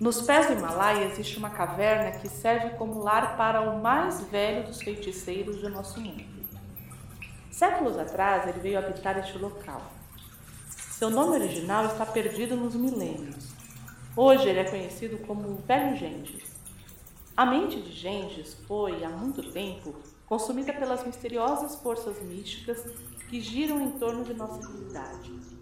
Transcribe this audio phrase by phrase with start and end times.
[0.00, 4.66] Nos pés do Himalaia existe uma caverna que serve como lar para o mais velho
[4.66, 6.24] dos feiticeiros do nosso mundo.
[7.50, 9.82] Séculos atrás, ele veio habitar este local.
[10.70, 13.50] Seu nome original está perdido nos milênios.
[14.16, 16.44] Hoje ele é conhecido como Velho Gengis.
[17.36, 19.94] A mente de Gengis foi, há muito tempo,
[20.24, 22.86] consumida pelas misteriosas forças místicas
[23.28, 25.59] que giram em torno de nossa realidade.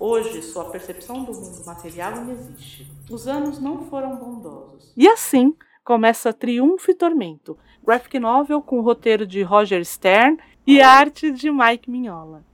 [0.00, 2.86] Hoje, sua percepção do mundo material não existe.
[3.10, 4.92] Os anos não foram bondosos.
[4.96, 11.32] E assim começa Triunfo e Tormento, graphic novel com roteiro de Roger Stern e arte
[11.32, 12.44] de Mike Mignola.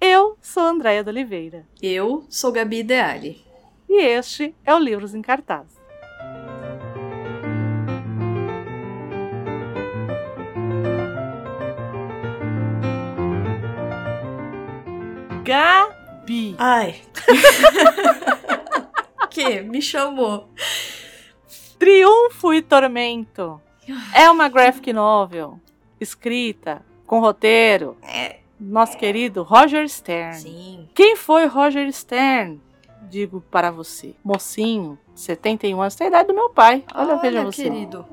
[0.00, 1.66] Eu sou Andréia de Oliveira.
[1.82, 3.44] Eu sou Gabi Ideali.
[3.88, 5.66] E este é o Livros em Cartaz.
[15.44, 15.95] Gabi.
[16.58, 17.00] Ai.
[19.30, 19.60] que?
[19.62, 20.48] Me chamou.
[21.78, 23.60] Triunfo e Tormento
[24.14, 25.60] é uma graphic novel
[26.00, 27.96] escrita com roteiro.
[28.02, 28.36] É.
[28.58, 30.34] Nosso querido Roger Stern.
[30.38, 30.88] Sim.
[30.94, 32.60] Quem foi Roger Stern?
[33.02, 36.82] Digo para você, mocinho, 71 anos, tem a idade do meu pai.
[36.94, 37.62] Olha, Olha veja você.
[37.64, 38.06] querido.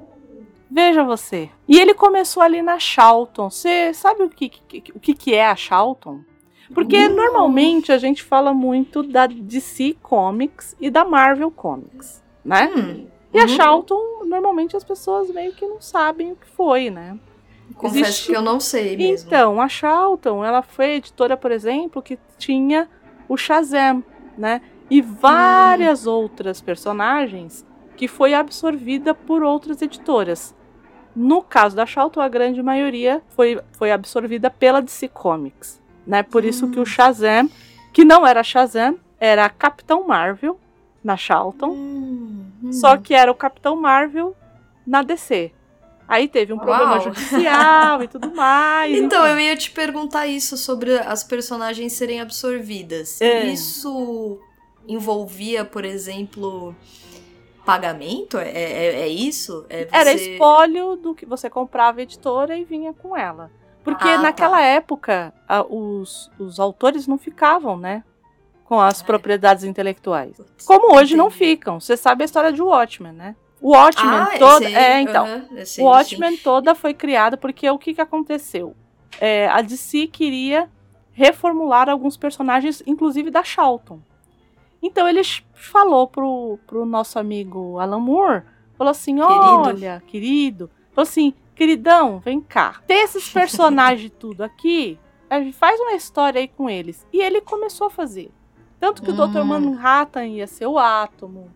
[0.69, 1.49] Veja você.
[1.67, 3.49] E ele começou ali na Charlton.
[3.49, 6.21] Você sabe o que, que- o que, que é a Charlton?
[6.73, 7.15] Porque Não.
[7.15, 12.71] normalmente a gente fala muito da DC Comics e da Marvel Comics, né?
[12.75, 13.47] Hum, E a uhum.
[13.47, 17.17] Charlton, normalmente as pessoas meio que não sabem o que foi, né?
[17.75, 19.27] Confesso existe- que eu não sei mesmo.
[19.27, 22.87] Então, a Charlton, ela foi editora, por exemplo, que tinha
[23.27, 24.03] o Shazam,
[24.37, 24.61] né?
[24.89, 27.65] E várias outras personagens
[27.95, 30.53] que foi absorvida por outras editoras.
[31.15, 36.23] No caso da Charlton, a grande maioria foi, foi absorvida pela DC Comics, né?
[36.23, 37.49] Por isso que o Shazam,
[37.91, 40.59] que não era Shazam, era Capitão Marvel
[41.03, 42.71] na Charlton, Hum, hum.
[42.73, 44.35] só que era o Capitão Marvel
[44.85, 45.51] na DC.
[46.07, 47.01] Aí teve um problema Uau.
[47.01, 48.95] judicial e tudo mais.
[48.97, 49.31] Então, enfim.
[49.31, 53.19] eu ia te perguntar isso sobre as personagens serem absorvidas.
[53.21, 53.45] É.
[53.45, 54.39] Isso
[54.87, 56.75] envolvia, por exemplo,
[57.65, 58.37] pagamento?
[58.37, 59.65] É, é, é isso?
[59.69, 63.49] É Era você- espólio do que você comprava a editora e vinha com ela.
[63.83, 64.63] Porque Ah, naquela tá.
[64.63, 68.03] época, a- os, os autores não ficavam, né?
[68.65, 69.05] Com as É.
[69.05, 70.37] propriedades intelectuais.
[70.37, 71.37] Putz, Como hoje não entendi.
[71.39, 71.79] ficam.
[71.79, 73.35] Você sabe a história de Watchmen, né?
[73.61, 74.65] O Watchmen Ah, toda.
[74.65, 75.25] sei, É, então.
[75.65, 78.75] sei, o Watchmen toda foi criada porque o que, que aconteceu?
[79.19, 80.69] É, a DC queria
[81.11, 83.99] reformular alguns personagens, inclusive da Charlton.
[84.81, 85.21] Então ele
[85.53, 88.43] falou pro, pro nosso amigo Alan Moore,
[88.77, 94.99] falou assim, olha, querido, falou assim, queridão, vem cá, tem esses personagens tudo aqui,
[95.29, 97.05] a gente faz uma história aí com eles.
[97.11, 98.31] E ele começou a fazer.
[98.79, 99.39] Tanto que o Dr.
[99.39, 99.45] Hum.
[99.45, 101.49] Manhattan ia ser o Átomo,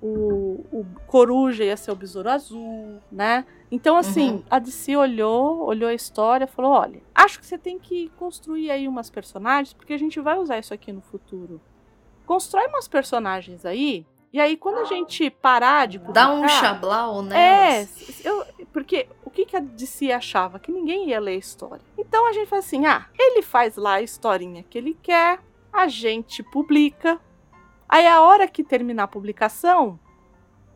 [0.00, 3.44] o, o Coruja ia ser o Besouro Azul, né?
[3.70, 4.42] Então, assim, Uhum.
[4.48, 8.86] a DC olhou, olhou a história falou: olha, acho que você tem que construir aí
[8.86, 11.60] umas personagens, porque a gente vai usar isso aqui no futuro.
[12.24, 17.20] Constrói umas personagens aí, e aí quando a gente parar de Dá um publicar- chablau
[17.20, 18.24] é, nelas.
[18.24, 20.58] eu, porque o que, que a DC achava?
[20.58, 21.82] Que ninguém ia ler a história.
[21.96, 25.40] Então a gente faz assim: ah, ele faz lá a historinha que ele quer,
[25.72, 27.20] a gente publica.
[27.88, 29.98] Aí a hora que terminar a publicação,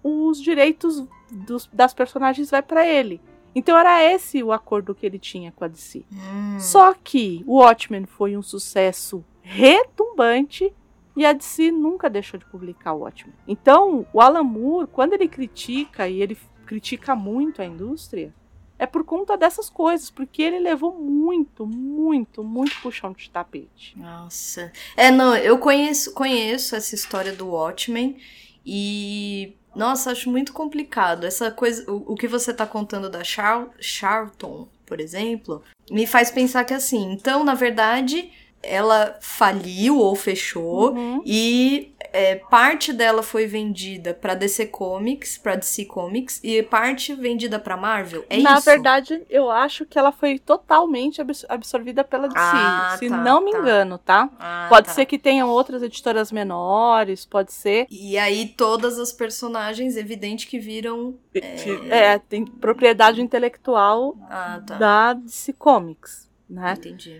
[0.02, 3.20] os direitos dos- das personagens vai para ele.
[3.54, 6.06] Então era esse o acordo que ele tinha com a DC.
[6.10, 6.58] Hum.
[6.58, 10.72] Só que o Watchmen foi um sucesso retumbante
[11.16, 13.34] e a DC nunca deixou de publicar o Watchmen.
[13.46, 16.36] Então, o Alan Moore, quando ele critica, e ele
[16.66, 18.32] critica muito a indústria,
[18.78, 23.96] é por conta dessas coisas, porque ele levou muito, muito, muito puxão de tapete.
[23.96, 24.72] Nossa.
[24.96, 28.16] É, não, eu conheço, conheço essa história do Watchmen
[28.66, 29.54] e.
[29.74, 31.24] Nossa, acho muito complicado.
[31.24, 31.88] Essa coisa.
[31.90, 36.74] O, o que você tá contando da Char Charlton, por exemplo, me faz pensar que
[36.74, 40.92] assim, então, na verdade, ela faliu ou fechou.
[40.92, 41.22] Uhum.
[41.24, 47.58] E é, parte dela foi vendida pra DC Comics, pra DC Comics, e parte vendida
[47.58, 48.24] pra Marvel.
[48.28, 48.64] É Na isso?
[48.66, 53.42] verdade, eu acho que ela foi totalmente abs- absorvida pela DC, Ah, se tá, não
[53.44, 53.58] me tá.
[53.58, 54.28] engano, tá?
[54.38, 54.92] Ah, pode tá.
[54.92, 57.86] ser que tenham outras editoras menores, pode ser.
[57.90, 61.16] E aí todas as personagens, evidente que viram.
[61.90, 64.74] É, tem propriedade intelectual Ah, tá.
[64.76, 66.74] da DC Comics, né?
[66.76, 67.18] Entendi.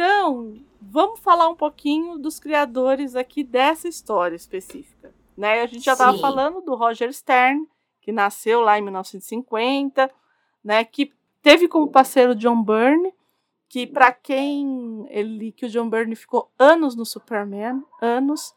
[0.00, 5.12] Então, vamos falar um pouquinho dos criadores aqui dessa história específica.
[5.36, 5.60] Né?
[5.60, 7.66] A gente já estava falando do Roger Stern,
[8.00, 10.08] que nasceu lá em 1950,
[10.62, 10.84] né?
[10.84, 11.12] que
[11.42, 13.12] teve como parceiro John Byrne,
[13.68, 18.54] que para quem ele que o John Byrne ficou anos no Superman, anos,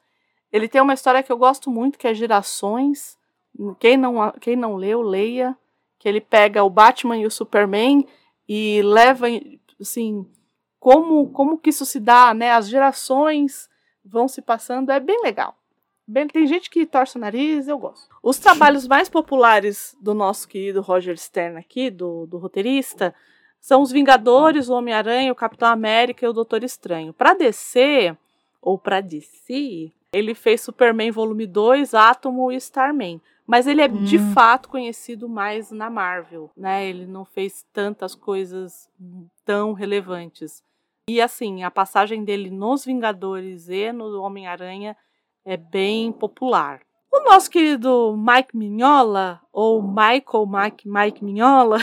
[0.54, 3.18] Ele tem uma história que eu gosto muito, que é Gerações.
[3.80, 5.58] Quem não, quem não leu, leia.
[5.98, 8.08] Que ele pega o Batman e o Superman
[8.48, 9.26] e leva,
[9.80, 10.28] assim,
[10.82, 12.52] como, como que isso se dá, né?
[12.52, 13.70] As gerações
[14.04, 15.56] vão se passando, é bem legal.
[16.08, 18.10] Bem, tem gente que torce o nariz, eu gosto.
[18.24, 23.14] Os trabalhos mais populares do nosso querido Roger Stern aqui, do, do roteirista,
[23.60, 27.14] são os Vingadores, o Homem-Aranha, o Capitão América e o Doutor Estranho.
[27.14, 28.18] Para DC,
[28.60, 33.22] ou para DC, ele fez Superman Volume 2, Átomo e Starman.
[33.46, 34.04] Mas ele é hum.
[34.04, 36.88] de fato conhecido mais na Marvel, né?
[36.88, 38.90] Ele não fez tantas coisas
[39.46, 40.64] tão relevantes.
[41.12, 44.96] E assim, a passagem dele nos Vingadores e no Homem-Aranha
[45.44, 46.80] é bem popular.
[47.12, 51.80] O nosso querido Mike Mignola, ou Michael Mike, Mike Mignola.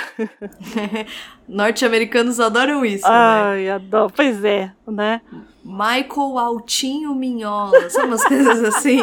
[1.46, 3.06] Norte-americanos adoram isso.
[3.06, 3.12] Né?
[3.12, 3.72] Ai, né?
[3.72, 4.10] adoro.
[4.16, 5.20] Pois é, né?
[5.62, 7.90] Michael Altinho Mignola.
[7.90, 9.00] Sabe umas coisas assim?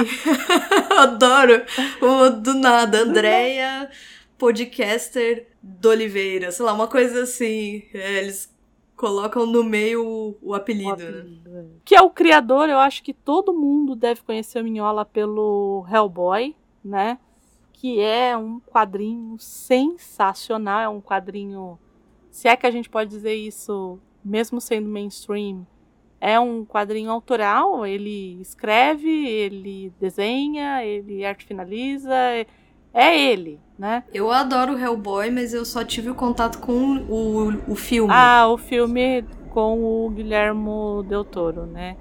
[0.98, 1.62] adoro.
[2.02, 3.92] O, do nada, Andréia,
[4.40, 6.52] podcaster do Oliveira.
[6.52, 7.84] Sei lá, uma coisa assim.
[7.94, 8.55] É, eles
[8.96, 10.90] colocam no meio o, o apelido.
[10.90, 11.66] O apelido né?
[11.84, 16.56] Que é o criador, eu acho que todo mundo deve conhecer o Minhola pelo Hellboy,
[16.84, 17.20] né?
[17.74, 21.78] Que é um quadrinho sensacional, é um quadrinho,
[22.32, 25.68] se é que a gente pode dizer isso, mesmo sendo mainstream,
[26.20, 32.16] é um quadrinho autoral, ele escreve, ele desenha, ele arte finaliza,
[32.96, 34.06] é ele, né?
[34.14, 38.14] Eu adoro o Hellboy, mas eu só tive o contato com o, o filme.
[38.14, 41.98] Ah, o filme com o Guilhermo Del Toro, né?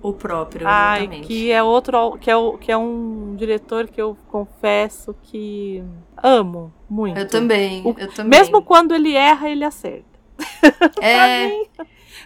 [0.00, 1.16] O próprio, exatamente.
[1.16, 5.82] Ai, que é outro, que é, que é um diretor que eu confesso que
[6.22, 7.18] amo muito.
[7.18, 8.38] Eu também, o, eu também.
[8.38, 10.16] Mesmo quando ele erra, ele acerta.
[11.02, 11.48] É.
[11.50, 11.66] mim,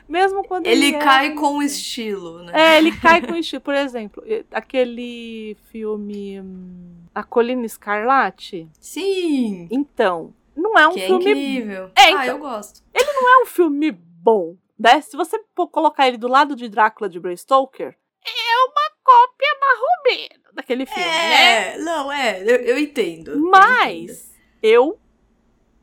[0.07, 2.53] mesmo quando ele, ele cai erra, com estilo, né?
[2.55, 3.63] É, ele cai com estilo.
[3.63, 4.23] Por exemplo,
[4.53, 8.69] aquele filme hum, a Colina Escarlate?
[8.81, 9.69] Sim!
[9.71, 11.27] Então, não é um que é filme.
[11.27, 11.91] É incrível.
[11.97, 12.83] É, então, ah, eu gosto.
[12.95, 15.01] Ele não é um filme bom, né?
[15.01, 15.39] Se você
[15.73, 21.03] colocar ele do lado de Drácula de Bram Stoker, é uma cópia marromeno daquele filme,
[21.03, 21.79] é, né?
[21.79, 23.39] Não, é, eu, eu entendo.
[23.39, 25.01] Mas eu, eu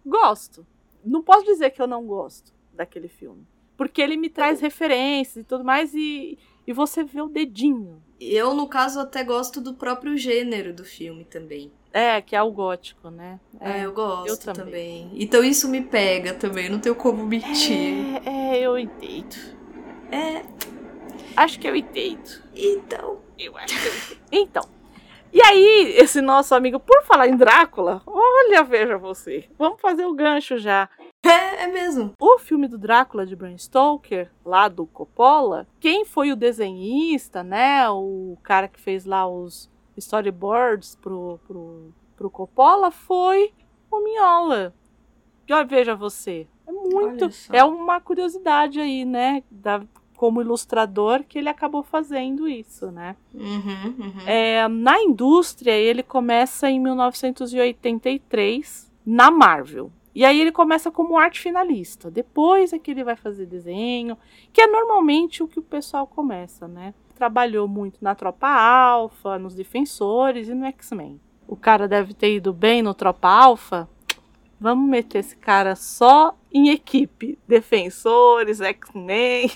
[0.06, 0.65] gosto.
[1.03, 3.47] Não posso dizer que eu não gosto daquele filme.
[3.75, 8.53] Porque ele me traz referências e tudo mais, e, e você vê o dedinho eu,
[8.53, 11.71] no caso, até gosto do próprio gênero do filme também.
[11.93, 13.39] É, que é o gótico, né?
[13.59, 15.05] É, é eu gosto eu também.
[15.05, 15.23] também.
[15.23, 18.21] Então isso me pega também, não tenho como mentir.
[18.25, 19.35] É, é eu entendo.
[20.11, 20.43] É.
[21.35, 22.43] Acho que eu entendo.
[22.55, 23.19] Então.
[23.37, 24.19] Eu acho que eu entendo.
[24.31, 24.76] Então.
[25.31, 29.45] E aí, esse nosso amigo, por falar em Drácula, olha, veja você.
[29.57, 30.89] Vamos fazer o gancho já.
[31.24, 32.13] É, é mesmo.
[32.19, 37.89] O filme do Drácula de Bram Stoker, lá do Coppola, quem foi o desenhista, né?
[37.89, 43.53] O cara que fez lá os storyboards pro, pro, pro Coppola foi
[43.91, 44.74] o Mignola.
[45.47, 46.47] E olha, veja você.
[46.68, 47.29] É muito.
[47.51, 49.44] É uma curiosidade aí, né?
[49.50, 49.81] Da,
[50.17, 53.15] como ilustrador que ele acabou fazendo isso, né?
[53.33, 54.13] Uhum, uhum.
[54.25, 59.91] É, na indústria, ele começa em 1983 na Marvel.
[60.13, 62.09] E aí ele começa como arte finalista.
[62.09, 64.17] Depois é que ele vai fazer desenho,
[64.51, 66.95] que é normalmente o que o pessoal começa, né?
[67.13, 71.21] Trabalhou muito na Tropa Alpha, nos Defensores e no X-Men.
[71.47, 73.88] O cara deve ter ido bem no Tropa Alpha.
[74.59, 77.38] Vamos meter esse cara só em equipe.
[77.48, 79.51] Defensores, X-Men.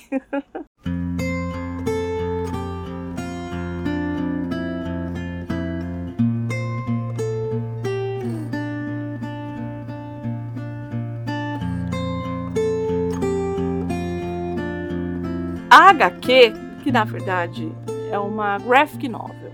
[15.73, 17.71] A HQ, que na verdade
[18.11, 19.53] é uma graphic novel.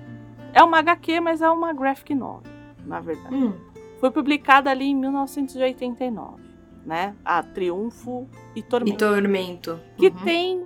[0.51, 2.51] É uma HQ, mas é uma graphic novel,
[2.87, 3.35] na verdade.
[3.35, 3.53] Hum.
[3.99, 6.46] Foi publicada ali em 1989,
[6.87, 7.13] né?
[7.23, 8.95] A Triunfo e Tormento.
[8.95, 9.79] E Tormento.
[9.97, 10.23] Que uhum.
[10.23, 10.65] tem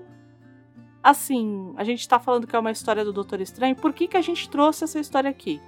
[1.03, 4.15] assim, a gente tá falando que é uma história do Doutor Estranho, por que, que
[4.15, 5.59] a gente trouxe essa história aqui?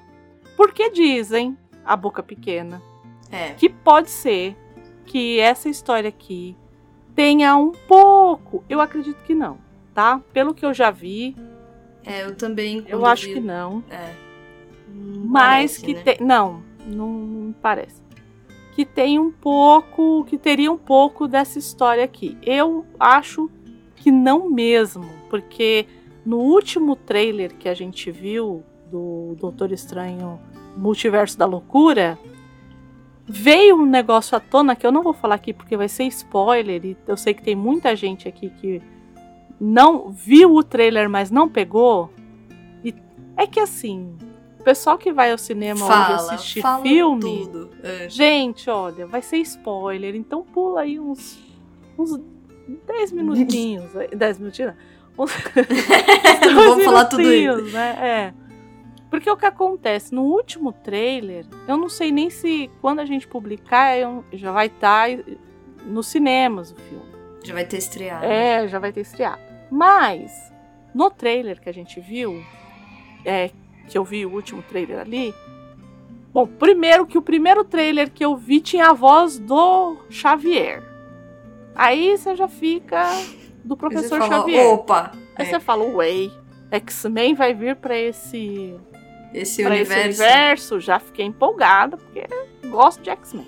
[0.56, 2.80] Porque dizem, a boca pequena,
[3.32, 3.54] é.
[3.54, 4.56] que pode ser
[5.06, 6.56] que essa história aqui
[7.16, 9.58] tenha um pouco, eu acredito que não,
[9.92, 10.22] tá?
[10.32, 11.36] Pelo que eu já vi.
[12.06, 12.86] É, eu também.
[12.88, 13.34] Eu acho vi...
[13.34, 13.84] que não.
[13.90, 14.14] É.
[14.88, 16.02] Mas parece, que né?
[16.04, 16.18] tem.
[16.22, 18.03] Não, não, não parece.
[18.75, 20.25] Que tem um pouco.
[20.25, 22.38] Que teria um pouco dessa história aqui.
[22.42, 23.50] Eu acho
[23.96, 25.06] que não mesmo.
[25.30, 25.86] Porque
[26.25, 30.39] no último trailer que a gente viu do Doutor Estranho
[30.77, 32.18] Multiverso da Loucura,
[33.25, 36.86] veio um negócio à tona que eu não vou falar aqui porque vai ser spoiler
[36.86, 38.82] e eu sei que tem muita gente aqui que
[39.60, 42.12] não viu o trailer, mas não pegou.
[42.84, 42.94] E
[43.38, 44.15] É que assim,
[44.63, 47.50] o pessoal que vai ao cinema Fala, hoje assistir fala filme.
[47.84, 48.08] É.
[48.08, 51.38] Gente, olha, vai ser spoiler, então pula aí uns.
[52.00, 52.17] uns
[52.88, 53.93] 10 minutinhos.
[53.93, 54.74] aí- 10 minutinhos?
[55.17, 55.25] não.
[55.25, 55.32] Uns
[56.55, 57.62] Não vamos falar tudo isso.
[57.74, 57.98] né?
[58.01, 58.34] É.
[59.10, 60.15] Porque o que acontece?
[60.15, 64.67] No último trailer, eu não sei nem se quando a gente publicar eu- já vai
[64.67, 65.10] estar
[65.86, 67.05] nos cinemas o filme.
[67.43, 68.24] Já vai ter estreado.
[68.24, 69.41] É, já vai ter estreado.
[69.70, 70.32] Mas,
[70.96, 72.41] no trailer que a gente viu,
[73.25, 73.51] é,
[73.88, 75.34] que eu vi o último trailer ali.
[76.34, 80.82] Bom, primeiro que o primeiro trailer que eu vi tinha a voz do Xavier.
[81.75, 83.06] Aí você já fica
[83.63, 84.66] do professor fala, Xavier.
[84.74, 85.12] Opa!
[85.36, 86.32] Aí é, você fala, Way,
[86.72, 88.75] X-Men vai vir pra esse,
[89.34, 90.80] esse pra esse universo universo.
[90.80, 92.25] Já fiquei empolgada, porque
[92.68, 93.48] gosto de X-Men.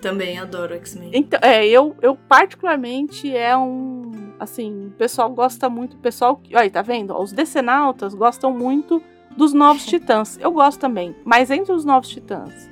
[0.00, 1.10] também adoro X-Men.
[1.12, 4.32] Então, é, eu, eu particularmente é um.
[4.38, 5.96] Assim, o pessoal gosta muito.
[5.96, 6.40] O pessoal.
[6.54, 7.18] Aí, tá vendo?
[7.18, 9.02] Os decenautas gostam muito
[9.36, 10.38] dos Novos Titãs.
[10.40, 11.14] Eu gosto também.
[11.24, 12.70] Mas entre os Novos Titãs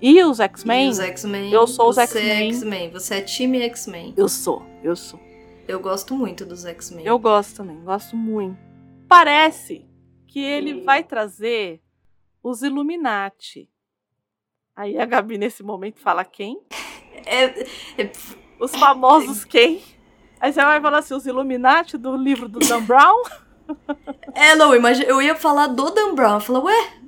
[0.00, 0.90] e os X-Men,
[1.52, 2.48] eu sou os você é X-Men.
[2.52, 2.90] X-Men.
[2.90, 4.14] Você é time X-Men.
[4.16, 4.64] eu sou.
[4.82, 5.20] Eu sou.
[5.68, 7.04] Eu gosto muito dos X-Men.
[7.06, 7.80] Eu gosto também.
[7.84, 8.58] Gosto muito.
[9.08, 9.86] Parece
[10.26, 11.80] que ele vai trazer
[12.42, 13.68] os Illuminati.
[14.74, 16.60] Aí a Gabi, nesse momento, fala quem?
[17.26, 17.44] É,
[18.02, 18.12] é-
[18.58, 19.82] Os famosos quem?
[20.40, 23.22] Aí você vai falar assim, os Illuminati do livro do Dan Brown?
[24.34, 26.34] É, não, imagina, eu ia falar do Dan Brown.
[26.34, 27.02] Eu falei, ué?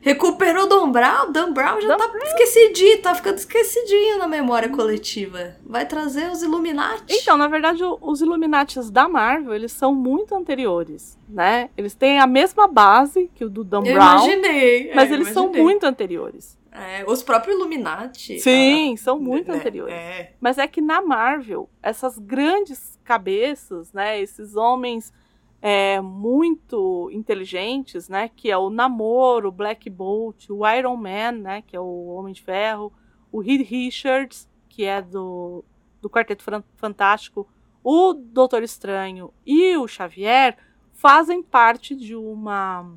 [0.00, 1.32] Recuperou o Dan Brown?
[1.32, 5.56] Dan Brown já Dan tá esquecidinho, tá ficando esquecidinho na memória coletiva.
[5.64, 7.04] Vai trazer os Illuminati.
[7.08, 11.70] Então, na verdade, os Illuminatis da Marvel, eles são muito anteriores, né?
[11.76, 14.92] Eles têm a mesma base que o do Dan eu Brown, imaginei.
[14.94, 15.62] mas é, eles são imaginei.
[15.64, 16.56] muito anteriores.
[16.70, 18.38] É, os próprios Illuminati.
[18.38, 19.94] Sim, são ah, muito né, anteriores.
[19.94, 20.32] É.
[20.38, 24.20] Mas é que na Marvel, essas grandes cabeças, né?
[24.20, 25.12] Esses homens
[25.60, 28.30] é, muito inteligentes, né?
[28.34, 31.62] Que é o Namor, o Black Bolt, o Iron Man, né?
[31.62, 32.92] Que é o Homem de Ferro,
[33.32, 35.64] o Reed Richards, que é do,
[36.00, 36.44] do Quarteto
[36.76, 37.48] Fantástico,
[37.82, 40.56] o Doutor Estranho e o Xavier
[40.92, 42.90] fazem parte de uma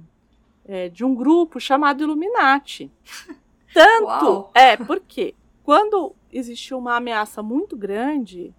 [0.65, 2.91] é, de um grupo chamado Illuminati.
[3.73, 4.51] Tanto Uau.
[4.53, 8.53] é porque quando existe uma ameaça muito grande,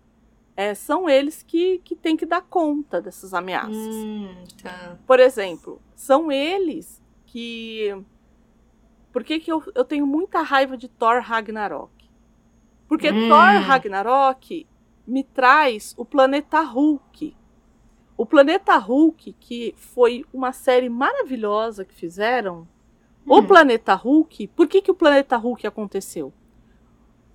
[0.61, 3.75] é, são eles que, que têm que dar conta dessas ameaças.
[3.75, 4.99] Hum, tá.
[5.07, 7.97] Por exemplo, são eles que.
[9.11, 11.91] Por que, que eu, eu tenho muita raiva de Thor Ragnarok?
[12.87, 13.29] Porque Hum.
[13.29, 14.67] Thor Ragnarok
[15.07, 17.35] me traz o planeta Hulk.
[18.17, 22.69] O planeta Hulk, que foi uma série maravilhosa que fizeram.
[23.27, 23.47] O Hum.
[23.47, 26.33] planeta Hulk, por que, que o planeta Hulk aconteceu?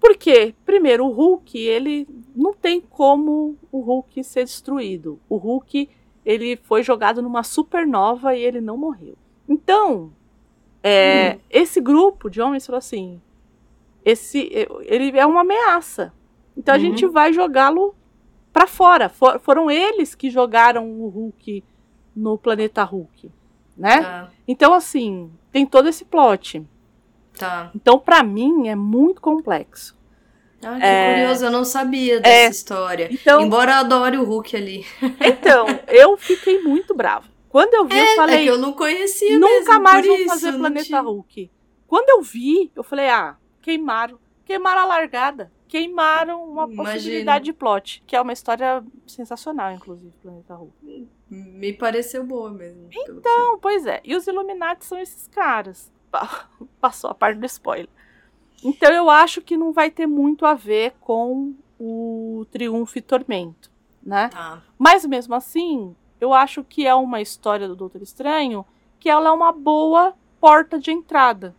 [0.07, 5.19] Porque, primeiro, o Hulk, ele não tem como o Hulk ser destruído.
[5.27, 5.89] O Hulk,
[6.23, 9.15] ele foi jogado numa supernova e ele não morreu.
[9.49, 10.11] Então,
[10.83, 13.19] é, esse grupo de homens falou assim:
[14.03, 14.49] esse,
[14.83, 16.13] ele é uma ameaça.
[16.55, 16.83] Então a Uhum.
[16.83, 17.95] gente vai jogá-lo
[18.53, 19.09] pra fora.
[19.09, 21.63] For- foram eles que jogaram o Hulk
[22.15, 23.31] no planeta Hulk,
[23.75, 24.01] né?
[24.03, 26.63] Tá, Então assim, tem todo esse plot.
[27.37, 27.71] Tá.
[27.75, 29.95] Então pra mim é muito complexo.
[30.63, 31.13] Ah, que É.
[31.13, 33.07] curioso, eu não sabia dessa história.
[33.11, 34.85] Então, Embora eu adore o Hulk ali.
[35.21, 37.27] então eu fiquei muito brava.
[37.49, 40.53] Quando eu vi, eu É falei, que eu não conhecia nunca mesmo, mais vou fazer
[40.53, 41.51] Planeta tinha- Hulk.
[41.87, 44.17] Quando eu vi, eu falei, ah, queimaram.
[44.43, 45.51] Queimaram a largada.
[45.67, 48.03] Queimaram uma possibilidade de plot.
[48.05, 51.07] Que é uma história sensacional, inclusive, Planeta Hulk.
[51.29, 52.89] Me pareceu boa mesmo.
[53.23, 54.01] Não, pois é.
[54.03, 55.91] E os Illuminati são esses caras.
[56.19, 56.47] Pa-
[56.79, 57.89] Passou a parte do spoiler.
[58.63, 63.69] Então eu acho que não vai ter muito a ver com o Triunfo e Tormento,
[64.01, 64.29] né?
[64.29, 64.61] Tá.
[64.77, 68.65] Mas mesmo assim, eu acho que é uma história do Doutor Estranho
[68.99, 71.53] que ela é uma boa porta de entrada.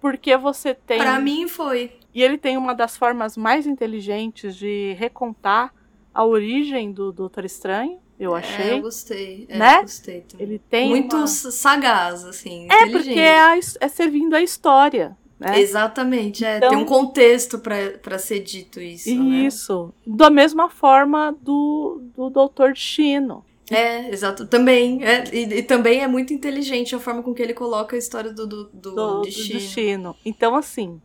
[0.00, 0.98] Porque você tem.
[0.98, 1.92] Pra mim foi.
[2.14, 5.72] E ele tem uma das formas mais inteligentes de recontar
[6.14, 8.72] a origem do Doutor Estranho, eu É, achei.
[8.72, 9.46] eu gostei.
[9.48, 9.82] É, Né?
[9.82, 10.24] gostei.
[10.38, 10.88] Ele tem.
[10.90, 12.66] Muito uma- sagaz, assim.
[12.70, 15.16] É, porque é, a é servindo a história.
[15.38, 15.58] Né?
[15.60, 16.58] Exatamente, é.
[16.58, 19.38] Então- Tem um contexto pra ser dito isso, né?
[19.46, 19.92] Isso.
[20.06, 23.44] Da mesma forma do, do Doutor Destino.
[23.68, 24.46] É, exato.
[24.46, 25.02] Também.
[25.04, 28.32] É, e, e também é muito inteligente a forma com que ele coloca a história
[28.32, 29.58] do, do, do do, do destino.
[29.58, 30.16] destino.
[30.24, 31.00] Então, assim,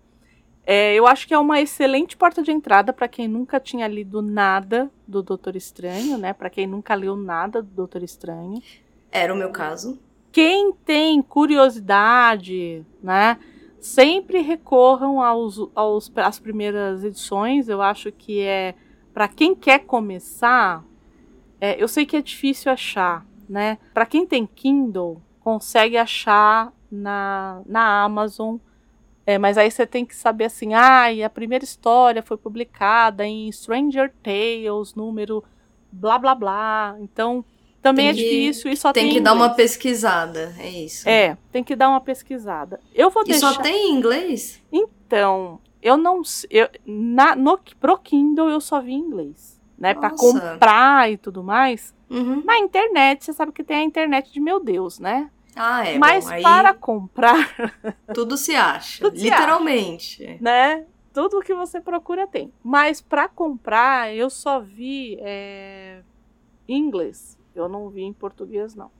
[0.69, 4.21] é, eu acho que é uma excelente porta de entrada para quem nunca tinha lido
[4.21, 6.33] nada do Doutor Estranho, né?
[6.33, 8.61] Para quem nunca leu nada do Doutor Estranho.
[9.09, 9.97] Era o meu caso.
[10.29, 13.39] Quem tem curiosidade, né?
[13.79, 17.69] Sempre recorram aos, aos às primeiras edições.
[17.69, 18.75] Eu acho que é
[19.13, 20.83] para quem quer começar.
[21.61, 23.77] é, eu sei que é difícil achar, né?
[23.93, 28.57] Para quem tem Kindle, consegue achar na, na Amazon.
[29.27, 33.25] É, mas aí você tem que saber assim, ah, e a primeira história foi publicada
[33.25, 35.43] em Stranger Tales, número
[35.91, 36.95] blá blá blá.
[37.01, 37.43] Então,
[37.81, 41.09] também tem é difícil e só tem, tem que dar uma pesquisada, é isso.
[41.09, 42.79] É, tem que dar uma pesquisada.
[42.95, 43.55] Eu vou e deixar.
[43.55, 44.63] só tem em inglês?
[44.71, 50.09] Então, eu não eu na no pro Kindle eu só vi em inglês, né, para
[50.09, 51.93] comprar e tudo mais.
[52.09, 52.43] Uhum.
[52.45, 55.29] Na internet, você sabe que tem a internet de meu Deus, né?
[55.57, 55.97] Ah, é.
[55.97, 57.55] Mas bom, para comprar,
[58.13, 60.37] tudo se acha, Tudo se literalmente.
[60.39, 60.85] né?
[61.13, 62.53] Tudo que você procura tem.
[62.63, 66.01] Mas para comprar, eu só vi é,
[66.67, 67.37] em inglês.
[67.55, 68.91] Eu não vi em português, não.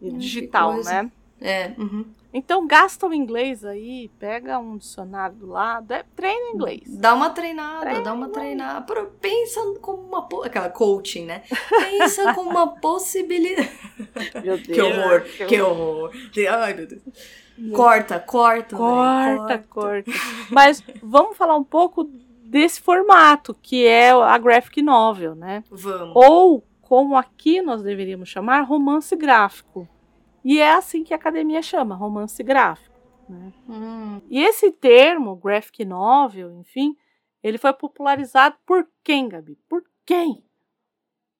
[0.00, 1.10] E digital, né?
[1.40, 2.04] É, uhum.
[2.32, 6.82] Então gasta o inglês aí, pega um dicionário do lado, é, treina inglês.
[6.86, 8.80] Dá uma treinada, Treina dá uma treinada.
[8.82, 10.28] Pro- Pensa como uma.
[10.44, 11.42] Aquela coaching, né?
[11.70, 13.70] Pensa como uma possibilidade.
[14.44, 14.66] Meu Deus.
[14.66, 16.10] Que horror, que horror.
[16.50, 17.02] Ai, meu Deus.
[17.74, 18.76] Corta, corta.
[18.76, 20.10] Corta, velho, corta.
[20.50, 22.04] Mas vamos falar um pouco
[22.44, 25.64] desse formato, que é a graphic novel, né?
[25.70, 26.12] Vamos.
[26.14, 29.88] Ou, como aqui nós deveríamos chamar, romance gráfico.
[30.48, 32.94] E é assim que a academia chama, romance gráfico.
[33.28, 33.52] Né?
[33.68, 36.96] Hum, E esse termo, graphic novel, enfim,
[37.42, 39.58] ele foi popularizado por quem, Gabi?
[39.68, 40.44] Por quem?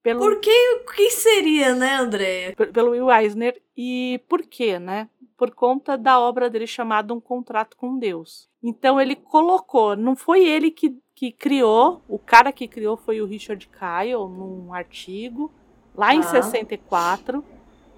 [0.03, 2.55] Pelo, Por que, o que seria, né, Andréia?
[2.57, 3.61] pe- pelo Will Eisner.
[3.77, 5.09] E por quê, né?
[5.37, 8.49] Por conta da obra dele chamada Um Contrato com Deus.
[8.63, 13.27] Então ele colocou, não foi ele que, que criou, o cara que criou foi o
[13.27, 15.53] Richard Kyle, num artigo,
[15.95, 16.43] lá em Tá.
[16.43, 17.45] 64.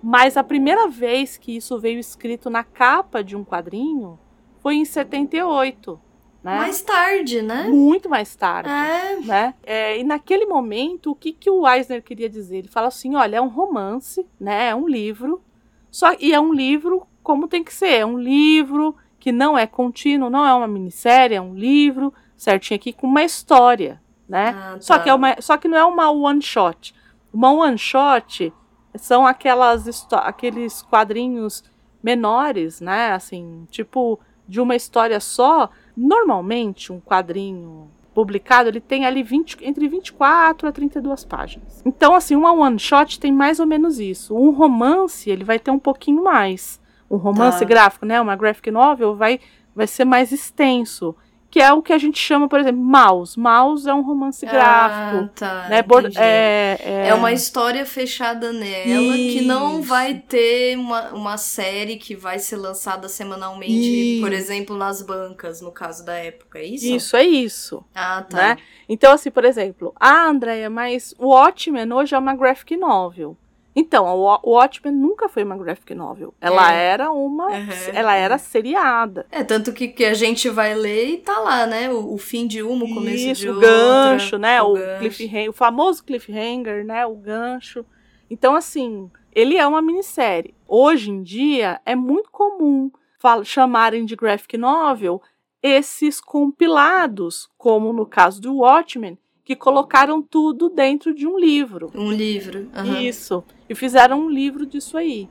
[0.02, 4.18] Mas a primeira vez que isso veio escrito na capa de um quadrinho
[4.60, 6.00] foi em 78.
[6.42, 6.56] Né?
[6.56, 7.64] Mais tarde, né?
[7.68, 9.16] Muito mais tarde É.
[9.16, 9.54] né?
[9.64, 12.58] É, e naquele momento, o que, que o Eisner queria dizer?
[12.58, 14.68] Ele fala assim: olha, é um romance, né?
[14.68, 15.42] É um livro,
[15.90, 19.66] só e é um livro como tem que ser, é um livro que não é
[19.66, 24.54] contínuo, não é uma minissérie, é um livro certinho aqui com uma história, né?
[24.56, 25.02] Ah, Só tá.
[25.02, 26.94] que é uma, só que não é uma one shot.
[27.34, 28.52] Uma one shot
[28.94, 31.62] são aquelas aqueles quadrinhos
[32.02, 33.12] menores, né?
[33.12, 35.68] Assim, tipo de uma história só.
[35.96, 41.82] Normalmente, um quadrinho publicado, ele tem ali 20, entre 24 a 32 páginas.
[41.84, 44.34] Então, assim, uma one shot tem mais ou menos isso.
[44.36, 46.80] Um romance, ele vai ter um pouquinho mais.
[47.10, 47.64] Um romance Tá.
[47.64, 48.20] gráfico, né?
[48.20, 49.38] Uma graphic novel vai,
[49.74, 51.14] vai ser mais extenso.
[51.50, 53.38] Que é o que a gente chama, por exemplo, Mouse.
[53.38, 55.24] Mouse é um romance gráfico.
[55.24, 55.68] Ah, tá.
[55.68, 55.82] né?
[56.16, 59.88] É, é, É uma história fechada nela que não Isso.
[59.88, 63.72] vai ter uma, uma série que vai ser lançada semanalmente,
[64.16, 64.22] Isso.
[64.22, 66.86] por exemplo, nas bancas, no caso da época, é isso?
[66.86, 67.84] Isso, é isso.
[67.94, 68.36] Ah, tá.
[68.36, 68.56] Né?
[68.86, 73.36] Então, assim, por exemplo, ah, Andréia, mas o Watchmen hoje é uma graphic novel.
[73.80, 76.34] Então, o Wa- o Watchmen nunca foi uma graphic novel.
[76.40, 76.84] Ela É.
[76.86, 77.46] era uma.
[77.46, 79.24] Uhum, ela era seriada.
[79.30, 81.88] É, tanto que, que a gente vai ler e tá lá, né?
[81.88, 83.68] O, o fim de uma, o começo Isso, de o outra.
[83.70, 84.60] gancho, né?
[84.60, 84.98] O, gancho.
[84.98, 87.06] cliffhanger, o famoso cliffhanger, né?
[87.06, 87.84] O gancho.
[88.28, 90.54] Então, assim, ele é uma minissérie.
[90.66, 95.22] Hoje em dia, é muito comum fal- chamarem de graphic novel
[95.62, 99.16] esses compilados, como no caso do Watchmen,
[99.48, 101.90] que colocaram tudo dentro de um livro.
[101.94, 102.68] Um livro.
[102.74, 103.00] aham.
[103.00, 103.42] Isso.
[103.66, 105.26] E fizeram um livro disso aí,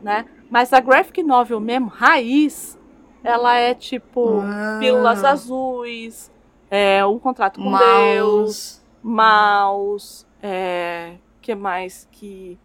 [0.00, 0.24] né?
[0.50, 2.78] Mas a graphic novel mesmo, raiz,
[3.22, 4.78] ela é tipo Ah.
[4.80, 6.32] Pílulas Azuis,
[6.70, 7.78] é, Um Contrato com Deus,
[8.22, 8.80] Mouse.
[9.02, 12.58] Maus, é, que mais que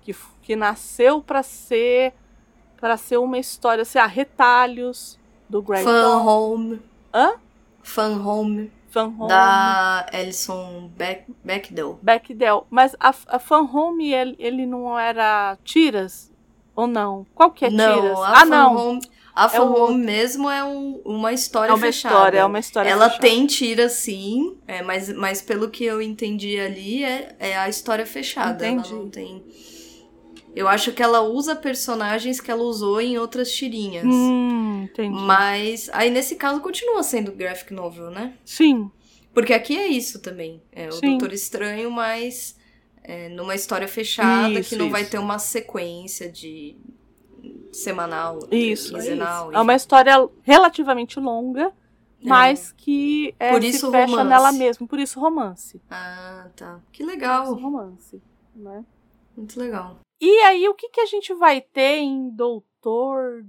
[0.00, 2.14] que, que nasceu para ser
[2.80, 5.18] para ser uma história, assim, ah, retalhos
[5.50, 6.80] do Greg Fan Home.
[7.12, 7.34] Hã?
[7.82, 8.72] Fan Home.
[8.88, 11.98] Fan Home, Da Alison Beck, Bechdel.
[12.02, 12.66] Bechdel.
[12.70, 16.32] Mas a, a Fan Home ele, ele não era tiras
[16.74, 17.26] ou não?
[17.34, 18.18] Qual que é não, tiras?
[18.18, 18.76] a ah, Fan não.
[18.76, 19.00] Home,
[19.34, 22.14] a Fan o- Home mesmo é um- uma história É uma fechada.
[22.14, 23.20] história, é uma história Ela fechada.
[23.26, 28.06] tem tira sim, é, mas, mas pelo que eu entendi ali, é, é a história
[28.06, 28.66] fechada.
[28.66, 28.94] ela Entendi.
[28.94, 29.44] não tem.
[30.56, 34.06] Eu acho que ela usa personagens que ela usou em outras tirinhas.
[34.06, 35.14] Hum, entendi.
[35.14, 38.32] Mas aí nesse caso continua sendo graphic novel, né?
[38.44, 38.90] Sim,
[39.34, 40.62] Porque aqui é isso também.
[40.72, 41.10] É o Sim.
[41.18, 42.56] Doutor Estranho, mas
[43.04, 45.10] é, numa história fechada Isso, que não vai isso.
[45.10, 46.74] ter uma sequência de
[47.70, 49.50] semanal, isso, é quinzenal.
[49.50, 49.58] isso.
[49.58, 51.70] É uma história relativamente longa,
[52.22, 54.28] mas que é, Por se isso fecha romance.
[54.30, 54.86] nela mesma.
[54.86, 55.80] Por isso romance.
[55.90, 56.80] Ah, tá.
[56.90, 57.54] Que Por isso legal.
[57.54, 58.22] romance,
[58.54, 58.82] né?
[59.36, 59.98] Muito legal.
[60.20, 63.44] E aí, o que, que a gente vai ter em Doutor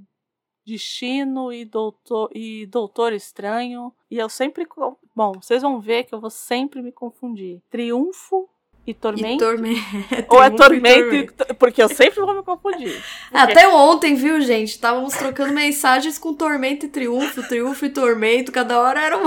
[0.66, 3.94] Destino e Doutor, e Doutor Estranho?
[4.12, 4.68] E eu sempre.
[5.16, 7.62] Bom, vocês vão ver que eu vou sempre me confundir.
[7.70, 8.50] Triunfo
[8.86, 9.44] e tormento?
[9.44, 9.82] E tormento.
[10.30, 13.02] Ou é tormento, e tormento, porque eu sempre vou me confundir.
[13.32, 14.70] Até ontem, viu, gente?
[14.70, 19.18] Estávamos trocando mensagens com tormento e triunfo, triunfo e tormento, cada hora era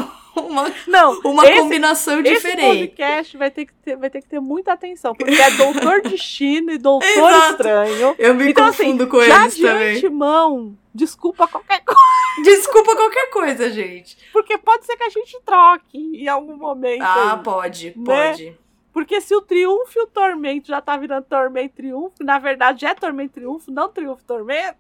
[0.47, 2.61] uma, Não, uma esse, combinação diferente.
[2.61, 6.03] Esse podcast vai ter, que ter, vai ter que ter muita atenção, porque é Doutor
[6.03, 8.15] Destino e Doutor Estranho.
[8.19, 9.97] Eu me então, assim, confundo assim, com já eles de também.
[9.97, 12.01] antemão, desculpa qualquer coisa.
[12.45, 14.17] Desculpa qualquer coisa, gente.
[14.33, 17.03] Porque pode ser que a gente troque em algum momento.
[17.03, 18.05] Ah, aí, pode, né?
[18.05, 18.59] pode.
[18.93, 22.87] Porque se o triunfo e o tormento já tá virando tormento e triunfo, na verdade
[22.87, 24.79] é tormento e triunfo, não triunfo e tormento.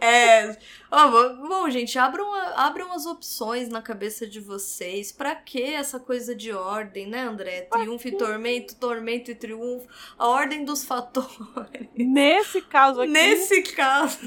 [0.00, 0.56] É.
[0.90, 5.12] Oh, bom, gente, abram, abram as opções na cabeça de vocês.
[5.12, 7.62] Pra que essa coisa de ordem, né, André?
[7.62, 9.86] Triunfo e tormento, tormento e triunfo.
[10.18, 11.38] A ordem dos fatores.
[11.96, 13.12] Nesse caso aqui.
[13.12, 14.18] Nesse caso.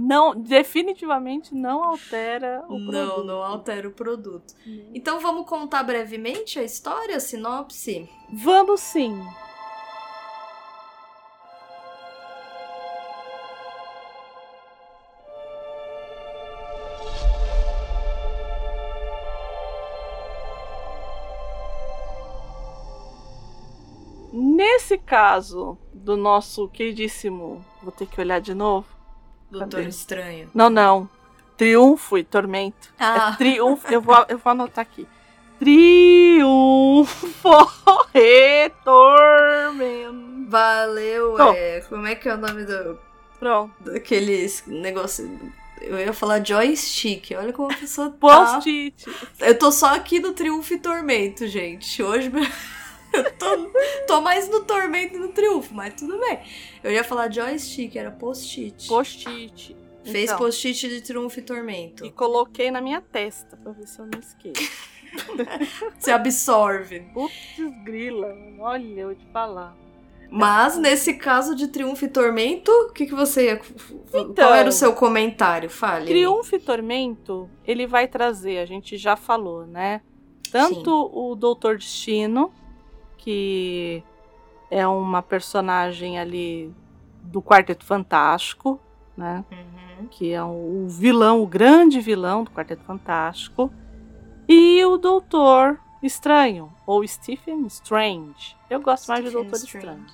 [0.00, 3.16] Não, definitivamente não altera o não, produto.
[3.16, 4.54] Não, não altera o produto.
[4.94, 8.08] Então vamos contar brevemente a história, a sinopse?
[8.32, 9.20] Vamos sim.
[24.32, 28.97] Nesse caso do nosso queridíssimo, vou ter que olhar de novo.
[29.50, 29.88] Doutor Cadê?
[29.88, 30.50] Estranho.
[30.54, 31.08] Não, não.
[31.56, 32.92] Triunfo e tormento.
[32.98, 33.32] Ah.
[33.34, 33.92] É triunfo.
[33.92, 35.06] Eu vou, eu vou anotar aqui.
[35.58, 37.26] Triunfo
[38.14, 40.28] e tormento.
[40.48, 41.80] Valeu, é.
[41.88, 42.98] Como é que é o nome do.
[43.38, 43.74] Pronto.
[43.80, 45.38] Daqueles negócio.
[45.80, 47.32] Eu ia falar joystick.
[47.36, 48.16] Olha como a pessoa tá.
[48.18, 49.04] Post-it.
[49.40, 52.02] Eu tô só aqui no Triunfo e Tormento, gente.
[52.02, 52.30] Hoje.
[53.18, 53.70] Eu tô,
[54.06, 56.40] tô mais no tormento e no triunfo, mas tudo bem.
[56.82, 58.86] Eu ia falar joystick, era post-it.
[58.88, 59.76] Post-it.
[60.04, 60.38] Fez Então.
[60.38, 62.04] post-it de triunfo e tormento.
[62.04, 64.88] E coloquei na minha testa pra ver se eu não esqueço.
[65.98, 67.00] Você absorve.
[67.12, 67.34] Putz,
[67.84, 68.34] grila.
[68.60, 69.76] Olha, eu vou te falar.
[70.30, 73.60] Mas nesse caso de triunfo e tormento, o que, que você ia.
[74.12, 75.70] Então, Qual era o seu comentário?
[75.70, 76.04] Fale.
[76.06, 80.02] Triunfo e tormento, ele vai trazer, a gente já falou, né?
[80.52, 81.10] Tanto Sim.
[81.14, 82.52] o Doutor Destino,
[83.28, 84.02] que
[84.70, 86.74] é uma personagem ali
[87.24, 88.80] do Quarteto Fantástico,
[89.14, 89.44] né?
[89.52, 90.06] Uhum.
[90.06, 93.70] Que é o vilão, o grande vilão do Quarteto Fantástico.
[94.48, 98.56] E o Doutor Estranho, ou Stephen Strange.
[98.70, 99.86] Eu gosto mais de Stephen Doutor Strange.
[99.86, 100.06] Estranho.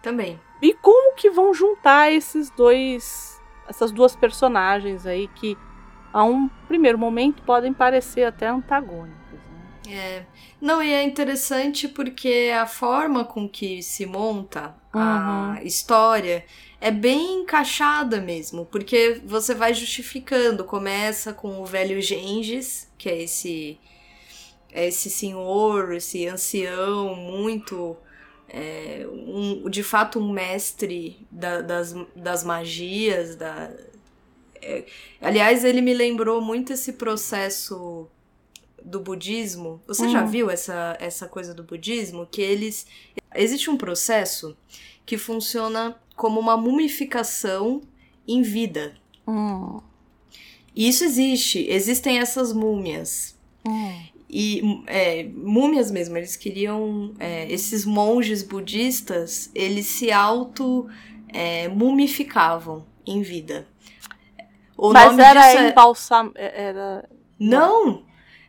[0.00, 0.40] Também.
[0.62, 5.54] E como que vão juntar esses dois, essas duas personagens aí que
[6.10, 9.23] a um primeiro momento podem parecer até antagônicos, né?
[9.88, 10.24] É.
[10.60, 16.44] Não, e é interessante porque a forma com que se monta a história
[16.80, 20.64] é bem encaixada mesmo, porque você vai justificando.
[20.64, 23.78] Começa com o velho Gengis, que é esse,
[24.72, 27.96] é esse senhor, esse ancião muito.
[28.56, 33.34] é, um- de fato, um mestre da- das, das magias.
[33.34, 33.70] Da,
[34.62, 34.84] é,
[35.20, 38.08] aliás, ele me lembrou muito esse processo
[38.84, 39.80] do budismo.
[39.86, 40.26] Você já Hum.
[40.26, 42.26] viu essa, essa coisa do budismo?
[42.30, 42.86] Que eles.
[43.34, 44.56] Existe um processo
[45.06, 47.80] que funciona como uma mumificação
[48.26, 48.94] em vida.
[49.26, 49.80] Hum,
[50.76, 51.66] E isso existe.
[51.68, 53.36] Existem essas múmias.
[53.66, 54.02] hum.
[54.36, 57.14] E é, múmias mesmo, eles queriam.
[57.20, 60.88] é, esses monges budistas, eles se auto
[61.28, 63.66] é, mumificavam em vida.
[64.76, 66.32] O Mas era é- embalsam...
[66.34, 67.08] Era...
[67.38, 68.02] Não!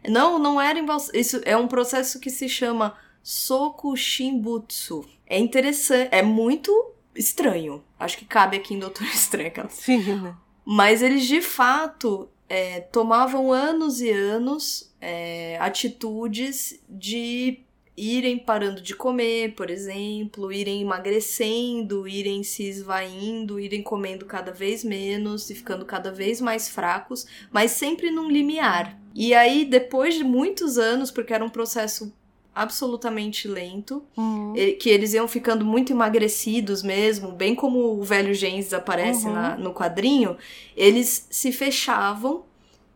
[0.10, 1.18] Não, não era embalsamento.
[1.20, 5.06] Isso é um processo que se chama Sokushinbutsu.
[5.28, 6.72] É interessante, é muito
[7.15, 7.84] estranho.
[8.00, 9.48] Acho que cabe aqui em Doutor Estranho.
[9.48, 10.36] aquela- Sim, né?
[10.65, 17.60] Mas eles de fato é, tomavam anos e anos é, atitudes de
[17.98, 24.84] irem parando de comer, por exemplo, irem emagrecendo, irem se esvaindo, irem comendo cada vez
[24.84, 29.00] menos e ficando cada vez mais fracos, mas sempre num limiar.
[29.14, 32.14] E aí, depois de muitos anos, porque era um processo
[32.54, 34.54] absolutamente lento, Hum.
[34.56, 39.34] e- que eles iam ficando muito emagrecidos mesmo, bem como o velho Gens aparece Uhum.
[39.34, 40.38] na- no quadrinho,
[40.76, 42.44] eles se fechavam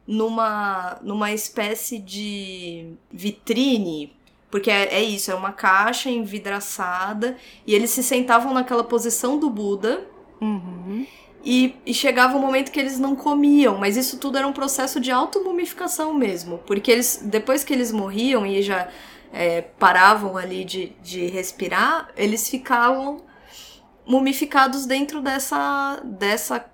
[0.08, 4.12] numa, numa espécie de vitrine,
[4.52, 9.50] porque é, é isso, é uma caixa envidraçada, e eles se sentavam naquela posição do
[9.50, 10.08] Buda,
[10.42, 11.06] Uhum.
[11.44, 15.00] e, e chegava um momento que eles não comiam, mas isso tudo era um processo
[15.00, 16.60] de automumificação mesmo.
[16.60, 18.90] Porque eles, depois que eles morriam e já
[19.34, 23.22] é, paravam ali de, de respirar, eles ficavam
[24.06, 26.66] mumificados dentro dessa, dessa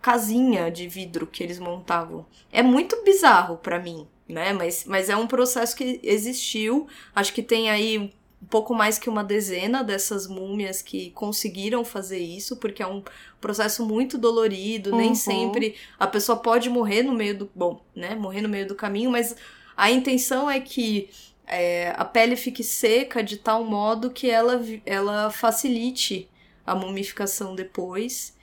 [0.00, 2.26] casinha de vidro que eles montavam.
[2.52, 4.52] É muito bizarro pra mim, né?
[4.52, 6.86] Mas, mas é um processo que existiu.
[7.14, 12.18] Acho que tem aí um pouco mais que uma dezena dessas múmias que conseguiram fazer
[12.18, 13.02] isso, porque é um
[13.40, 14.96] processo muito dolorido, uhum.
[14.98, 17.50] nem sempre a pessoa pode morrer no meio do.
[17.54, 18.14] Bom, né?
[18.14, 19.34] Morrer no meio do caminho, mas
[19.76, 21.08] a intenção é que
[21.46, 26.28] é, a pele fique seca de tal modo que ela, ela facilite
[26.66, 28.35] a mumificação depois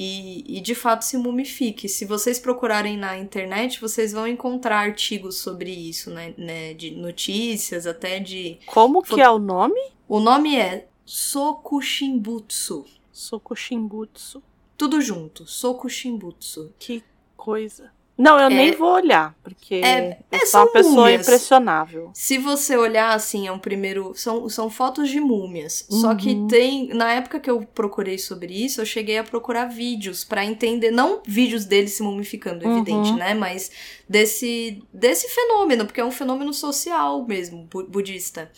[0.00, 1.88] e, e, de fato se mumifique.
[1.88, 6.32] Se vocês procurarem na internet, vocês vão encontrar artigos sobre isso, né?
[6.38, 8.60] né de notícias, até de.
[8.66, 9.80] Como que é o nome?
[10.06, 12.84] O nome é Sokushimbutsu.
[13.10, 14.40] Sokushimbutsu.
[14.76, 16.72] Tudo junto, Sokushimbutsu.
[16.78, 17.02] Que
[17.36, 17.90] coisa.
[18.18, 21.20] Não, eu é, nem vou olhar, porque é, é, sou uma pessoa múmias.
[21.20, 22.10] impressionável.
[22.12, 24.12] Se você olhar assim, é um primeiro.
[24.16, 25.86] São, são fotos de múmias.
[25.88, 26.00] Uhum.
[26.00, 26.48] Só que uhum.
[26.48, 26.88] tem.
[26.88, 30.90] Na época que eu procurei sobre isso, eu cheguei a procurar vídeos para entender.
[30.90, 32.78] Não vídeos dele se mumificando, uhum.
[32.78, 33.34] evidente, né?
[33.34, 33.70] Mas
[34.08, 38.50] desse, desse fenômeno, porque é um fenômeno social mesmo, budista.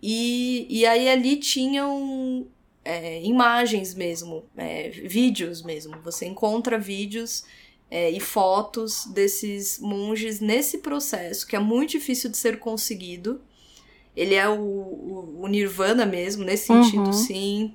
[0.00, 2.46] E, e aí ali tinham
[2.84, 5.96] é, imagens mesmo, é, vídeos mesmo.
[6.02, 7.44] Você encontra vídeos
[7.90, 13.40] é, e fotos desses monges nesse processo, que é muito difícil de ser conseguido.
[14.16, 17.12] Ele é o, o, o Nirvana mesmo, nesse sentido, uhum.
[17.12, 17.74] sim.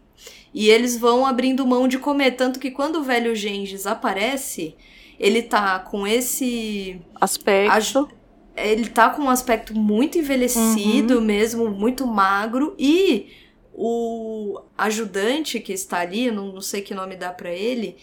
[0.54, 2.32] E eles vão abrindo mão de comer.
[2.32, 4.76] Tanto que quando o velho Gengis aparece,
[5.20, 7.00] ele tá com esse.
[7.20, 8.10] Aspecto.
[8.56, 11.22] Ele tá com um aspecto muito envelhecido uhum.
[11.22, 12.76] mesmo, muito magro.
[12.78, 13.28] E
[13.74, 17.96] o ajudante que está ali, não, não sei que nome dá para ele,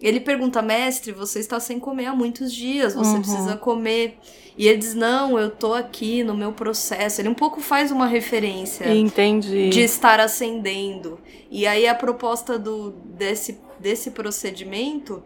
[0.00, 3.20] ele pergunta, mestre, você está sem comer há muitos dias, você uhum.
[3.20, 4.18] precisa comer.
[4.56, 7.20] E ele diz, não, eu tô aqui no meu processo.
[7.20, 9.68] Ele um pouco faz uma referência Entendi.
[9.68, 11.18] de estar ascendendo.
[11.50, 15.22] E aí a proposta do, desse, desse procedimento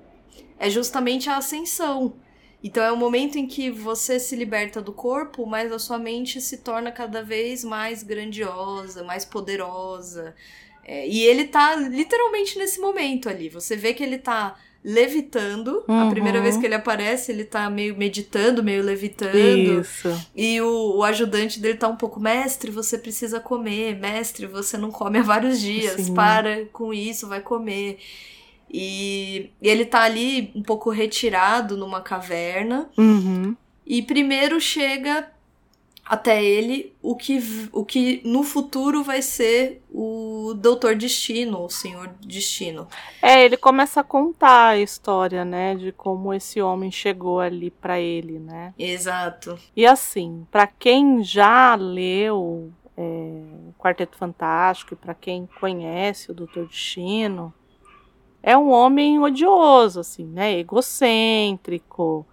[0.59, 2.15] é justamente a ascensão.
[2.63, 6.41] Então é o momento em que você se liberta do corpo, mas a sua mente
[6.41, 10.35] se torna cada vez mais grandiosa, mais poderosa.
[10.85, 13.49] É, e ele tá literalmente nesse momento ali.
[13.49, 15.83] Você vê que ele tá levitando.
[15.89, 16.09] Uhum.
[16.09, 19.81] A primeira vez que ele aparece, ele tá meio meditando, meio levitando.
[19.81, 20.29] Isso.
[20.37, 24.91] E o, o, ajudante dele tá um pouco, mestre, você precisa comer, mestre, você não
[24.91, 26.15] come há vários dias, Sim.
[26.15, 27.99] para com isso, vai comer.
[28.71, 32.91] E, e, ele tá ali um pouco retirado numa caverna.
[32.99, 33.57] Uhum.
[33.87, 35.31] E primeiro chega
[36.05, 37.41] até ele o que,
[37.73, 42.87] o que no futuro vai ser o Doutor Destino, o Senhor Destino.
[43.23, 47.99] É, ele começa a contar a história, né, de como esse homem chegou ali para
[47.99, 48.75] ele, né?
[48.79, 49.59] Exato.
[49.75, 53.41] E assim, para quem já leu é,
[53.79, 57.53] Quarteto Fantástico e para quem conhece o Doutor Destino,
[58.43, 62.27] é um homem odioso, assim, né, egocêntrico,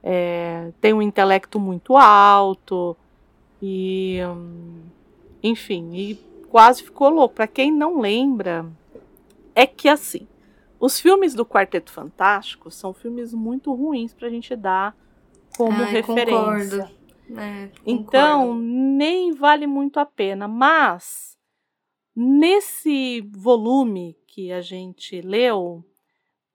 [0.00, 2.96] é, tem um intelecto muito alto
[3.60, 4.18] e,
[5.42, 6.14] enfim, e
[6.48, 7.34] quase ficou louco.
[7.34, 8.66] Para quem não lembra,
[9.54, 10.26] é que assim,
[10.78, 14.96] os filmes do Quarteto Fantástico são filmes muito ruins para a gente dar
[15.56, 16.90] como Ai, referência.
[17.36, 20.46] É, então, nem vale muito a pena.
[20.46, 21.36] Mas,
[22.14, 25.84] nesse volume que a gente leu,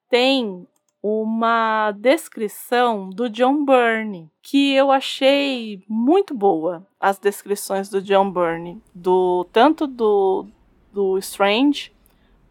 [0.10, 0.68] tem
[1.02, 6.86] uma descrição do John Byrne, que eu achei muito boa.
[7.00, 10.46] As descrições do John Byrne, do tanto do,
[10.94, 11.92] do Strange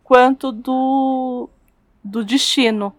[0.03, 1.49] quanto do,
[2.03, 2.93] do Destino.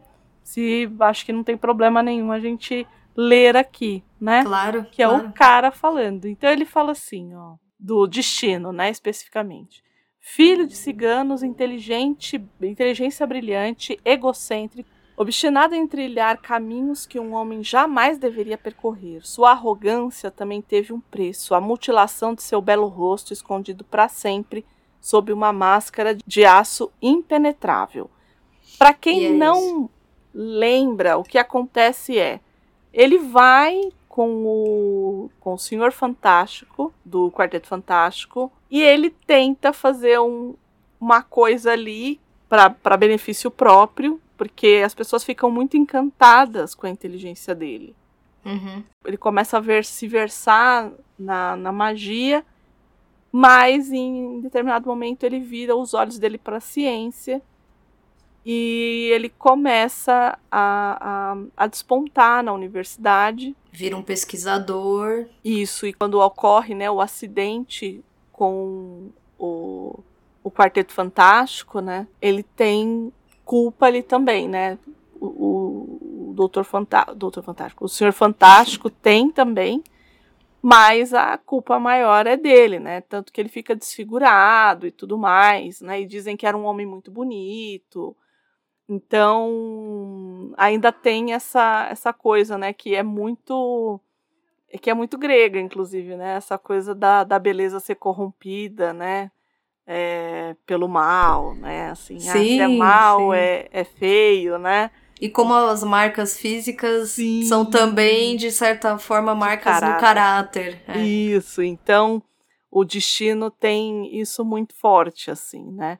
[0.43, 4.43] Se acho que não tem problema nenhum a gente ler aqui, né?
[4.43, 4.85] Claro.
[4.85, 5.25] Que claro.
[5.25, 6.25] é o cara falando.
[6.25, 9.83] Então ele fala assim, ó, do Destino, né, especificamente.
[10.19, 14.89] Filho de ciganos, inteligente, inteligência brilhante, egocêntrico,
[15.21, 20.99] Obstinado em trilhar caminhos que um homem jamais deveria percorrer, sua arrogância também teve um
[20.99, 24.65] preço: a mutilação de seu belo rosto escondido para sempre
[24.99, 28.09] sob uma máscara de aço impenetrável.
[28.79, 29.37] Para quem yes.
[29.37, 29.87] não
[30.33, 32.39] lembra, o que acontece é:
[32.91, 33.79] ele vai
[34.09, 40.55] com o, com o Senhor Fantástico, do Quarteto Fantástico, e ele tenta fazer um,
[40.99, 47.53] uma coisa ali para benefício próprio, porque as pessoas ficam muito encantadas com a inteligência
[47.53, 47.95] dele.
[48.43, 48.83] Uhum.
[49.05, 52.43] Ele começa a ver se versar na, na magia,
[53.31, 57.39] mas em determinado momento ele vira os olhos dele para a ciência
[58.43, 63.55] e ele começa a, a, a, despontar na universidade.
[63.71, 65.27] Vira um pesquisador.
[65.45, 69.99] Isso, e quando ocorre né, o acidente com o,
[70.43, 73.13] o Quarteto Fantástico, né, ele tem
[73.51, 74.79] culpa ali também, né?
[75.19, 79.83] O, o Doutor, Fanta Doutor Fantástico, o Senhor Fantástico tem também,
[80.61, 83.01] mas a culpa maior é dele, né?
[83.01, 85.99] Tanto que ele fica desfigurado e tudo mais, né?
[85.99, 88.15] E dizem que era um homem muito bonito.
[88.87, 93.99] Então, ainda tem essa essa coisa, né, que é muito
[94.81, 96.35] que é muito grega, inclusive, né?
[96.37, 99.29] Essa coisa da, da beleza ser corrompida, né?
[99.85, 101.89] É, pelo mal, né?
[101.89, 104.91] Assim, sim, ah, se é mal, é, é feio, né?
[105.21, 107.43] E como as marcas físicas Sim.
[107.43, 109.93] são também, de certa forma, marcas caráter.
[109.93, 110.81] no caráter.
[110.87, 110.99] É.
[110.99, 112.23] Isso, então
[112.71, 115.99] o destino tem isso muito forte, assim, né?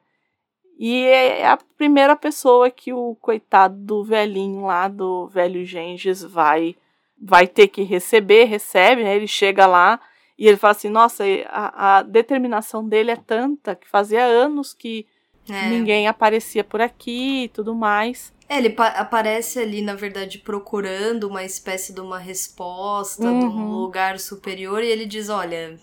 [0.79, 6.75] E é a primeira pessoa que o coitado do velhinho lá, do velho Genges, vai,
[7.21, 9.15] vai ter que receber, recebe, né?
[9.15, 9.99] Ele chega lá
[10.41, 15.06] e ele fala assim, nossa, a, a determinação dele é tanta que fazia anos que
[15.47, 15.69] é.
[15.69, 18.34] ninguém aparecia por aqui e tudo mais.
[18.49, 23.39] É, ele aparece ali, na verdade, procurando uma espécie de uma resposta, uhum.
[23.39, 23.82] de um uhum.
[23.82, 25.80] lugar superior, e ele diz, olha,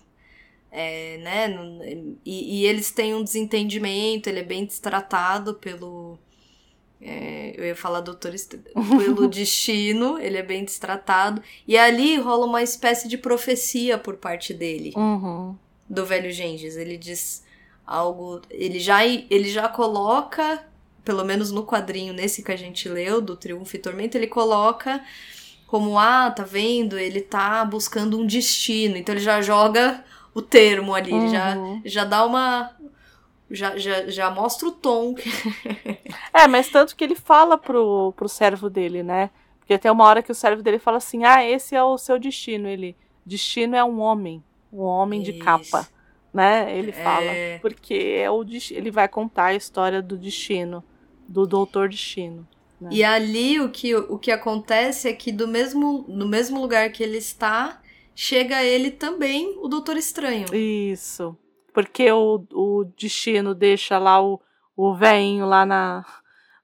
[0.73, 1.57] é, né,
[2.27, 6.19] e, e, eles têm um desentendimento, ele é bem destratado pelo,
[7.01, 8.35] é, eu ia falar doutor,
[8.75, 14.53] pelo destino, ele é bem destratado, e ali rola uma espécie de profecia por parte
[14.53, 15.57] dele, uhum.
[15.89, 17.45] do velho Gengis, ele diz
[17.87, 20.65] algo, ele já, ele já coloca
[21.09, 25.03] pelo menos no quadrinho, nesse que a gente leu, do Triunfo e Tormento, ele coloca
[25.67, 26.99] como, ah, tá vendo?
[26.99, 28.95] Ele tá buscando um destino.
[28.95, 31.31] Então ele já joga o termo ali, uhum.
[31.31, 32.73] já, já dá uma.
[33.51, 35.15] Já, já, já mostra o tom.
[36.35, 39.31] é, mas tanto que ele fala pro, pro servo dele, né?
[39.59, 42.19] Porque tem uma hora que o servo dele fala assim: ah, esse é o seu
[42.19, 42.69] destino.
[42.69, 45.33] Ele, destino é um homem, um homem Isso.
[45.33, 45.89] de capa,
[46.33, 46.77] né?
[46.77, 47.25] Ele fala.
[47.25, 47.59] É...
[47.59, 50.85] Porque é o, ele vai contar a história do destino
[51.29, 52.49] do Doutor Destino.
[52.81, 52.89] Né?
[52.93, 57.03] E ali o que, o que acontece é que do mesmo, no mesmo lugar que
[57.03, 57.83] ele está,
[58.15, 60.47] chega ele também, o Doutor Estranho.
[60.55, 61.37] Isso.
[61.73, 64.41] Porque o, o destino deixa lá o,
[64.77, 66.05] o veinho lá na,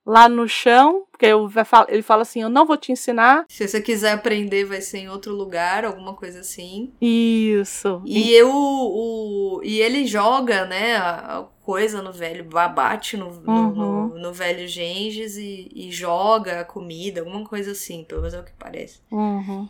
[0.05, 3.45] lá no chão, porque ele fala assim: Eu não vou te ensinar.
[3.49, 6.93] Se você quiser aprender, vai ser em outro lugar, alguma coisa assim.
[7.01, 8.03] Isso.
[8.05, 13.43] E, eu, o, e ele joga, né, a coisa no velho, bate no, uhum.
[13.47, 18.35] no, no, no, velho Genges e, e, joga a comida, alguma coisa assim, pelo menos
[18.35, 19.01] é o que parece.
[19.11, 19.67] Uhum.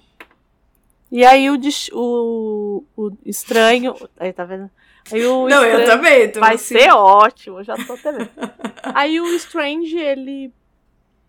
[1.10, 1.56] E aí o,
[1.92, 3.94] o, o estranho.
[4.18, 4.68] Aí, tá vendo?
[5.12, 6.30] Aí o Não, eu também.
[6.32, 6.78] Vai assim.
[6.78, 8.30] ser ótimo, já tô até vendo.
[8.94, 10.52] aí o Strange, ele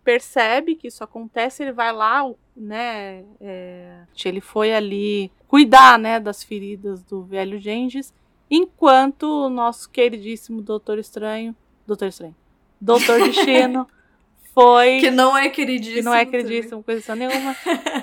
[0.02, 2.22] percebe que isso acontece, ele vai lá,
[2.56, 3.24] né?
[3.40, 8.14] É, ele foi ali cuidar, né, das feridas do velho Genghis,
[8.50, 11.54] enquanto o nosso queridíssimo Doutor Estranho,
[11.86, 12.36] Doutor Estranho,
[12.80, 13.86] Doutor Destino
[14.54, 17.56] foi que não é queridíssimo, que não é queridíssimo, coisa nenhuma,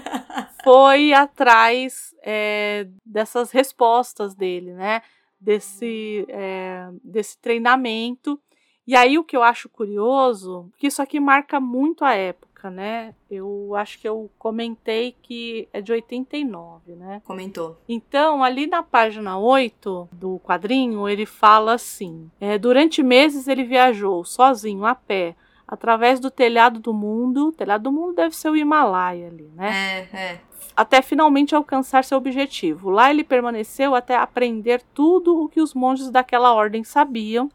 [0.63, 5.01] foi atrás é, dessas respostas dele, né?
[5.43, 8.39] Desse, é, desse treinamento.
[8.85, 13.13] E aí o que eu acho curioso, que isso aqui marca muito a época, né?
[13.29, 17.21] Eu acho que eu comentei que é de 89, né?
[17.23, 17.77] Comentou.
[17.87, 24.23] Então, ali na página 8 do quadrinho, ele fala assim: é, durante meses ele viajou
[24.25, 25.35] sozinho, a pé,
[25.73, 27.47] através do telhado do mundo.
[27.47, 30.07] O telhado do mundo deve ser o Himalaia ali, né?
[30.11, 30.39] É, é
[30.75, 32.89] até finalmente alcançar seu objetivo.
[32.89, 37.51] Lá ele permaneceu até aprender tudo o que os monges daquela ordem sabiam, uhum.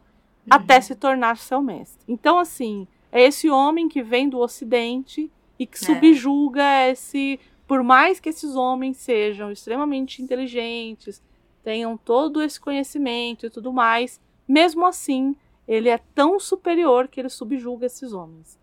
[0.49, 2.03] até se tornar seu mestre.
[2.07, 5.85] Então, assim, é esse homem que vem do Ocidente e que é.
[5.85, 7.39] subjuga esse.
[7.67, 11.21] Por mais que esses homens sejam extremamente inteligentes,
[11.63, 15.35] tenham todo esse conhecimento e tudo mais, mesmo assim,
[15.69, 18.57] ele é tão superior que ele subjuga esses homens.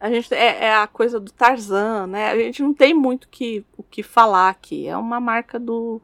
[0.00, 2.32] A gente é, é, a coisa do Tarzan, né?
[2.32, 4.88] A gente não tem muito que, o que falar aqui.
[4.88, 6.02] É uma marca do,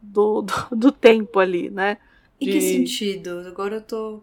[0.00, 1.98] do, do, do tempo ali, né?
[2.40, 2.48] De...
[2.48, 3.44] Em que sentido?
[3.48, 4.20] Agora eu tô.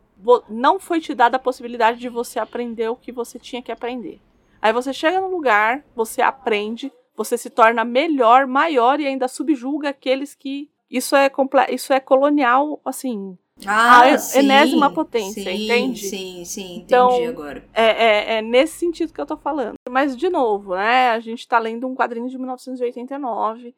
[0.48, 4.22] Não foi te dada a possibilidade de você aprender o que você tinha que aprender.
[4.62, 9.90] Aí você chega no lugar, você aprende, você se torna melhor, maior e ainda subjuga
[9.90, 10.70] aqueles que.
[10.90, 11.30] Isso é,
[11.70, 16.08] isso é colonial, assim, ah, a sim, enésima potência, sim, entende?
[16.08, 17.64] Sim, sim, entendi então, agora.
[17.74, 19.74] É, é, é, nesse sentido que eu tô falando.
[19.90, 21.10] Mas, de novo, né?
[21.12, 23.74] A gente tá lendo um quadrinho de 1989.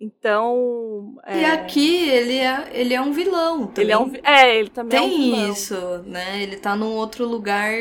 [0.00, 1.16] Então.
[1.26, 1.40] É...
[1.40, 3.66] E aqui ele é, ele é um vilão.
[3.66, 3.84] Também.
[3.84, 5.52] Ele é um É, ele também Tem é um vilão.
[5.52, 6.42] isso, né?
[6.42, 7.72] Ele tá num outro lugar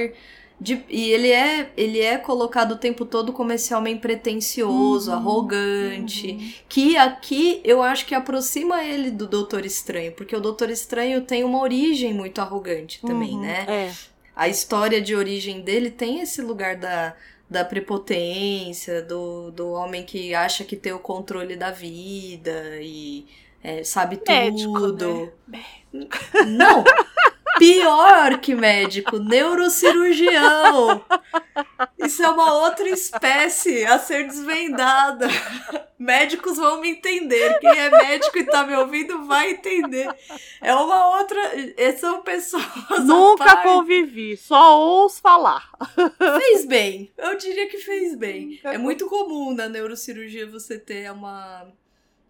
[0.59, 5.17] de, e ele é, ele é colocado o tempo todo como esse homem pretencioso, uhum,
[5.17, 6.53] arrogante, uhum.
[6.67, 11.43] que aqui eu acho que aproxima ele do Doutor Estranho, porque o Doutor Estranho tem
[11.43, 13.65] uma origem muito arrogante também, uhum, né?
[13.67, 13.93] É.
[14.35, 17.15] A história de origem dele tem esse lugar da,
[17.47, 23.27] da prepotência, do, do homem que acha que tem o controle da vida e
[23.63, 25.31] é, sabe Médico, tudo.
[25.47, 25.63] né?
[26.47, 26.83] Não!
[27.57, 31.03] Pior que médico, neurocirurgião.
[31.97, 35.27] Isso é uma outra espécie a ser desvendada.
[35.97, 37.59] Médicos vão me entender.
[37.59, 40.07] Quem é médico e tá me ouvindo vai entender.
[40.61, 41.39] É uma outra.
[41.97, 42.63] São pessoas.
[43.03, 45.69] Nunca convivi, só ouço falar.
[46.39, 47.11] Fez bem.
[47.17, 48.59] Eu diria que fez bem.
[48.63, 51.67] Nunca É muito comum na neurocirurgia você ter uma.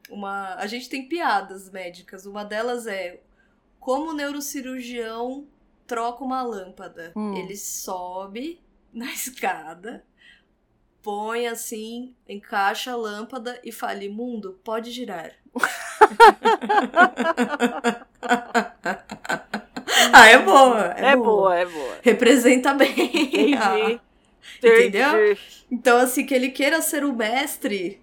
[0.09, 0.55] uma...
[0.55, 2.25] A gente tem piadas médicas.
[2.25, 3.19] Uma delas é
[3.87, 5.47] como o neurocirurgião
[5.87, 7.13] troca uma lâmpada.
[7.15, 7.33] Hum.
[7.37, 8.59] Ele sobe
[8.93, 10.03] na escada,
[11.01, 15.31] põe assim, encaixa a lâmpada e fala: Imundo, pode girar.
[20.11, 20.83] ah, é boa.
[20.97, 21.97] É, boa, é boa.
[22.01, 23.55] Representa bem.
[23.57, 23.97] Ah.
[24.57, 24.57] Entendi.
[24.57, 25.31] Entendeu?
[25.31, 25.65] Entendi.
[25.71, 28.01] Então, assim, que ele queira ser o mestre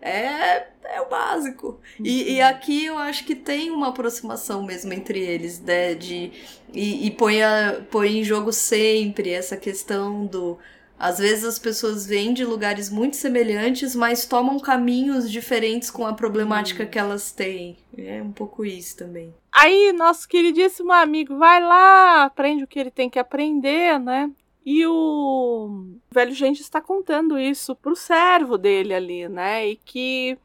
[0.00, 1.80] é, é o básico.
[1.98, 5.94] E, e aqui eu acho que tem uma aproximação mesmo entre eles, né?
[5.94, 6.32] De,
[6.72, 10.58] e e põe, a, põe em jogo sempre essa questão do.
[10.98, 16.12] Às vezes as pessoas vêm de lugares muito semelhantes, mas tomam caminhos diferentes com a
[16.12, 17.76] problemática que elas têm.
[17.98, 19.34] É um pouco isso também.
[19.50, 24.30] Aí, nosso queridíssimo amigo vai lá, aprende o que ele tem que aprender, né?
[24.64, 29.70] E o velho gente está contando isso pro servo dele ali, né?
[29.70, 30.38] E que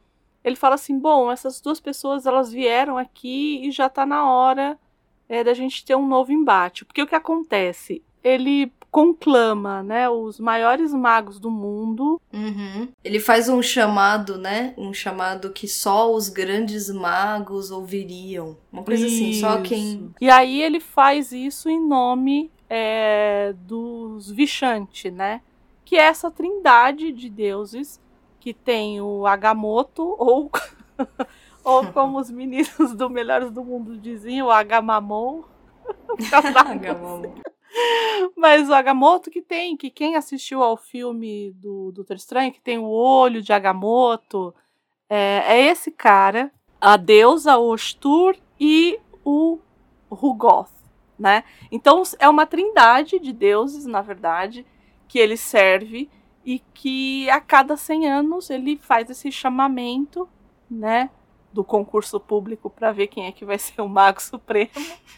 [0.47, 4.79] ele fala assim: bom, essas duas pessoas elas vieram aqui e já tá na hora
[5.27, 6.85] é, da gente ter um novo embate.
[6.85, 8.01] Porque o que acontece?
[8.23, 12.87] Ele conclama, né, os maiores magos do mundo Uhum.
[13.03, 14.73] Ele faz um chamado, né?
[14.77, 18.57] Um chamado que só os grandes magos ouviriam.
[18.71, 19.63] Uma coisa assim, só Isso.
[19.63, 20.13] quem.
[20.21, 25.41] E aí ele faz isso em nome é, dos Vishanti, né?
[25.83, 27.99] Que é essa trindade de deuses
[28.47, 30.49] que tem o Agamotto, ou,
[31.65, 35.43] ou como os meninos do Melhores do Mundo diziam, o Agamamon.
[38.37, 42.77] Mas o Agamotto que tem, que quem assistiu ao filme do Doutor Estranho, que tem
[42.77, 44.55] o olho de Agamotto,
[45.09, 49.59] é, é esse cara, a deusa Ostur e o
[50.09, 50.71] Rugoth,
[51.19, 51.43] né?
[51.69, 54.65] Então é uma trindade de deuses, na verdade,
[55.05, 56.09] que ele serve
[56.47, 60.29] e que a cada 100 anos ele faz esse chamamento,
[60.71, 61.09] né?
[61.51, 64.69] Do concurso público para ver quem é que vai ser o Mago Supremo.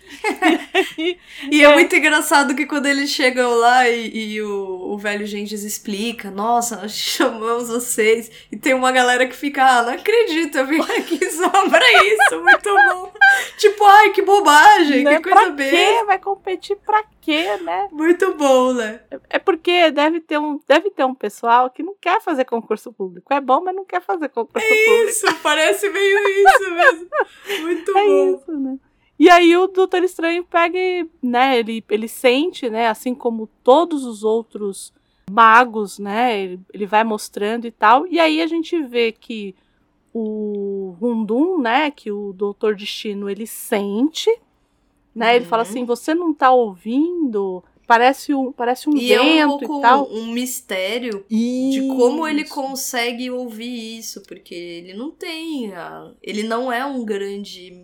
[0.98, 1.18] e,
[1.52, 5.64] E é muito engraçado que quando eles chegam lá e, e o, o velho Gengis
[5.64, 8.32] explica, nossa, nós chamamos vocês.
[8.52, 12.42] E tem uma galera que fica, ah, não acredito, eu vim aqui só pra isso,
[12.42, 13.12] muito bom.
[13.58, 15.70] tipo, ai, que bobagem, né, que coisa pra bem.
[15.70, 16.04] quê?
[16.06, 17.88] Vai competir pra quê, né?
[17.92, 19.02] Muito bom, né?
[19.30, 23.34] É porque deve ter, um, deve ter um pessoal que não quer fazer concurso público.
[23.34, 25.10] É bom, mas não quer fazer concurso público.
[25.10, 27.08] Isso, parece meio isso mesmo.
[27.62, 28.36] Muito É bom.
[28.36, 28.78] isso, né?
[29.18, 34.06] E aí o Doutor Estranho pega e, né, ele, ele sente, né, assim como todos
[34.06, 34.94] os outros
[35.30, 38.08] magos, né, ele, ele vai mostrando e tal.
[38.08, 39.54] E aí a gente vê que
[40.14, 44.30] o Rundum, né, que o Doutor Destino, ele sente,
[45.14, 45.70] né, ele fala Uhum.
[45.70, 49.26] assim, você não tá ouvindo, parece um, parece um E é um
[49.58, 50.08] vento pouco e tal.
[50.14, 52.54] um mistério de como ele Isso.
[52.54, 55.74] consegue ouvir isso, porque ele não tem.
[55.74, 57.84] a- Ele não é um grande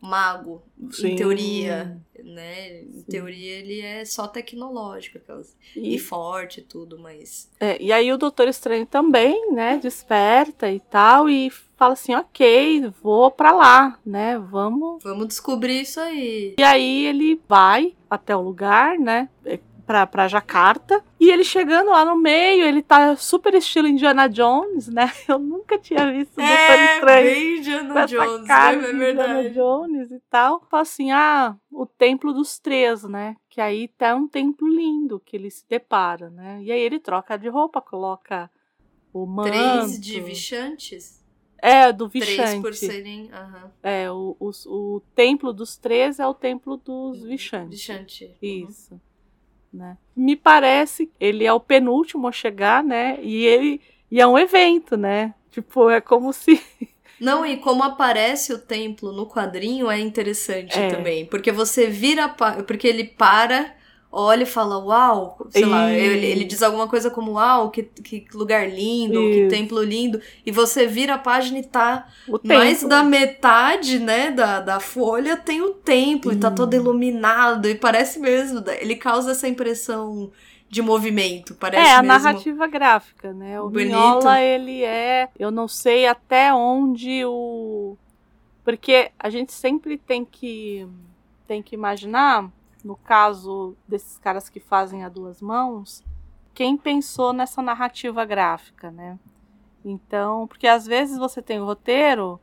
[0.00, 1.08] mago, Sim.
[1.12, 2.00] em teoria.
[2.24, 2.80] Né?
[2.82, 3.04] Em Sim.
[3.10, 7.50] teoria ele é só tecnológico aquelas, E- e forte e tudo, mas.
[7.60, 11.50] É, e aí o Doutor Estranho também, né, desperta e tal, e
[11.82, 15.02] fala assim, ok, vou pra lá, né, vamos.
[15.02, 16.54] Vamos descobrir isso aí.
[16.56, 21.90] E aí ele vai até o lugar, né, é, pra, pra Jacarta, e ele chegando
[21.90, 26.40] lá no meio, ele tá super estilo Indiana Jones, né, eu nunca tinha visto o
[26.40, 29.50] Doutor Estranho bem Indiana Jones, cara é de Indiana verdade.
[29.50, 30.64] Jones e tal.
[30.70, 33.36] Fala assim, ah, o templo dos três, né?
[33.50, 36.60] Que aí tá um templo lindo que ele se depara, né?
[36.62, 38.48] E aí ele troca de roupa, coloca
[39.12, 39.48] o manto.
[39.48, 41.21] Três de Vichantes?
[41.62, 42.60] É, do Três Vichante.
[42.60, 43.30] por serem.
[43.32, 43.70] Aham.
[43.82, 47.78] É, o, o, o templo dos três é o templo dos Vichantes.
[47.78, 48.24] Vichante.
[48.42, 48.66] Uhum.
[48.68, 49.00] Isso.
[49.72, 49.96] Né?
[50.14, 53.18] Me parece que ele é o penúltimo a chegar, né?
[53.22, 55.34] E ele e é um evento, né?
[55.52, 56.60] Tipo, é como se
[57.20, 60.88] Não, e como aparece o templo no quadrinho é interessante É.
[60.88, 61.24] também.
[61.26, 62.28] Porque você vira.
[62.66, 63.74] Porque ele para,
[64.14, 68.26] olha e fala, uau, sei lá, ele, ele diz alguma coisa como, uau, que, que
[68.34, 69.48] lugar lindo, que Isso.
[69.48, 70.20] templo lindo.
[70.44, 74.78] E você vira a página e tá o mais templo da metade, né, da, da
[74.80, 76.76] folha tem o templo e tá todo Hum.
[76.76, 77.66] iluminado.
[77.68, 80.30] E parece mesmo, ele causa essa impressão
[80.68, 82.08] de movimento, parece É, a mesmo.
[82.08, 83.60] narrativa gráfica, né?
[83.60, 83.88] O bonito.
[83.94, 85.28] Mignola, ele é...
[85.38, 87.96] Eu não sei até onde o...
[88.64, 90.86] Porque a gente sempre tem que,
[91.46, 92.48] tem que imaginar,
[92.84, 96.02] no caso desses caras que fazem a duas mãos,
[96.54, 99.18] quem pensou nessa narrativa gráfica, né?
[99.84, 102.40] Então, porque às vezes você tem o roteiro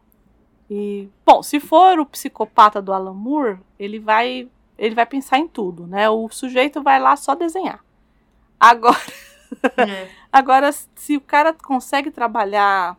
[0.70, 5.48] e, bom, se for o psicopata do Alan Moore, ele vai, ele vai pensar em
[5.48, 6.10] tudo, né?
[6.10, 7.84] O sujeito vai lá só desenhar.
[8.60, 8.98] Agora,
[9.78, 10.10] É.
[10.32, 12.98] agora se o cara consegue trabalhar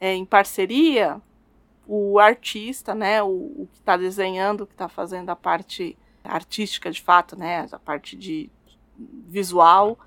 [0.00, 1.20] é, em parceria,
[1.86, 5.96] o artista, né, o, o que está desenhando, o que está fazendo a parte
[6.28, 8.50] artística de fato, né, a parte de
[9.28, 9.98] visual,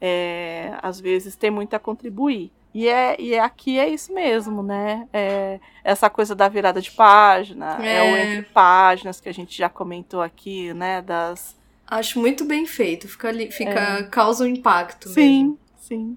[0.00, 2.50] é, às vezes tem muito a contribuir.
[2.74, 5.06] E, é, e é- aqui é isso mesmo, né?
[5.12, 8.34] É essa coisa da virada de página, é, o É.
[8.38, 11.02] entre páginas que a gente já comentou aqui, né?
[11.02, 11.54] Das.
[11.86, 13.06] Acho muito bem feito.
[13.06, 15.14] Fica, fica causa um impacto mesmo.
[15.22, 16.16] Sim, sim.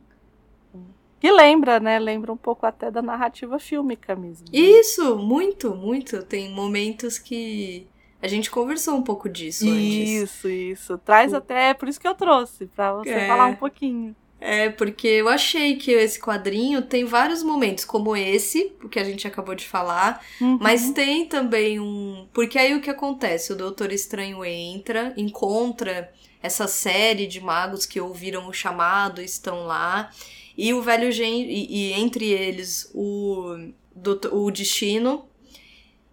[1.19, 1.99] Que lembra, né?
[1.99, 4.45] Lembra um pouco até da narrativa fílmica mesmo.
[4.45, 4.57] né?
[4.57, 6.23] Isso, muito, muito.
[6.23, 7.85] Tem momentos que
[8.25, 10.09] a gente conversou um pouco disso antes.
[10.09, 10.97] Isso, isso.
[10.97, 13.27] Traz até, é por isso que eu trouxe, pra você É.
[13.27, 14.15] falar um pouquinho.
[14.41, 19.03] É, porque eu achei que esse quadrinho tem vários momentos, como esse, o que a
[19.03, 20.57] gente acabou de falar, Uhum.
[20.61, 22.27] mas tem também um.
[22.33, 23.53] Porque aí o que acontece?
[23.53, 26.11] O Doutor Estranho entra, encontra
[26.43, 30.11] essa série de magos que ouviram o chamado, estão lá,
[30.57, 31.41] e o velho gen...
[31.49, 33.55] e, e entre eles o,
[33.95, 35.25] doutor- o Destino.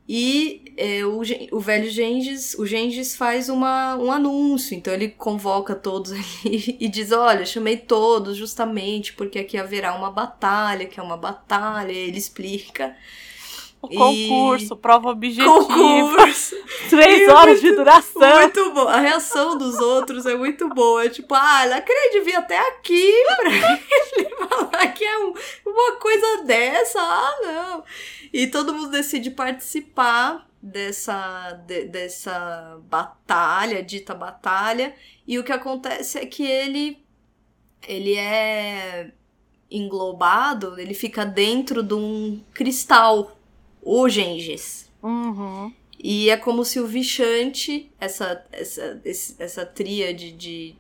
[0.09, 1.21] E é, o,
[1.53, 6.89] o velho Gengis, o Gengis faz uma, um anúncio, então ele convoca todos ali e
[6.89, 11.93] diz: Olha, chamei todos justamente porque aqui haverá uma batalha, que é uma batalha.
[11.93, 12.97] Ele explica.
[13.81, 16.55] O E- concurso, prova objetiva, Concurso!
[16.89, 18.41] três E horas de duração.
[18.43, 18.87] Muito bom.
[18.87, 21.05] A reação dos outros é muito boa.
[21.05, 23.51] É tipo, ah, ela queria vir até aqui pra
[24.19, 25.35] ele falar que é um-
[25.67, 27.01] uma coisa dessa.
[27.01, 27.85] Ah, não.
[28.33, 34.95] E todo mundo decide participar dessa, de- dessa batalha, dita batalha.
[35.27, 36.99] E o que acontece é que ele,
[37.87, 39.13] ele é
[39.71, 43.37] englobado, ele fica dentro de um cristal,
[43.83, 44.91] o Gengis.
[45.03, 45.73] Uhum.
[45.99, 49.01] E é como se o Vichante, essa, essa,
[49.39, 50.75] essa tríade de,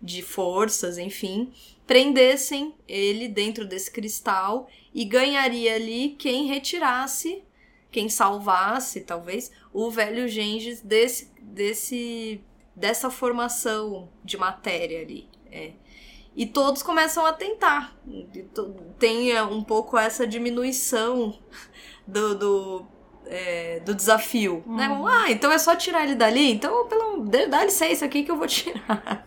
[0.00, 1.52] de forças, enfim,
[1.86, 7.42] prendessem ele dentro desse cristal e ganharia ali quem retirasse,
[7.90, 12.40] quem salvasse, talvez, o velho Gengis desse, desse,
[12.74, 15.28] dessa formação de matéria ali.
[15.50, 15.72] É.
[16.36, 17.96] E todos começam a tentar.
[18.98, 21.38] Tem é, um pouco essa diminuição
[22.06, 22.86] do, do,
[23.30, 24.62] é, do desafio.
[24.66, 24.88] Né?
[24.88, 25.06] Uhum.
[25.06, 26.50] Ah, então é só tirar ele dali?
[26.50, 29.26] Então, pelo, dá licença aqui que eu vou tirar.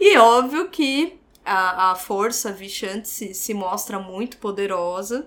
[0.00, 5.26] E óbvio que a, a força Vichante se, se mostra muito poderosa.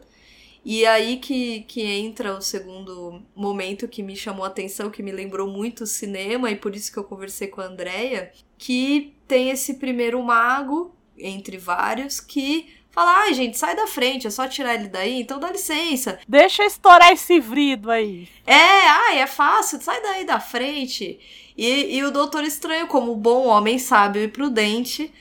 [0.64, 5.12] E aí que, que entra o segundo momento que me chamou a atenção, que me
[5.12, 9.52] lembrou muito o cinema, e por isso que eu conversei com a Andrea, que tem
[9.52, 14.74] esse primeiro mago, entre vários, que fala, ai gente, sai da frente, é só tirar
[14.74, 16.18] ele daí, então dá licença.
[16.28, 18.28] Deixa estourar esse vrido aí.
[18.48, 21.20] É, ai, é fácil, sai daí da frente.
[21.58, 25.14] E, e o Doutor Estranho, como bom homem sábio e prudente,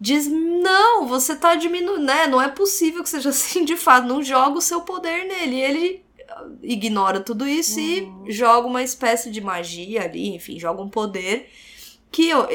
[0.00, 2.26] diz: Não, você tá diminuindo, né?
[2.26, 4.06] Não é possível que seja assim de fato.
[4.06, 5.56] Não joga o seu poder nele.
[5.56, 8.24] E ele ah, ignora tudo isso Uhum.
[8.26, 11.50] e joga uma espécie de magia ali, enfim, joga um poder
[12.10, 12.46] que ó,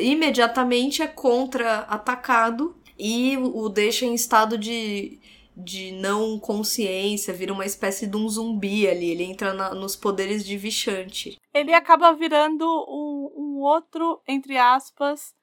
[0.00, 5.18] imediatamente é contra-atacado e o deixa em estado de,
[5.56, 9.10] de não consciência, vira uma espécie de um zumbi ali.
[9.10, 11.36] Ele entra na- nos poderes de Vichante.
[11.52, 15.34] Ele acaba virando um, um outro, entre aspas,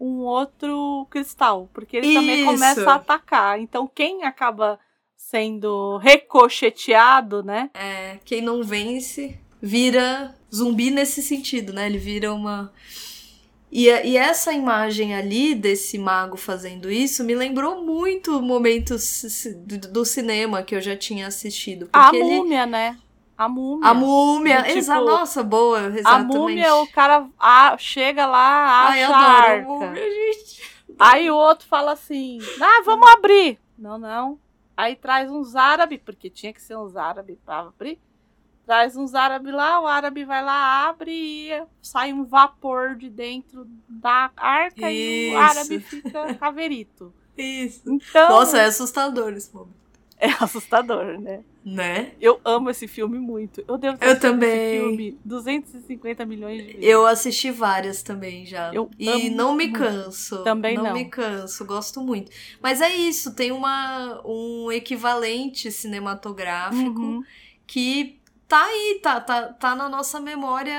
[0.00, 1.68] um outro cristal.
[1.74, 2.52] Porque ele também Isso.
[2.52, 3.60] começa a atacar.
[3.60, 4.78] Então quem acaba
[5.16, 7.70] sendo ricocheteado, né?
[7.74, 11.86] É, quem não vence vira zumbi nesse sentido, né?
[11.86, 12.72] Ele vira uma.
[13.70, 20.04] E, a- e essa imagem ali desse mago fazendo isso me lembrou muito momentos do,
[20.04, 21.88] cinema que eu já tinha assistido.
[21.92, 22.24] A ele.
[22.24, 22.96] múmia, né?
[23.36, 23.88] A múmia.
[23.90, 26.36] A múmia, tipo, exa- nossa, boa, A exatamente.
[26.36, 30.62] múmia, o cara ah, chega lá, Ai, acha eu a múmia, gente.
[30.98, 33.58] Aí o outro fala assim: Ah, vamos abrir.
[33.78, 34.38] Não, não.
[34.76, 38.00] Aí traz uns árabes, porque tinha que ser uns árabes pra abrir.
[38.68, 43.66] Traz uns árabes lá, o árabe vai lá, abre e sai um vapor de dentro
[43.88, 45.34] da arca e Isso.
[45.34, 47.10] o árabe fica caverito.
[47.38, 47.80] Isso.
[47.86, 49.78] Então, Nossa, é assustador esse momento.
[50.18, 51.40] É assustador, né?
[51.64, 52.12] Né?
[52.20, 53.64] Eu amo esse filme muito.
[53.66, 54.50] Eu devo ter Eu também.
[54.74, 56.82] esse filme 250 milhões de vezes.
[56.86, 58.70] Eu assisti várias também já.
[58.74, 59.78] Eu e não me muito.
[59.78, 60.42] canso.
[60.44, 60.92] Também não.
[60.92, 62.30] me canso, gosto muito.
[62.60, 67.24] Mas é isso, tem uma, um equivalente cinematográfico Uhum.
[67.66, 68.17] que
[68.48, 70.74] tá aí, tá, tá, tá na nossa memória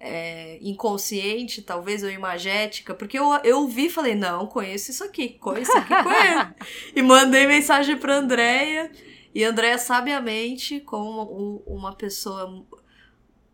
[0.00, 5.30] é, inconsciente, talvez, ou imagética, porque eu, eu vi e falei, não, conheço isso aqui,
[5.30, 6.54] conheço isso aqui, conheço.
[6.94, 8.90] e mandei mensagem pra Andréia,
[9.34, 12.64] e a Andréia, sabiamente, como um- uma pessoa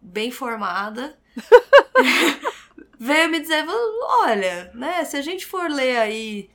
[0.00, 1.18] bem formada,
[2.98, 3.64] veio me dizer,
[4.22, 6.50] olha, né, se a gente for ler aí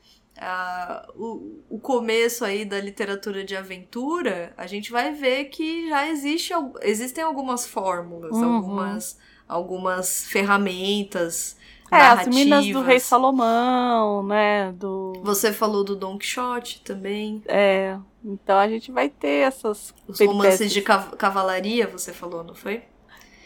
[1.16, 6.54] o, o começo aí da literatura de aventura, a gente vai ver que já existe,
[6.82, 8.56] existem algumas fórmulas, Uhum.
[8.56, 9.18] algumas,
[9.48, 11.56] algumas ferramentas
[11.92, 12.36] É, as narrativas.
[12.36, 14.72] minas do Rei Salomão, né?
[14.74, 15.14] Do.
[15.24, 17.42] Você falou do Don Quixote também.
[17.48, 17.98] É.
[18.24, 19.94] Então a gente vai ter essas.
[20.08, 22.84] Os romances de cav- cavalaria, você falou, não foi?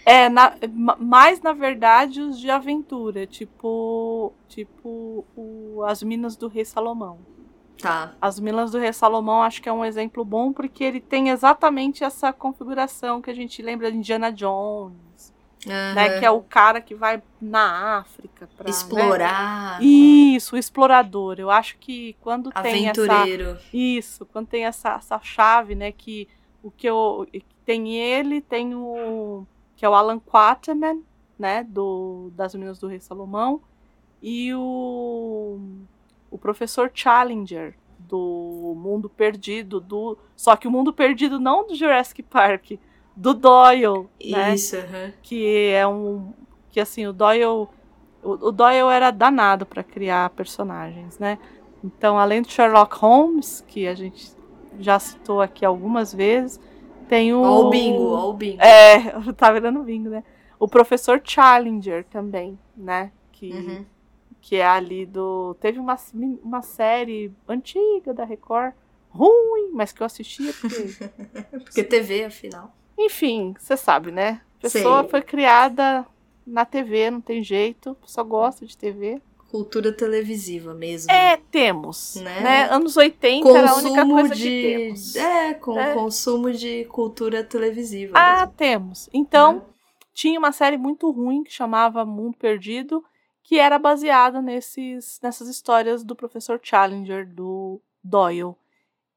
[0.10, 4.34] É, na, ma- mais na verdade os de aventura, tipo.
[4.48, 7.20] Tipo o, As Minas do Rei Salomão.
[7.80, 8.14] Tá.
[8.20, 12.04] As Minas do Rei Salomão acho que é um exemplo bom porque ele tem exatamente
[12.04, 15.34] essa configuração que a gente lembra de Indiana Jones,
[15.94, 16.20] né?
[16.20, 18.70] Que é o cara que vai na África pra né?
[18.70, 19.82] Explorar.
[19.82, 21.36] Isso, o explorador.
[21.38, 23.58] Eu acho que quando tem essa Aventureiro.
[23.72, 26.28] Isso, quando tem essa, essa chave, né, que
[26.64, 27.26] o que eu
[27.64, 29.46] tem ele, tem o
[29.80, 31.02] que é o Alan Quaterman,
[31.38, 33.62] né, do das Meninas do Rei Salomão,
[34.22, 35.58] e o
[36.30, 42.22] o professor Challenger do Mundo Perdido, do só que o Mundo Perdido não do Jurassic
[42.22, 42.72] Park,
[43.16, 44.54] do Doyle, né?
[44.54, 45.14] Isso, aham.
[45.22, 46.34] que é um
[46.70, 47.70] que assim o Doyle o,
[48.22, 51.40] o Doyle era danado para criar personagens, né?
[51.82, 54.30] Então, além do Sherlock Holmes, que a gente
[54.78, 56.60] já citou aqui algumas vezes,
[57.10, 58.62] tem o Ó o bingo, ó o bingo.
[58.62, 60.24] É, tá virando bingo, né?
[60.58, 63.12] O professor Challenger também, né?
[63.32, 63.86] Que Uhum.
[64.42, 65.98] que é ali do teve uma
[66.44, 68.74] uma série antiga da Record
[69.10, 70.94] ruim, mas que eu assistia porque
[71.64, 72.74] Porque TV, afinal.
[72.98, 74.42] Enfim, você sabe, né?
[74.60, 75.10] A pessoa Sei.
[75.10, 76.06] foi criada
[76.46, 79.22] na TV, não tem jeito, só gosta de TV.
[79.50, 81.12] Cultura televisiva mesmo.
[81.12, 82.16] É, temos.
[82.16, 82.40] Né?
[82.42, 82.64] Né?
[82.72, 84.44] Anos 80 era a única consumo coisa de.
[84.44, 85.16] que temos.
[85.16, 85.94] É, com É.
[85.94, 88.14] consumo de cultura televisiva.
[88.16, 88.54] Ah, mesmo.
[88.56, 89.10] temos.
[89.12, 89.62] Então, Né?
[90.14, 93.04] tinha uma série muito ruim que chamava Mundo Perdido,
[93.44, 98.54] que era baseada nesses, nessas histórias do professor Challenger, do Doyle.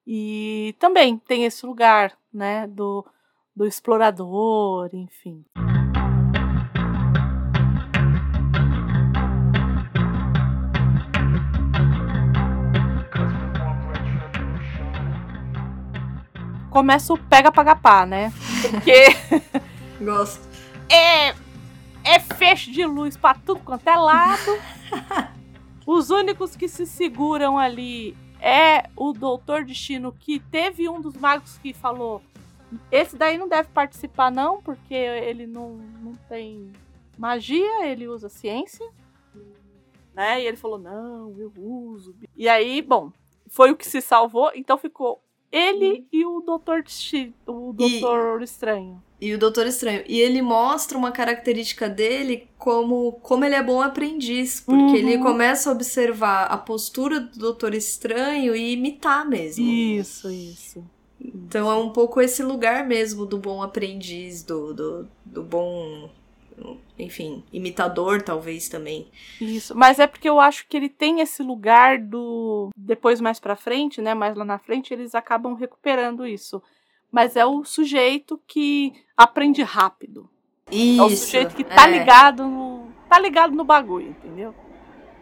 [0.06, 3.04] E também tem esse lugar, né, do,
[3.54, 5.44] do explorador, enfim.
[16.72, 18.32] Começa o pega paga pá, né?
[18.62, 19.08] Porque
[20.02, 20.48] Gosto.
[20.88, 21.28] é,
[22.02, 24.58] é feixe de luz pra tudo quanto é lado.
[25.86, 31.58] Os únicos que se seguram ali é o Doutor Destino, que teve um dos magos
[31.58, 32.22] que falou:
[32.90, 36.72] esse daí não deve participar, não, porque ele não, não tem
[37.18, 38.88] magia, ele usa ciência.
[40.14, 40.40] Né?
[40.40, 42.14] E ele falou: não, eu uso.
[42.34, 43.12] E aí, bom,
[43.46, 45.21] foi o que se salvou, então ficou
[45.52, 46.82] ele e o Doutor
[47.46, 49.02] o E- Doutor Estranho.
[49.20, 50.02] E o Doutor Estranho.
[50.08, 54.60] E ele mostra uma característica dele como, como ele é bom aprendiz.
[54.60, 54.94] Porque Uhum.
[54.96, 59.64] ele começa a observar a postura do Doutor Estranho e imitar mesmo.
[59.64, 60.84] Isso, isso.
[61.24, 66.10] Então é um pouco esse lugar mesmo do bom aprendiz, do, do, do bom.
[66.98, 69.08] Enfim, imitador, talvez também.
[69.40, 73.56] Isso, mas é porque eu acho que ele tem esse lugar do depois mais pra
[73.56, 76.62] frente, né, mais lá na frente eles acabam recuperando isso.
[77.10, 80.28] Mas é o sujeito que aprende rápido.
[80.70, 81.00] Isso.
[81.00, 81.98] é o sujeito que tá é.
[81.98, 84.54] ligado no tá ligado no bagulho, entendeu?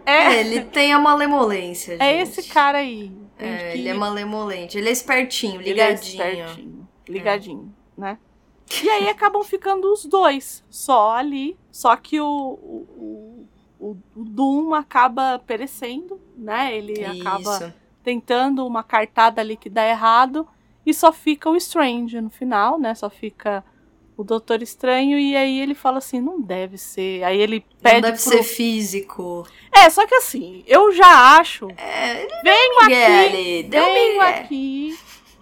[0.07, 2.03] É, É, ele tem a malemolência, gente.
[2.03, 3.13] é esse cara aí.
[3.39, 3.73] É, entende?
[3.73, 4.79] ele Que é malemolente.
[4.79, 6.23] Ele é espertinho, ele é ligadinho.
[6.23, 8.19] espertinho, ligadinho, né?
[8.83, 13.49] E aí acabam ficando os dois só ali, só que o, o,
[13.79, 16.77] o, o Doom acaba perecendo, né?
[16.77, 17.75] Ele acaba Isso.
[18.03, 20.47] tentando uma cartada ali que dá errado
[20.87, 22.95] e só fica o Strange no final, né?
[22.95, 23.65] Só fica
[24.17, 27.25] o Doutor Estranho e aí ele fala assim, não deve ser.
[27.25, 28.31] Aí ele pede Não deve pro...
[28.31, 29.47] ser físico.
[29.73, 34.99] É, só que assim, eu já acho, É, venho aqui, venho aqui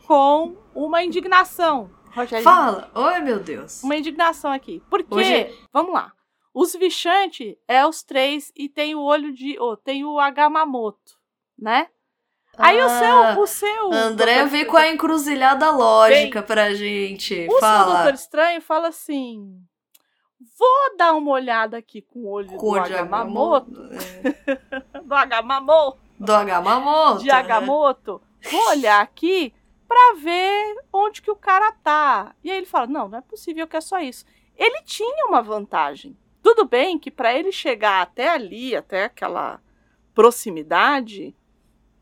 [0.06, 2.44] com uma indignação, Rogério.
[2.44, 2.90] Fala.
[2.94, 3.82] Oi, meu Deus.
[3.82, 4.82] Uma indignação aqui.
[4.90, 6.12] Porque, Hoje- vamos lá.
[6.54, 9.58] Os Vichanti é os três e tem o olho de.
[9.60, 11.12] Oh, tem o Agamotto,
[11.58, 11.88] né?
[12.56, 12.88] Aí o Ah,
[13.34, 13.92] seu, o seu.
[13.92, 17.46] André doutor vem com a encruzilhada lógica pra gente.
[17.46, 17.94] O seu Fala.
[17.94, 19.60] doutor estranho fala assim:
[20.58, 23.70] vou dar uma olhada aqui com o olho Cor do de Agamotto.
[24.92, 25.00] É.
[25.00, 25.98] Do Agamotto.
[26.18, 27.20] Do Agamotto.
[27.20, 27.32] de né?
[27.32, 29.54] Agamotto, vou olhar aqui
[29.88, 32.34] pra ver onde que o cara tá.
[32.44, 34.24] E aí ele fala: "Não, não é possível que é só isso".
[34.56, 36.16] Ele tinha uma vantagem.
[36.42, 39.60] Tudo bem que pra ele chegar até ali, até aquela
[40.14, 41.34] proximidade,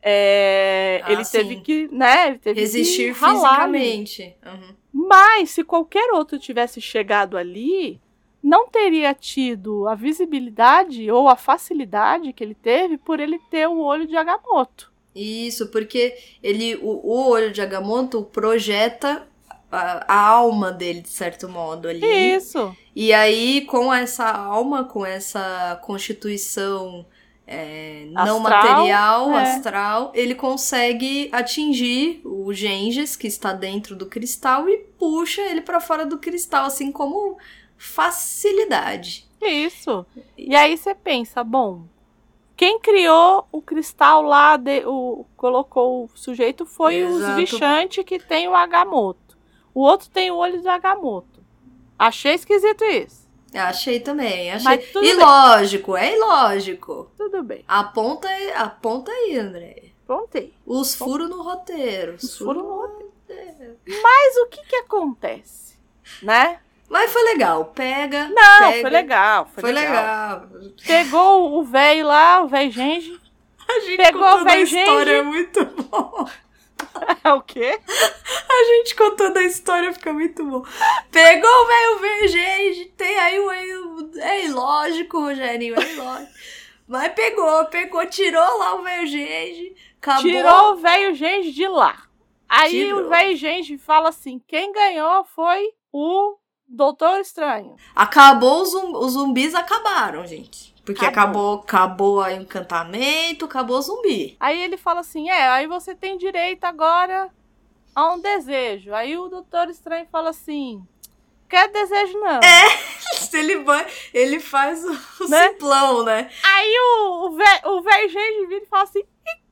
[0.02, 1.32] é, Ah, ele sim.
[1.38, 4.36] teve que, né, ele teve Resistir que ralar fisicamente.
[4.44, 4.74] Uhum.
[4.92, 8.00] Mas se qualquer outro tivesse chegado ali,
[8.42, 13.78] não teria tido a visibilidade ou a facilidade que ele teve por ele ter o
[13.80, 14.92] olho de Agamotto.
[15.16, 19.26] Isso, porque ele, o, o olho de Agamotto projeta
[19.72, 22.04] a, a alma dele, de certo modo, ali.
[22.04, 22.76] Isso.
[22.94, 27.06] E aí, com essa alma, com essa constituição
[27.46, 29.42] é, não Astral, material, é.
[29.42, 35.80] astral, ele consegue atingir o Genghis, que está dentro do cristal, e puxa ele para
[35.80, 37.38] fora do cristal, assim como
[37.76, 39.26] facilidade.
[39.40, 40.04] Isso.
[40.36, 41.84] E aí você pensa, bom,
[42.56, 47.36] quem criou o cristal lá, de- o, colocou o sujeito foi os Exato.
[47.36, 49.36] Vichanti que tem o Agamotto.
[49.74, 51.44] O outro tem o olho de Agamotto.
[51.98, 53.26] Achei esquisito isso.
[53.54, 54.78] Achei também, achei.
[54.78, 55.10] Tudo bem.
[55.12, 57.10] ilógico, é ilógico.
[57.16, 57.64] Tudo bem.
[57.68, 59.84] Aponta, aí- aponta aí, André.
[60.06, 60.52] Prontei.
[60.64, 62.14] Os furos no roteiro.
[62.14, 63.76] Os Os furos no roteiro.
[63.86, 65.76] Mas o que que acontece?
[66.22, 66.60] Né?
[66.88, 67.64] Mas foi legal.
[67.66, 68.28] Pega.
[68.28, 68.80] Não, pega.
[68.80, 69.46] foi legal.
[69.52, 70.40] Foi, Foi legal.
[70.50, 70.72] legal.
[70.86, 73.20] Pegou o velho lá, o velho Genji.
[73.68, 75.14] A gente Pegou contando o a velho história Genji.
[75.14, 76.28] é muito bom.
[77.24, 77.78] É o quê?
[78.48, 80.62] A gente contando a história fica muito bom.
[81.10, 83.50] Pegou o velho vergente, tem aí o.
[84.18, 86.32] É ilógico, Rogerinho, é ilógico.
[86.86, 90.22] Mas pegou, pegou, tirou lá o vergente, acabou.
[90.22, 92.02] Tirou o velho Genji de lá.
[92.48, 93.06] Aí Tirou.
[93.06, 96.36] o velho Genji fala assim: quem ganhou foi o
[96.68, 97.76] Doutor Estranho.
[97.94, 100.74] Acabou, os, os zumbis acabaram, gente.
[100.84, 101.54] Porque Acabou.
[101.54, 104.36] acabou, acabou o encantamento, acabou o zumbi.
[104.38, 107.28] Aí ele fala assim: é, aí você tem direito agora
[107.94, 108.94] a um desejo.
[108.94, 110.86] Aí o Doutor Estranho fala assim:
[111.48, 112.40] quer desejo não.
[113.32, 115.48] Ele, vai, ele faz o, Né?
[115.48, 116.30] simplão, né?
[116.42, 119.04] Aí o, o velho Genji vira e fala assim: e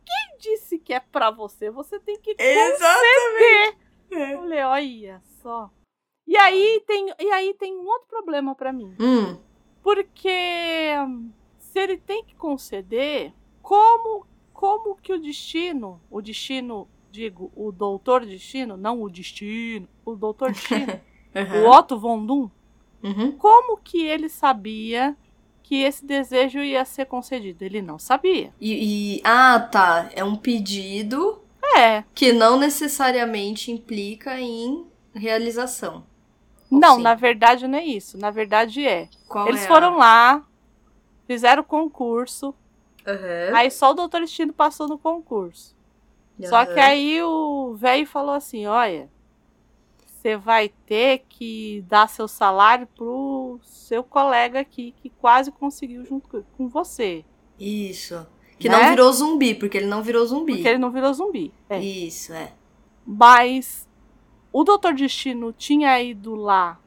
[0.04, 1.70] quem disse que é pra você?
[1.70, 3.76] Você tem que Exatamente.
[4.08, 4.30] conceder.
[4.32, 5.70] Eu falei, olha só.
[6.26, 8.94] E aí tem, e aí tem um outro problema pra mim.
[8.98, 9.36] Hum,
[9.82, 10.94] Porque
[11.58, 18.24] se ele tem que conceder, como como que o destino, o destino, digo, o doutor
[18.24, 21.00] destino, não o destino, o doutor destino,
[21.50, 22.48] o aham, Otto Von Doom,
[23.02, 23.32] uhum.
[23.32, 25.16] como que ele sabia
[25.62, 27.64] que esse desejo ia ser concedido?
[27.64, 28.54] Ele não sabia.
[28.60, 30.10] E, e- ah, tá.
[30.14, 31.42] É um pedido
[31.76, 36.06] É, que não necessariamente implica em realização.
[36.70, 37.02] Ou não, sim?
[37.02, 38.18] na verdade não é isso.
[38.18, 39.08] Na verdade é.
[39.28, 40.42] Qual Eles é a- foram lá,
[41.26, 42.54] fizeram o concurso,
[43.06, 45.74] Aham, aí só o doutor destino passou no concurso.
[46.42, 46.66] Só aham.
[46.74, 49.08] que aí o velho falou assim: olha,
[50.06, 56.28] você vai ter que dar seu salário pro seu colega aqui que quase conseguiu junto
[56.28, 57.24] co- com você.
[57.60, 58.26] Isso.
[58.58, 58.76] Que Né?
[58.78, 60.54] não virou zumbi, porque ele não virou zumbi.
[60.54, 61.52] Porque ele não virou zumbi.
[61.68, 61.78] É.
[61.80, 62.52] Isso, é.
[63.06, 63.83] Mas
[64.54, 66.78] o Doutor Destino tinha ido lá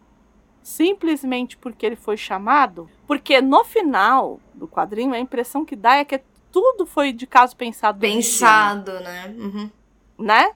[0.64, 2.90] simplesmente porque ele foi chamado?
[3.06, 7.58] Porque no final do quadrinho a impressão que dá é que tudo foi de caso
[7.58, 8.00] pensado.
[8.00, 9.36] do Pensado, né?
[9.38, 9.70] Uhum.
[10.18, 10.56] né?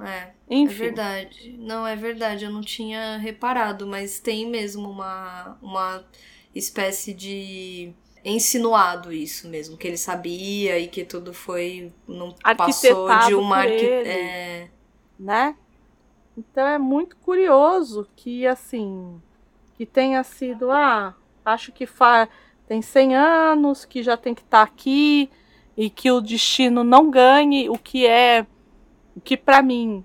[0.00, 0.74] É, é Enfim.
[0.74, 1.56] verdade.
[1.58, 2.44] Não, é verdade.
[2.44, 6.04] Eu não tinha reparado, mas tem mesmo uma, uma
[6.54, 7.92] espécie de
[8.24, 13.84] insinuado isso mesmo, que ele sabia e que tudo foi não passou de uma arqui...
[13.84, 14.70] é,
[15.18, 15.56] né?
[16.36, 19.20] Então é muito curioso que assim
[19.76, 21.14] que tenha sido ah,
[21.44, 22.28] acho que fa
[22.66, 25.30] tem 100 anos que já tem que estar aqui
[25.76, 28.46] e que o destino não ganhe o que é
[29.16, 30.04] o que para mim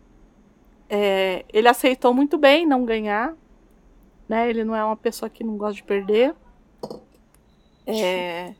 [0.90, 3.36] é, ele aceitou muito bem não ganhar,
[4.28, 4.50] né?
[4.50, 6.36] Ele não é uma pessoa que não gosta de perder,
[7.86, 8.54] é,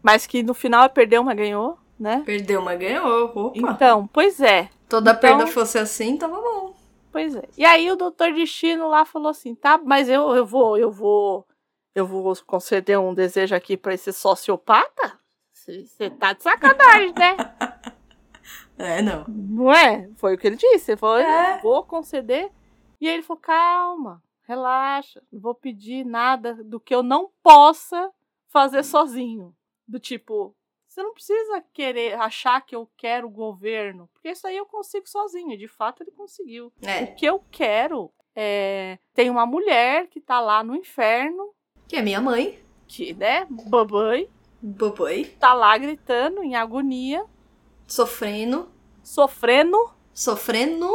[0.00, 2.22] mas que no final perdeu, mas ganhou, né?
[2.24, 3.24] perdeu, mas ganhou.
[3.24, 3.52] Opa.
[3.54, 4.68] Então, pois é.
[4.88, 6.49] Toda então- perda fosse assim, tava bom.
[7.12, 7.42] Pois é.
[7.56, 11.46] E aí o doutor Destino lá falou assim, tá, mas eu, eu vou, eu vou,
[11.94, 15.18] eu vou conceder um desejo aqui pra esse sociopata?
[15.52, 17.36] Você tá de sacanagem, né?
[18.78, 19.26] É, não.
[19.28, 20.08] Não é?
[20.16, 20.92] Foi o que ele disse.
[20.92, 21.60] Ele falou, É.
[21.60, 22.50] vou conceder.
[22.98, 28.10] E aí ele falou, calma, relaxa, não vou pedir nada do que eu não possa
[28.48, 29.54] fazer sozinho.
[29.86, 30.56] Do tipo,
[30.90, 35.08] Você não precisa querer achar que eu quero o governo, porque isso aí eu consigo
[35.08, 35.56] sozinho.
[35.56, 36.72] De fato, ele conseguiu.
[36.82, 37.04] É.
[37.04, 38.98] O que eu quero é.
[39.14, 41.54] Tem uma mulher que tá lá no inferno,
[41.86, 42.58] Que é minha mãe.
[42.88, 44.28] que, né, babãe,
[44.60, 45.26] Boboi.
[45.38, 47.24] tá lá gritando em agonia,
[47.86, 48.68] Sofrendo.
[49.00, 49.78] sofrendo,
[50.12, 50.88] Sofrendo.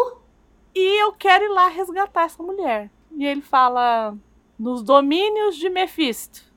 [0.76, 2.92] e eu quero ir lá resgatar essa mulher.
[3.12, 4.14] E ele fala:
[4.60, 6.54] nos domínios de Mephisto.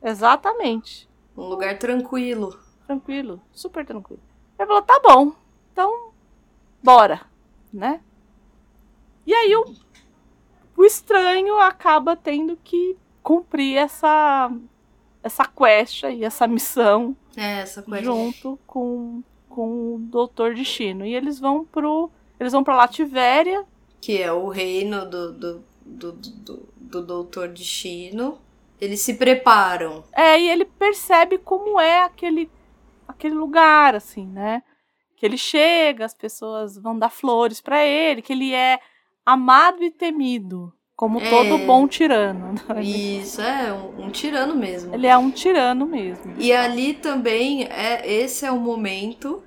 [0.00, 1.10] Exatamente.
[1.36, 2.58] Um lugar tranquilo.
[2.86, 4.22] Tranquilo, super tranquilo.
[4.58, 5.32] Ele falou: tá bom,
[5.72, 6.12] então
[6.82, 7.22] bora,
[7.72, 8.00] né?
[9.26, 9.74] E aí o,
[10.76, 14.50] o estranho acaba tendo que cumprir essa
[15.22, 21.06] essa quest aí, essa missão É, essa junto com, com o Doutor Destino.
[21.06, 22.10] E eles vão pro.
[22.38, 23.64] Eles vão pra Lativéria.
[24.00, 28.38] Que é o reino do, do, do, do, do Doutor Destino.
[28.82, 30.02] Eles se preparam.
[30.12, 32.50] É, e ele percebe como é aquele,
[33.06, 34.60] aquele lugar, assim, né?
[35.16, 38.80] Que ele chega, as pessoas vão dar flores pra ele, que ele é
[39.24, 41.30] amado e temido, como É.
[41.30, 42.56] todo bom tirano.
[42.82, 44.92] Isso, é um, um tirano mesmo.
[44.92, 46.34] Ele é um tirano mesmo.
[46.36, 49.44] E ali também, é esse é o momento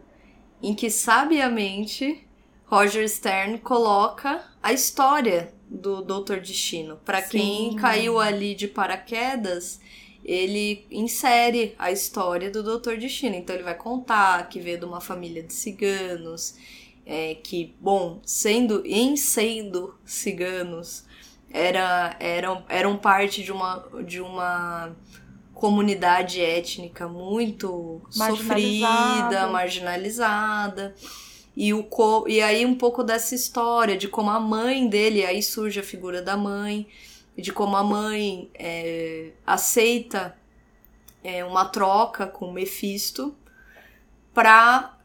[0.64, 2.26] em que, sabiamente,
[2.64, 6.98] Roger Stern coloca a história do Doutor Destino.
[7.04, 9.80] Pra quem caiu ali de paraquedas,
[10.24, 13.36] ele insere a história do Doutor Destino.
[13.36, 16.56] Então ele vai contar que veio de uma família de ciganos,
[17.06, 21.06] é, que, bom, sendo em sendo ciganos,
[21.52, 24.96] era, eram, eram parte de uma, de uma
[25.54, 30.96] comunidade étnica muito sofrida, Marginalizada.
[31.56, 35.42] E, o co e aí um pouco dessa história de como a mãe dele, aí
[35.42, 36.88] surge a figura da mãe,
[37.38, 40.38] de como a mãe é, aceita
[41.24, 43.36] é, uma troca com Mephisto
[44.34, 44.98] para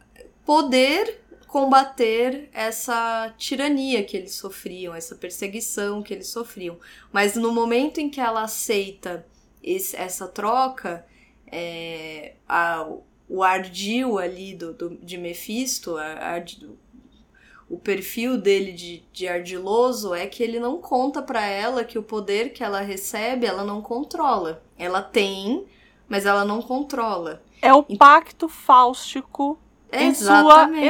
[0.44, 6.78] poder combater essa tirania que eles sofriam, essa perseguição que eles sofriam.
[7.12, 9.26] Mas no momento em que ela aceita
[9.62, 11.04] esse- essa troca,
[11.46, 12.86] é, a-
[13.30, 16.68] o ardil ali do, do- de Mephisto, a- ardi-
[17.68, 22.02] o perfil dele de, de ardiloso é que ele não conta pra ela que o
[22.02, 24.60] poder que ela recebe ela não controla.
[24.76, 25.64] Ela tem,
[26.08, 27.40] mas ela não controla.
[27.62, 29.56] É o pacto fáustico
[29.92, 30.32] em sua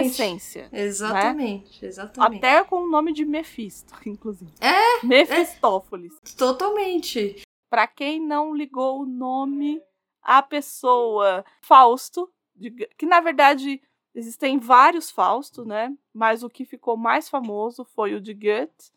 [0.07, 0.69] essência.
[0.73, 2.39] Exatamente, exatamente.
[2.39, 4.53] Até com o nome de Mephisto, inclusive.
[4.61, 6.13] É, Mefistófeles.
[6.37, 7.43] Totalmente.
[7.69, 9.81] Pra quem não ligou o nome
[10.23, 13.81] à pessoa Fausto, de- que na verdade
[14.15, 15.93] existem vários Fausto, né?
[16.13, 18.91] Mas o que ficou mais famoso foi o de Goethe,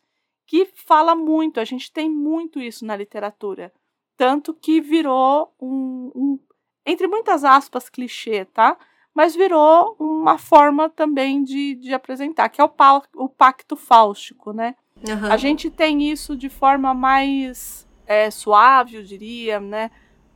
[0.46, 3.72] que fala muito, a gente tem muito isso na literatura.
[4.16, 6.38] Tanto que virou um, um
[6.86, 8.76] entre muitas aspas, clichê, tá?
[9.14, 14.52] Mas virou uma forma também de, de apresentar, que é o, pau- o pacto fáustico,
[14.52, 14.74] né?
[15.08, 15.32] Aham.
[15.32, 19.90] A gente tem isso de forma mais é, suave, eu diria, né?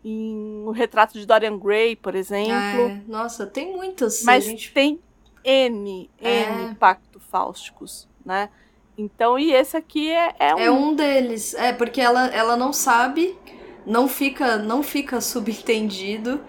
[0.09, 2.53] Em o retrato de Dorian Gray, por exemplo.
[2.53, 4.23] É, nossa, tem muitas.
[4.23, 4.73] Mas a gente...
[4.73, 4.99] tem
[5.45, 6.45] N, É.
[6.69, 8.49] N pacto fáusticos, né?
[8.97, 10.59] Então, e esse aqui é, é um.
[10.59, 11.55] É um deles.
[11.55, 13.37] É, porque ela, ela não sabe,
[13.87, 16.41] não fica, não fica subentendido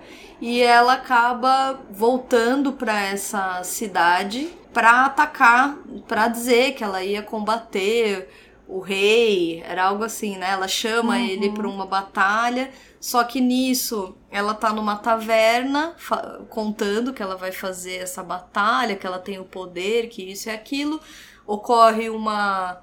[0.41, 8.29] e ela acaba voltando pra essa cidade pra atacar, pra dizer que ela ia combater
[8.67, 10.51] o rei, era algo assim, né?
[10.51, 11.25] Ela chama Uhum.
[11.25, 12.69] ele pra uma batalha,
[12.99, 15.95] só que nisso ela tá numa taverna
[16.49, 20.51] contando que ela vai fazer essa batalha, que ela tem o poder, que isso e
[20.51, 20.99] aquilo.
[21.47, 22.81] Ocorre uma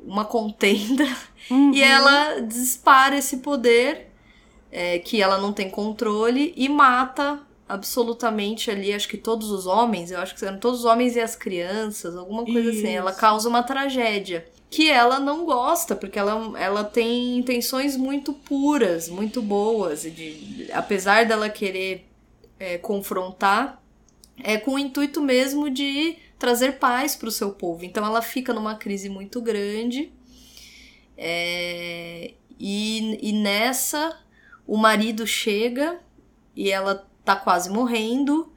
[0.00, 1.04] uma contenda
[1.50, 1.72] Uhum.
[1.72, 4.10] e ela dispara esse poder
[4.70, 10.10] é, que ela não tem controle e mata absolutamente ali, acho que todos os homens,
[10.10, 12.88] eu acho que eram todos os homens e as crianças, alguma coisa assim.
[12.90, 13.20] Ela Isso.
[13.20, 19.40] causa uma tragédia que ela não gosta, porque ela, ela tem intenções muito puras, muito
[19.40, 22.06] boas, de, apesar dela querer
[22.58, 23.82] é, confrontar,
[24.42, 27.84] é com o intuito mesmo de trazer paz para o seu povo.
[27.84, 30.12] Então ela fica numa crise muito grande.
[31.16, 34.18] é, e, e nessa
[34.66, 36.00] o marido chega
[36.54, 38.52] e ela tá quase morrendo.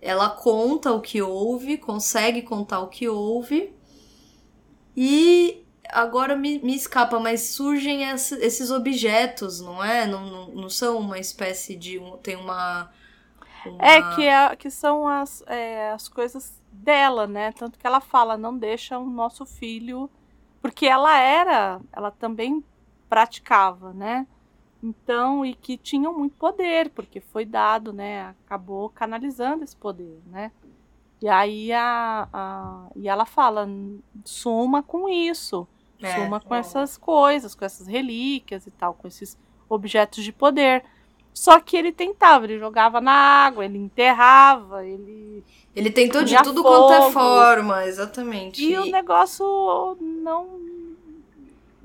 [0.00, 3.72] Ela conta o que houve, consegue contar o que houve.
[4.96, 10.06] E agora me, me escapa, mas surgem essa- esses objetos, não é?
[10.06, 12.00] Não, não, não são uma espécie de.
[12.22, 12.90] tem uma.
[13.64, 17.52] uma- É, que, é, que são as, é, as coisas dela, né?
[17.52, 20.10] Tanto que ela fala, não deixa o nosso filho.
[20.62, 22.64] Porque ela era, ela também
[23.08, 24.26] praticava, né?
[24.82, 28.28] Então, e que tinham muito poder, porque foi dado, né?
[28.46, 30.52] Acabou canalizando esse poder, né?
[31.24, 33.66] E aí a, a e ela fala,
[34.26, 35.66] suma com isso,
[36.02, 36.58] é, suma com é.
[36.58, 40.84] essas coisas, com essas relíquias e tal, com esses objetos de poder.
[41.32, 45.42] Só que ele tentava, ele jogava na água, ele enterrava, ele.
[45.74, 48.62] Ele tentou de tudo fogo, quanto é forma, exatamente.
[48.62, 50.60] E, e o negócio não.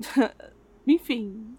[0.86, 1.49] Enfim,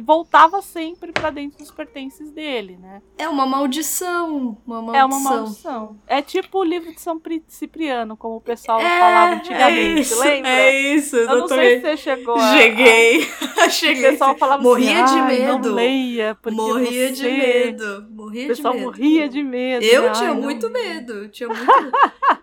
[0.00, 3.02] voltava sempre para dentro dos pertences dele, né?
[3.18, 5.00] É uma maldição, uma maldição.
[5.00, 6.00] É uma maldição.
[6.06, 10.20] É tipo o livro de São Cipriano, como o pessoal é, falava antigamente, é isso,
[10.20, 10.50] lembra?
[10.50, 12.56] É isso, Eu não sei se você chegou a...
[12.56, 13.28] Cheguei.
[13.70, 14.08] Cheguei.
[14.08, 15.68] O pessoal falava morria assim, de medo.
[15.68, 17.12] não leia, porque morria você...
[17.12, 18.06] de medo.
[18.10, 18.90] Morria o pessoal de medo.
[18.90, 19.84] morria de medo.
[19.84, 20.12] Eu né?
[20.12, 21.92] tinha muito medo, tinha muito medo.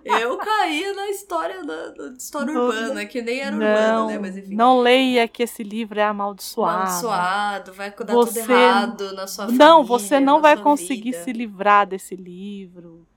[0.07, 3.65] Eu caía na história da, da história urbana, que nem era não,
[4.05, 4.19] urbana, né?
[4.19, 4.55] Mas enfim.
[4.55, 6.81] Não leia que esse livro é amaldiçoado.
[6.81, 8.41] Amaldiçoado, vai dar você...
[8.41, 9.65] tudo errado na sua família.
[9.65, 11.23] Não, você não vai conseguir vida.
[11.23, 13.07] se livrar desse livro,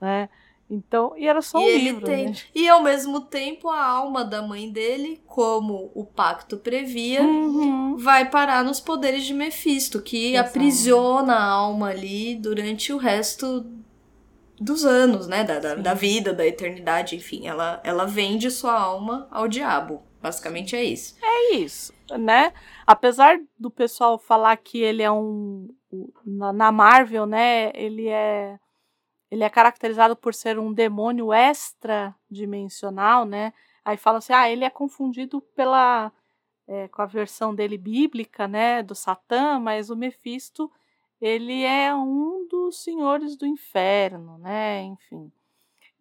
[0.00, 0.28] né?
[0.68, 2.26] Então, e era só e um ele livro, tem...
[2.26, 2.34] né?
[2.52, 7.96] E ao mesmo tempo, a alma da mãe dele, como o pacto previa, Uhum.
[7.96, 10.48] vai parar nos poderes de Mephisto, que Exato.
[10.48, 13.64] aprisiona a alma ali durante o resto
[14.60, 15.44] dos anos, né?
[15.44, 17.46] Da, da, da vida, da eternidade, enfim.
[17.46, 20.02] Ela, ela vende sua alma ao diabo.
[20.20, 21.16] Basicamente é isso.
[21.22, 22.52] É isso, né?
[22.86, 25.68] Apesar do pessoal falar que ele é um
[26.24, 27.70] na, na Marvel, né?
[27.74, 28.58] Ele é
[29.30, 33.52] ele é caracterizado por ser um demônio extra-dimensional, né?
[33.84, 36.12] Aí fala assim, ah, ele é confundido pela
[36.66, 38.82] é, com a versão dele bíblica, né?
[38.82, 40.70] Do Satã, mas o Mephisto
[41.20, 44.82] ele é um dos senhores do inferno, né?
[44.82, 45.32] Enfim.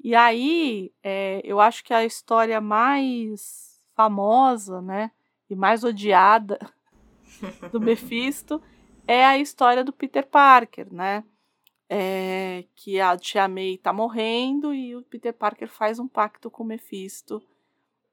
[0.03, 5.11] E aí, é, eu acho que a história mais famosa, né?
[5.49, 6.59] E mais odiada
[7.71, 8.61] do Mephisto
[9.07, 11.23] é a história do Peter Parker, né?
[11.87, 16.63] É, que a Tia May tá morrendo e o Peter Parker faz um pacto com
[16.63, 17.41] o Mephisto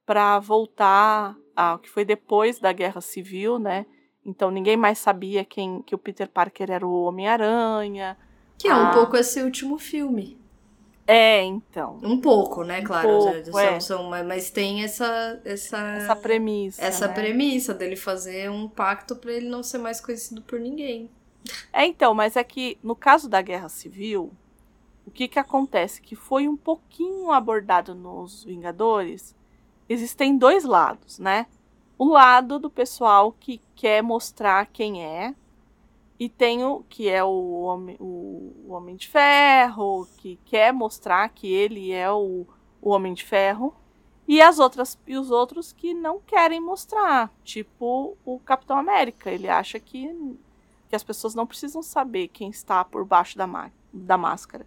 [0.05, 3.87] para voltar ao que foi depois da Guerra Civil, né?
[4.25, 8.17] Então ninguém mais sabia quem que o Peter Parker era o Homem-Aranha.
[8.59, 8.93] Que é um Ah.
[8.95, 10.39] pouco esse último filme.
[11.05, 11.99] É, então.
[12.03, 12.81] Um pouco, né?
[12.83, 13.09] Claro.
[13.09, 13.81] pouco, são- é.
[13.81, 15.41] são- mas- tem essa.
[15.45, 16.81] Essa, Essa premissa.
[16.83, 17.15] essa né?
[17.15, 21.11] premissa dele fazer um pacto pra ele não ser mais conhecido por ninguém.
[21.73, 24.31] É, então, mas é que no caso da Guerra Civil,
[25.05, 26.01] o que que acontece?
[26.01, 29.35] Que foi um pouquinho abordado nos Vingadores.
[29.89, 31.47] Existem dois lados, né?
[31.99, 35.35] O lado do pessoal que quer mostrar quem é,
[36.19, 41.29] e tem o que é o homem, o, o homem de Ferro, que quer mostrar
[41.29, 42.47] que ele é o,
[42.81, 43.75] o Homem de Ferro,
[44.27, 49.31] e as outras e os outros que não querem mostrar, tipo o Capitão América.
[49.31, 50.39] Ele acha que
[50.89, 54.67] que as pessoas não precisam saber quem está por baixo da, da máscara.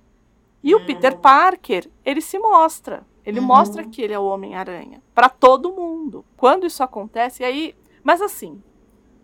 [0.63, 0.85] E o Hum.
[0.87, 3.05] Peter Parker, ele se mostra.
[3.25, 3.45] Ele Uhum.
[3.45, 5.01] mostra que ele é o Homem-Aranha.
[5.13, 6.23] Pra todo mundo.
[6.37, 7.75] Quando isso acontece, aí.
[8.03, 8.61] Mas assim,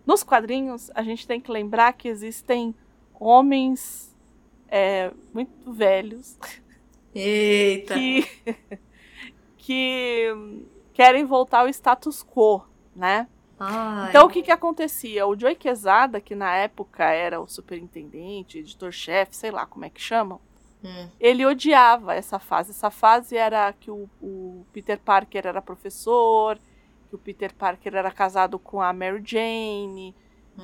[0.05, 2.73] nos quadrinhos, a gente tem que lembrar que existem
[3.19, 4.15] homens
[4.67, 6.37] é, muito velhos
[7.13, 7.93] Eita.
[7.93, 8.25] que,
[9.57, 10.27] que
[10.93, 12.63] querem voltar ao status quo,
[12.95, 13.27] né?
[13.59, 14.09] Ai.
[14.09, 15.27] Então, o que que acontecia?
[15.27, 20.01] O Joey Quesada, que na época era o superintendente, editor-chefe, sei lá como é que
[20.01, 20.41] chamam,
[20.83, 21.09] Hum.
[21.19, 22.71] ele odiava essa fase.
[22.71, 26.59] Essa fase era que o, o Peter Parker era professor,
[27.09, 30.15] que o Peter Parker era casado com a Mary Jane,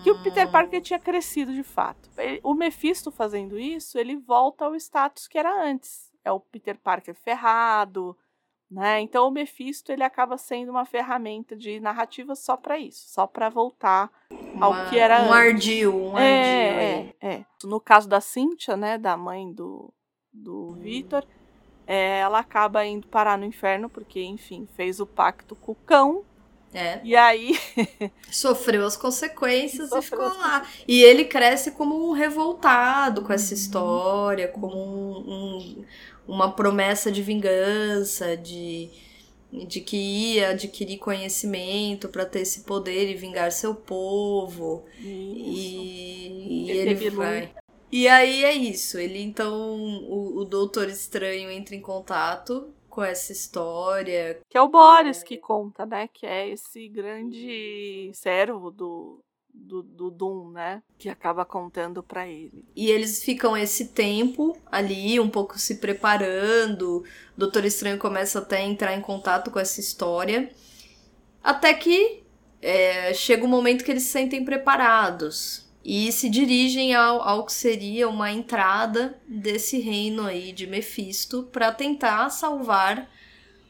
[0.03, 0.51] que o Peter Hum.
[0.51, 2.09] Parker tinha crescido de fato.
[2.17, 6.11] Ele- o Mephisto fazendo isso, ele volta ao status que era antes.
[6.25, 8.17] É o Peter Parker ferrado,
[8.69, 8.99] né?
[8.99, 13.49] Então o Mephisto ele acaba sendo uma ferramenta de narrativa só para isso, só para
[13.49, 14.11] voltar
[14.59, 15.35] ao Uma- que era Um antes.
[15.53, 16.19] ardil, um ardil.
[16.19, 17.15] É, aí.
[17.21, 17.45] é, é.
[17.63, 19.93] No caso da Cynthia, né, da mãe do,
[20.43, 21.25] do Victor,
[21.85, 26.23] é, ela acaba indo parar no inferno porque, enfim, fez o pacto com o cão.
[26.73, 26.99] É.
[27.03, 27.57] E aí,
[28.29, 30.67] Sofreu as consequências e Sofreu ficou as lá.
[30.87, 35.85] E ele cresce como um revoltado com essa história, como um- um-
[36.27, 38.89] uma promessa de vingança, de,
[39.51, 44.83] de que ia adquirir conhecimento para ter esse poder e vingar seu povo.
[45.01, 47.49] E, e Ele vai.
[47.91, 48.97] E aí é isso.
[48.97, 49.75] Ele então,
[50.09, 54.39] o, o Doutor Estranho entra em contato com essa história.
[54.49, 59.23] que é o Boris que conta, né, que é esse grande servo do,
[59.53, 62.65] do, do Doom, né, que acaba contando para ele.
[62.75, 67.03] E eles ficam esse tempo ali, um pouco se preparando.
[67.35, 70.49] O Doutor Estranho começa até a entrar em contato com essa história.
[71.43, 72.23] Até que
[72.59, 75.66] é, chega um momento que eles se sentem preparados.
[75.89, 81.71] E se dirigem ao, ao que seria uma entrada desse reino aí de Mephisto para
[81.71, 83.09] tentar salvar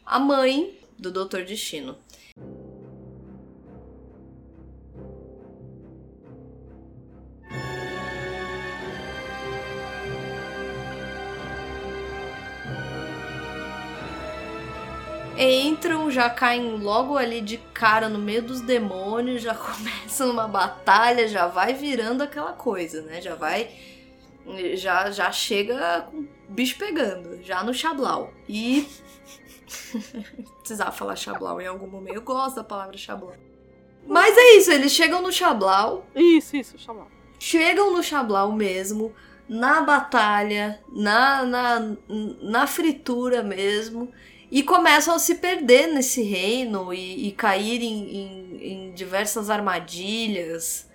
[0.03, 1.95] a mãe do Doutor Destino.
[15.77, 21.27] Entram, já caem logo ali de cara no meio dos demônios, já começam uma batalha,
[21.27, 23.21] já vai virando aquela coisa, né?
[23.21, 23.69] Já vai.
[24.75, 28.33] Já, já chega com o bicho pegando, já no Xablau.
[28.47, 28.87] E.
[30.59, 32.15] Precisava falar Xablau em algum momento.
[32.15, 33.35] Eu gosto da palavra Xablau.
[34.07, 36.07] Mas é isso, eles chegam no Xablau.
[36.15, 37.09] Isso, isso, Xablau.
[37.37, 39.13] Chegam no Xablau mesmo,
[39.49, 41.97] na batalha, na, na,
[42.41, 44.11] na fritura mesmo
[44.49, 50.89] e começam a se perder nesse reino e, e cair em, em, em, diversas armadilhas.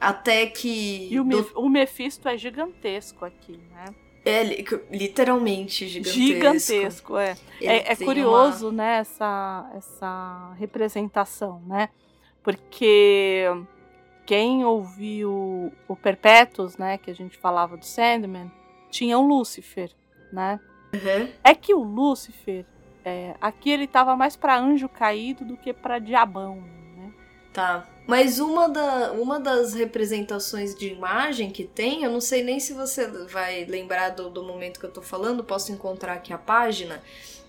[0.00, 1.08] Até que.
[1.10, 1.52] E o, do...
[1.54, 3.84] o Mephisto é gigantesco aqui, né?
[4.24, 4.44] É
[4.90, 6.20] literalmente gigantesco.
[6.20, 7.36] Gigantesco, é.
[7.60, 8.72] é, é, curioso, uma...
[8.74, 11.88] né, essa, essa representação, né?
[12.42, 13.46] Porque
[14.24, 18.50] quem ouviu o Perpétuos, né, que a gente falava do Sandman,
[18.90, 19.90] tinha o Lúcifer,
[20.32, 20.60] né?
[20.94, 21.28] Uhum.
[21.42, 22.64] É que o Lúcifer,
[23.04, 26.62] é, aqui ele tava mais para anjo caído do que para diabão,
[26.96, 27.12] né?
[27.52, 27.86] Tá.
[28.06, 32.72] Mas uma, da, uma das representações de imagem que tem, eu não sei nem se
[32.72, 37.02] você vai lembrar do, do momento que eu tô falando, posso encontrar aqui a página.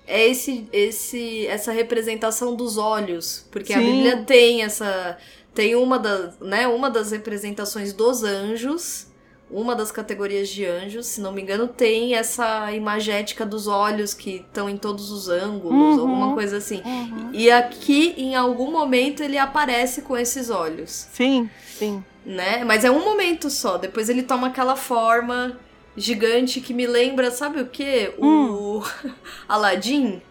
[0.05, 3.47] É esse, esse, essa representação dos olhos.
[3.49, 3.79] Porque Sim.
[3.79, 5.17] a Bíblia tem essa.
[5.53, 9.07] Tem uma, das né, uma das representações dos anjos
[9.53, 14.37] uma das categorias de anjos, se não me engano, tem essa imagética dos olhos que
[14.37, 16.81] estão em todos os ângulos, uhum, alguma coisa assim.
[16.83, 17.29] Uhum.
[17.31, 21.07] E aqui, em algum momento, ele aparece com esses olhos.
[21.13, 22.03] Sim, sim.
[22.25, 22.63] Né?
[22.65, 23.77] Mas é um momento só.
[23.77, 25.59] Depois ele toma aquela forma
[25.95, 28.13] gigante que me lembra, sabe o quê?
[28.19, 28.49] Hum.
[28.49, 28.83] O
[29.47, 30.21] Aladdin.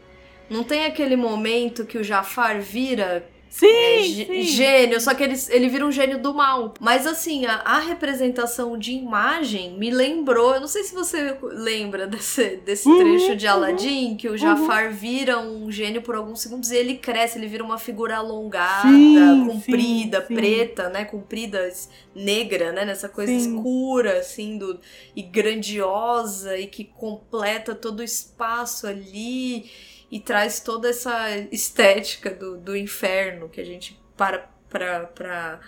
[0.50, 4.42] Não tem aquele momento que o Jafar vira Sim, é, sim.
[4.44, 6.72] Gênio, só que ele, ele vira um gênio do mal.
[6.80, 10.54] Mas assim, a, a, representação de imagem me lembrou.
[10.54, 14.38] Eu não sei se você lembra desse, desse uhum, trecho de Aladdin, uhum, que o
[14.38, 14.92] Jafar uhum.
[14.92, 19.46] vira um gênio por alguns segundos e ele cresce, ele vira uma figura alongada, sim,
[19.46, 21.04] comprida, sim, preta, né?
[21.04, 21.70] Comprida,
[22.14, 22.86] negra, né?
[22.86, 24.80] Nessa coisa escura, assim, do,
[25.14, 29.70] e grandiosa e que completa todo o espaço ali
[30.12, 35.60] e traz toda essa estética do, do inferno que a gente para para para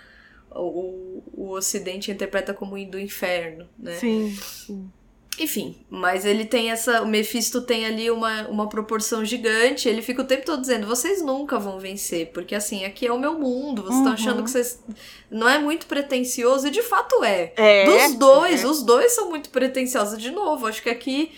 [0.51, 3.95] o, o Ocidente interpreta como do inferno, né?
[3.95, 4.91] Sim, sim.
[5.37, 7.01] Enfim, mas ele tem essa.
[7.01, 9.89] O Mephisto tem ali uma, uma proporção gigante.
[9.89, 13.19] Ele fica o tempo todo dizendo: vocês nunca vão vencer, porque assim, aqui é o
[13.19, 13.81] meu mundo.
[13.81, 14.13] Vocês estão uhum.
[14.13, 14.81] achando que vocês.
[15.29, 17.51] Não é muito pretencioso, e de fato é.
[17.57, 18.67] é Dos dois, é.
[18.67, 20.17] os dois são muito pretenciosos.
[20.17, 21.33] De novo, acho que aqui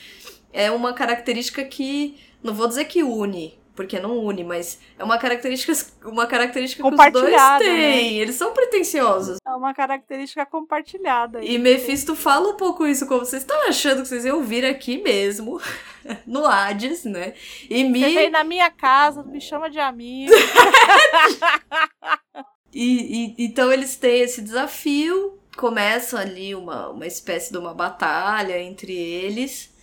[0.54, 5.20] é uma característica que não vou dizer que une, porque não une, mas é uma
[5.20, 5.72] característica,
[6.04, 7.68] uma característica que os dois têm.
[7.68, 8.14] Né?
[8.14, 9.38] Eles são pretensiosos.
[9.46, 11.44] É uma característica compartilhada.
[11.44, 14.98] E Mephisto fala um pouco isso, como vocês estão achando que vocês iam vir aqui
[14.98, 15.62] mesmo,
[16.26, 17.36] no Hades, né?
[17.70, 18.00] E me...
[18.00, 20.34] Você vem na minha casa, me chama de amigo.
[22.74, 28.60] e, e, então eles têm esse desafio, começa ali uma, uma espécie de uma batalha
[28.60, 29.77] entre eles.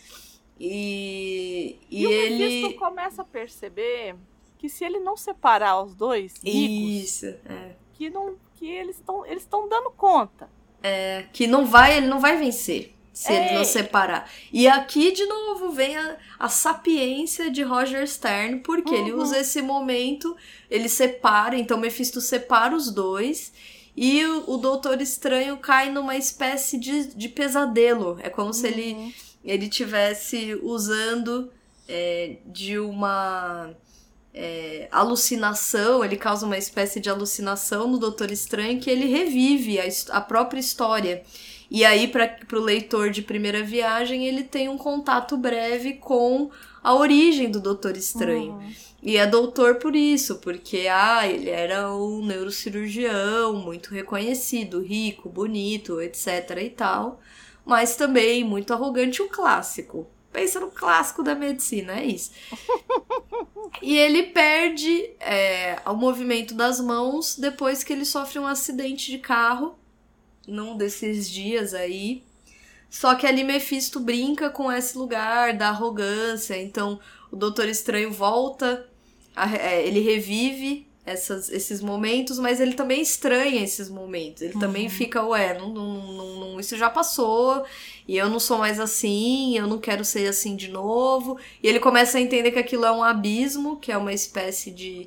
[0.58, 2.34] E, e, e ele.
[2.34, 4.14] O Mephisto começa a perceber
[4.58, 7.72] que se ele não separar os dois ricos, Isso, é.
[7.92, 10.48] que, não, que eles estão eles dando conta.
[10.82, 13.46] É, que não vai, ele não vai vencer se é.
[13.46, 14.30] ele não separar.
[14.52, 19.00] E aqui, de novo, vem a, a sapiência de Roger Stern, porque uhum.
[19.00, 20.36] ele usa esse momento,
[20.70, 23.52] ele separa, então Mephisto separa os dois.
[23.96, 28.18] E o, o Doutor Estranho cai numa espécie de, de pesadelo.
[28.20, 28.52] É como uhum.
[28.52, 29.12] se ele uhum
[29.44, 31.50] ele tivesse usando
[31.86, 33.70] é, de uma
[34.32, 39.84] é, alucinação, ele causa uma espécie de alucinação no Doutor Estranho que ele revive a,
[40.10, 41.22] a própria história.
[41.70, 46.50] E aí, para o leitor de primeira viagem, ele tem um contato breve com
[46.82, 48.52] a origem do Doutor Estranho.
[48.52, 48.72] Uhum.
[49.02, 56.00] E é doutor por isso, porque ah, ele era um neurocirurgião muito reconhecido, rico, bonito,
[56.00, 57.20] etc e tal
[57.64, 60.06] mas também muito arrogante o clássico.
[60.32, 62.32] Pensa no clássico da medicina, é isso.
[63.80, 69.18] e ele perde é, o movimento das mãos depois que ele sofre um acidente de
[69.18, 69.78] carro
[70.46, 72.24] num desses dias aí.
[72.90, 77.00] Só que ali Mephisto brinca com esse lugar da arrogância, então
[77.30, 78.88] o Doutor Estranho volta,
[79.60, 84.42] é, ele revive essas, esses momentos, mas ele também estranha esses momentos.
[84.42, 84.60] Ele uhum.
[84.60, 87.64] também fica, ué, não, não, não, isso já passou,
[88.08, 91.38] e eu não sou mais assim, eu não quero ser assim de novo.
[91.62, 95.06] E ele começa a entender que aquilo é um abismo, que é uma espécie de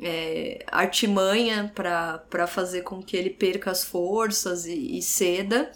[0.00, 5.72] é, artimanha para fazer com que ele perca as forças e, e ceda.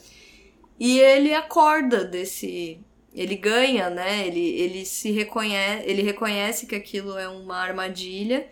[0.79, 2.81] E ele acorda desse.
[3.13, 4.27] Ele ganha, né?
[4.27, 8.49] Ele, ele se reconhece, ele reconhece que aquilo é uma armadilha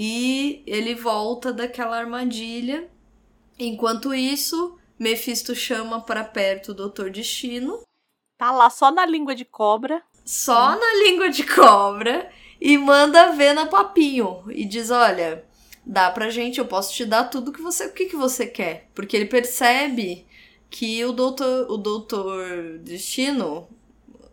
[0.00, 2.88] e ele volta daquela armadilha.
[3.58, 7.80] Enquanto isso, Mephisto chama para perto o Doutor Destino.
[8.38, 10.00] Tá lá só na língua de cobra.
[10.24, 10.78] Só hum.
[10.78, 12.30] na língua de cobra.
[12.60, 14.44] E manda ver na papinho.
[14.48, 15.44] E diz: Olha,
[15.84, 17.86] dá pra gente, eu posso te dar tudo que você.
[17.86, 18.88] O que, que você quer?
[18.94, 20.28] Porque ele percebe
[20.70, 23.68] que o doutor, o doutor Destino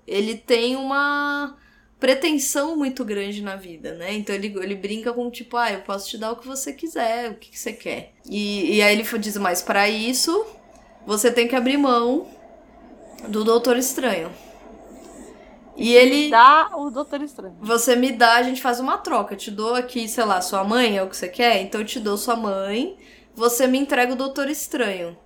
[0.06, 1.58] ele tem uma
[2.00, 4.14] pretensão muito grande na vida, né?
[4.14, 7.32] Então ele, ele brinca com tipo, ah, eu posso te dar o que você quiser,
[7.32, 8.14] o que, que você quer.
[8.30, 10.46] E, e aí ele diz, mas para isso
[11.06, 12.28] você tem que abrir mão
[13.28, 14.32] do Doutor Estranho.
[15.78, 16.30] E ele.
[16.30, 17.58] Dá o Doutor Estranho.
[17.60, 19.34] Você me dá, a gente faz uma troca.
[19.34, 21.88] Eu te dou aqui, sei lá, sua mãe é o que você quer, então eu
[21.88, 22.98] te dou sua mãe,
[23.36, 25.18] você me entrega o Doutor Estranho.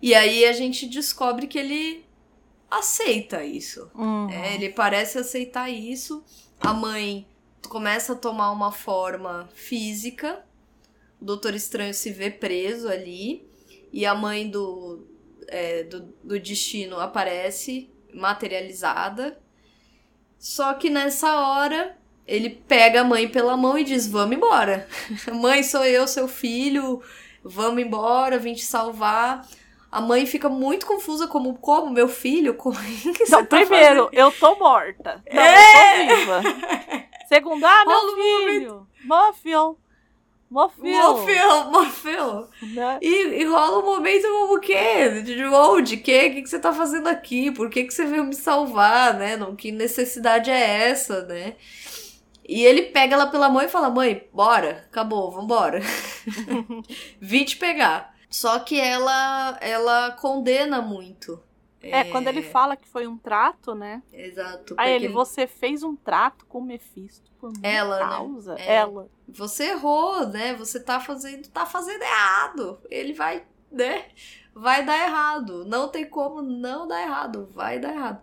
[0.00, 2.03] E aí a gente descobre que ele
[2.78, 3.90] aceita isso.
[3.94, 4.28] Uhum.
[4.30, 6.24] É, ele parece aceitar isso.
[6.60, 7.26] A mãe
[7.68, 10.44] começa a tomar uma forma física.
[11.20, 13.48] O Doutor Estranho se vê preso ali.
[13.92, 15.06] E a mãe do,
[15.48, 19.38] é, do, do destino aparece materializada.
[20.38, 21.96] Só que nessa hora
[22.26, 24.88] ele pega a mãe pela mão e diz: Vamos embora.
[25.32, 27.02] mãe, sou eu, seu filho.
[27.42, 29.46] Vamos embora, vim te salvar.
[29.94, 32.54] A mãe fica muito confusa, como, como meu filho?
[32.54, 32.74] Como
[33.14, 34.08] que Não, tá primeiro, fazendo?
[34.12, 35.22] eu tô morta.
[35.32, 36.02] Não, é!
[36.02, 36.42] eu tô viva.
[37.28, 38.88] Segundo, ah, meu filho.
[39.04, 39.78] Morfil.
[40.50, 40.92] Morfil.
[40.92, 42.48] Morfil, Morfil.
[42.74, 42.98] Né?
[43.00, 45.22] E, e rola um momento como o quê?
[45.22, 45.96] De onde?
[45.98, 46.26] Que?
[46.26, 47.52] O que, que você tá fazendo aqui?
[47.52, 49.36] Por que, que você veio me salvar, né?
[49.36, 51.54] Não, que necessidade é essa, né?
[52.48, 55.80] E ele pega ela pela mão e fala: Mãe, bora, acabou, vambora.
[57.20, 58.13] Vim te pegar.
[58.34, 61.40] Só que ela ela condena muito.
[61.80, 64.02] É, é, quando ele fala que foi um trato, né?
[64.12, 64.74] Exato.
[64.76, 68.04] Aí ele, você fez um trato com o Mephisto por minha ela, né?
[68.04, 68.54] causa.
[68.56, 68.66] Né?
[68.66, 68.74] É.
[68.74, 69.08] Ela.
[69.28, 70.52] Você errou, né?
[70.54, 72.80] Você tá fazendo, tá fazendo errado.
[72.90, 74.06] Ele vai, né?
[74.52, 75.64] Vai dar errado.
[75.64, 77.48] Não tem como não dar errado.
[77.52, 78.20] Vai dar errado.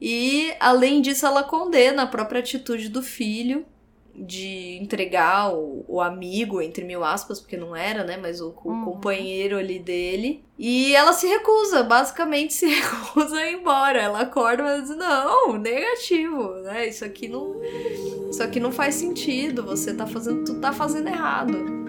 [0.00, 3.66] E além disso, ela condena a própria atitude do filho
[4.14, 8.16] de entregar o, o, amigo, entre mil aspas, porque não era, né?
[8.16, 8.84] Mas o, o uhum.
[8.84, 10.44] companheiro ali dele.
[10.58, 14.00] E ela se recusa, basicamente se recusa a ir embora.
[14.00, 16.88] Ela acorda e diz: Não, negativo, né?
[16.88, 17.60] Isso aqui não.
[18.30, 19.62] Isso aqui não faz sentido.
[19.64, 20.44] Você tá fazendo.
[20.44, 21.81] Tu tá fazendo errado.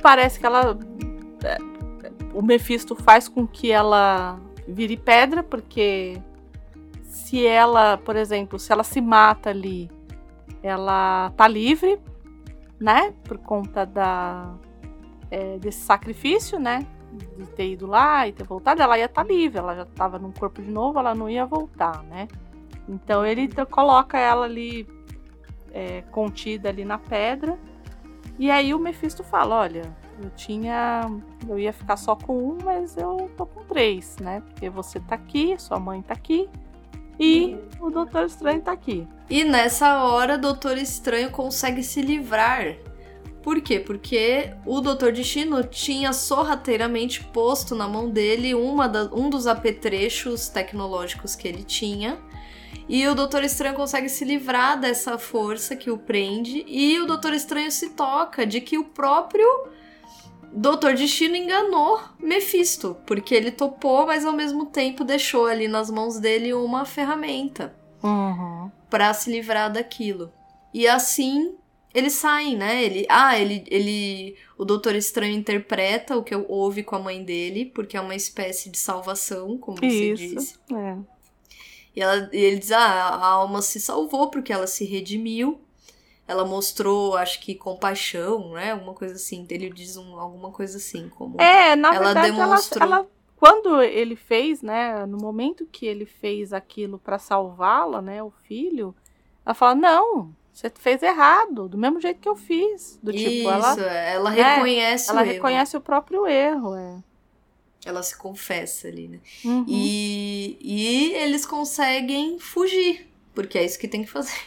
[0.00, 0.78] Parece que ela.
[1.44, 1.58] É,
[2.34, 6.20] o Mephisto faz com que ela vire pedra, porque
[7.02, 9.90] se ela, por exemplo, se ela se mata ali,
[10.62, 12.00] ela tá livre,
[12.78, 13.12] né?
[13.24, 14.54] Por conta da,
[15.30, 16.86] é, desse sacrifício, né?
[17.36, 20.18] De ter ido lá e ter voltado, ela ia estar tá livre, ela já estava
[20.18, 22.28] no corpo de novo, ela não ia voltar, né?
[22.88, 24.86] Então ele coloca ela ali
[25.72, 27.58] é, contida ali na pedra
[28.40, 31.02] e aí o Mephisto fala: olha, eu tinha.
[31.46, 34.40] Eu ia ficar só com um, mas eu tô com três, né?
[34.40, 36.48] Porque você tá aqui, sua mãe tá aqui.
[37.18, 39.06] E o Doutor Estranho tá aqui.
[39.28, 42.76] E nessa hora, Doutor Estranho consegue se livrar.
[43.42, 43.78] Por quê?
[43.78, 50.48] Porque o Doutor Destino tinha sorrateiramente posto na mão dele uma da, um dos apetrechos
[50.48, 52.18] tecnológicos que ele tinha
[52.92, 56.64] e o Doutor Estranho consegue se livrar dessa força que o prende.
[56.66, 59.46] E o Doutor Estranho se toca de que o próprio
[60.52, 62.96] Doutor Destino enganou Mephisto.
[63.06, 67.78] Porque ele topou, mas ao mesmo tempo deixou ali nas mãos dele uma ferramenta.
[68.02, 68.72] Uhum.
[68.88, 70.32] para se livrar daquilo.
[70.74, 71.54] E assim
[71.94, 72.82] eles saem, né?
[72.82, 77.66] Ele, ah, ele, ele, o Doutor Estranho interpreta o que ouve com a mãe dele,
[77.66, 80.58] porque é uma espécie de salvação, como Isso, você disse.
[80.72, 81.19] É.
[81.94, 85.60] E, ela, e ele diz: ah, a alma se salvou porque ela se redimiu.
[86.26, 88.70] Ela mostrou, acho que, compaixão, né?
[88.72, 89.44] Alguma coisa assim.
[89.50, 91.08] Ele diz um, alguma coisa assim.
[91.08, 92.84] Como é, na ela verdade, demonstrou.
[92.84, 93.06] Ela, ela,
[93.36, 95.04] quando ele fez, né?
[95.06, 98.22] No momento que ele fez aquilo para salvá-la, né?
[98.22, 98.94] O filho,
[99.44, 102.98] ela fala: não, você fez errado, do mesmo jeito que eu fiz.
[103.02, 105.32] Do tipo, Isso, ela, ela né, reconhece ela o erro.
[105.32, 106.74] reconhece o próprio erro.
[106.76, 106.98] É.
[107.84, 109.20] Ela se confessa ali, né?
[109.44, 109.64] Uhum.
[109.66, 114.38] E, e eles conseguem fugir, porque é isso que tem que fazer.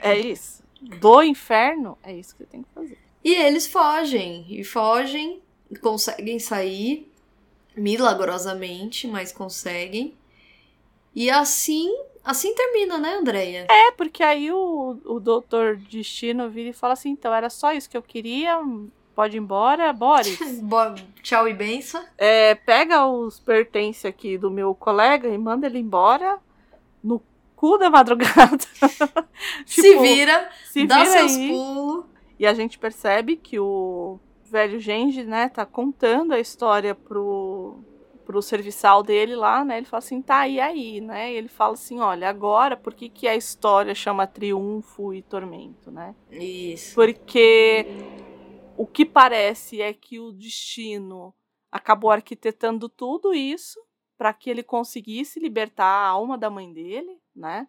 [0.00, 0.62] É isso.
[1.00, 2.98] Do inferno, é isso que tem que fazer.
[3.24, 5.40] E eles fogem, e fogem,
[5.80, 7.10] conseguem sair
[7.74, 10.14] milagrosamente, mas conseguem.
[11.14, 11.90] E assim,
[12.22, 13.66] assim termina, né, Andréia?
[13.70, 17.88] É, porque aí o, o doutor Destino vira e fala assim: então era só isso
[17.88, 18.58] que eu queria,
[19.14, 20.38] pode ir embora, Boris.
[20.62, 22.04] Bo- Tchau e benção.
[22.18, 26.38] É, pega os pertences aqui do meu colega e manda ele embora
[27.02, 27.22] no
[27.56, 28.58] cu da madrugada.
[29.66, 31.48] se Tipo, vira, se dá vira seus aí.
[31.48, 32.04] pulos.
[32.38, 37.76] E a gente percebe que o velho Genji, né, tá contando a história pro,
[38.26, 39.78] pro serviçal dele lá, né?
[39.78, 41.32] Ele fala assim, tá, e aí, né?
[41.32, 45.90] E ele fala assim, olha, agora, por que, que a história chama Triunfo e Tormento,
[45.90, 46.14] né?
[46.30, 46.94] Isso.
[46.94, 47.86] Porque
[48.76, 51.34] o que parece é que o destino
[51.70, 53.80] acabou arquitetando tudo isso
[54.16, 57.68] para que ele conseguisse libertar a alma da mãe dele, né?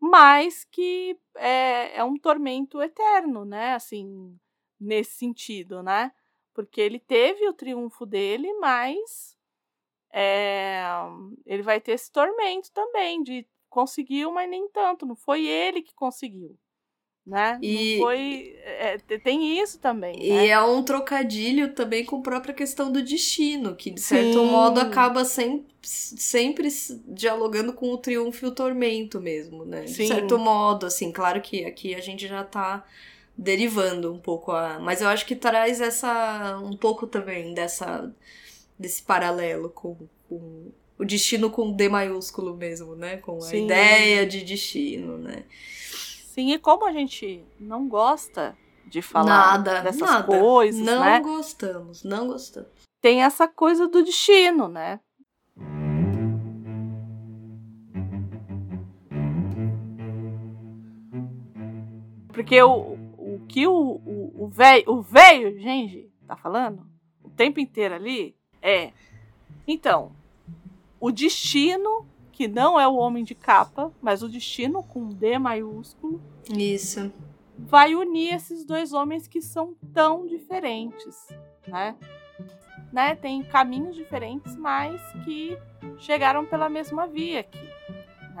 [0.00, 3.74] Mas que é, é um tormento eterno, né?
[3.74, 4.38] Assim,
[4.78, 6.12] nesse sentido, né?
[6.54, 9.36] Porque ele teve o triunfo dele, mas
[10.12, 10.82] é,
[11.46, 15.06] ele vai ter esse tormento também de conseguiu, mas nem tanto.
[15.06, 16.58] Não foi ele que conseguiu,
[17.26, 17.58] né?
[17.62, 18.56] E- Não foi.
[18.64, 20.20] é, te- tem isso também.
[20.22, 20.48] E né?
[20.48, 24.46] é um trocadilho também com a própria questão do destino, que de certo Sim.
[24.46, 29.88] modo acaba sem, sempre s- dialogando com o triunfo e o tormento mesmo, né?
[29.90, 30.06] De Sim.
[30.06, 32.84] certo modo, assim, claro que aqui a gente já tá
[33.36, 34.78] derivando um pouco a.
[34.80, 36.58] Mas eu acho que traz essa.
[36.62, 38.12] um pouco também dessa.
[38.78, 39.96] desse paralelo com,
[40.28, 43.18] com o destino com D maiúsculo mesmo, né?
[43.18, 43.64] Com a Sim.
[43.64, 45.44] ideia de destino, né?
[46.30, 50.28] Sim, e como a gente não gosta de falar nada, dessas nada.
[50.28, 51.18] coisas, não né?
[51.18, 52.70] gostamos, não gostamos.
[53.00, 55.00] Tem essa coisa do destino, né?
[62.32, 64.00] Porque o, o que o
[64.38, 66.86] o velho, o velho Genji tá falando
[67.24, 68.92] o tempo inteiro ali é,
[69.66, 70.12] então,
[71.00, 72.06] o destino
[72.40, 77.12] que não é o homem de capa, mas o destino com D maiúsculo Isso.
[77.58, 81.28] vai unir esses dois homens que são tão diferentes,
[81.68, 81.94] né?
[82.90, 83.14] né?
[83.14, 85.54] Tem caminhos diferentes, mas que
[85.98, 87.68] chegaram pela mesma via aqui,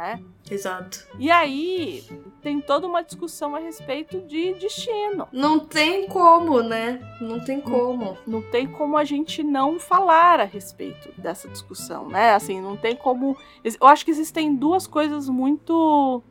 [0.00, 0.18] né?
[0.50, 1.06] Exato.
[1.18, 2.02] E aí
[2.40, 5.28] tem toda uma discussão a respeito de destino.
[5.30, 6.98] Não tem como, né?
[7.20, 8.16] Não tem como.
[8.26, 12.32] Não tem como a gente não falar a respeito dessa discussão, né?
[12.32, 13.36] Assim, não tem como.
[13.62, 16.22] Eu acho que existem duas coisas muito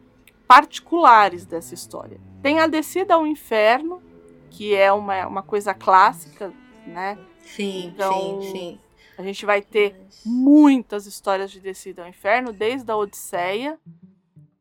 [0.47, 2.19] particulares dessa história.
[2.41, 4.01] Tem a descida ao inferno,
[4.49, 6.51] que é uma, uma coisa clássica,
[6.87, 7.19] né?
[7.41, 8.79] Sim, Então, sim, sim.
[9.19, 13.77] A gente vai ter muitas histórias de descida ao inferno, desde a Odisseia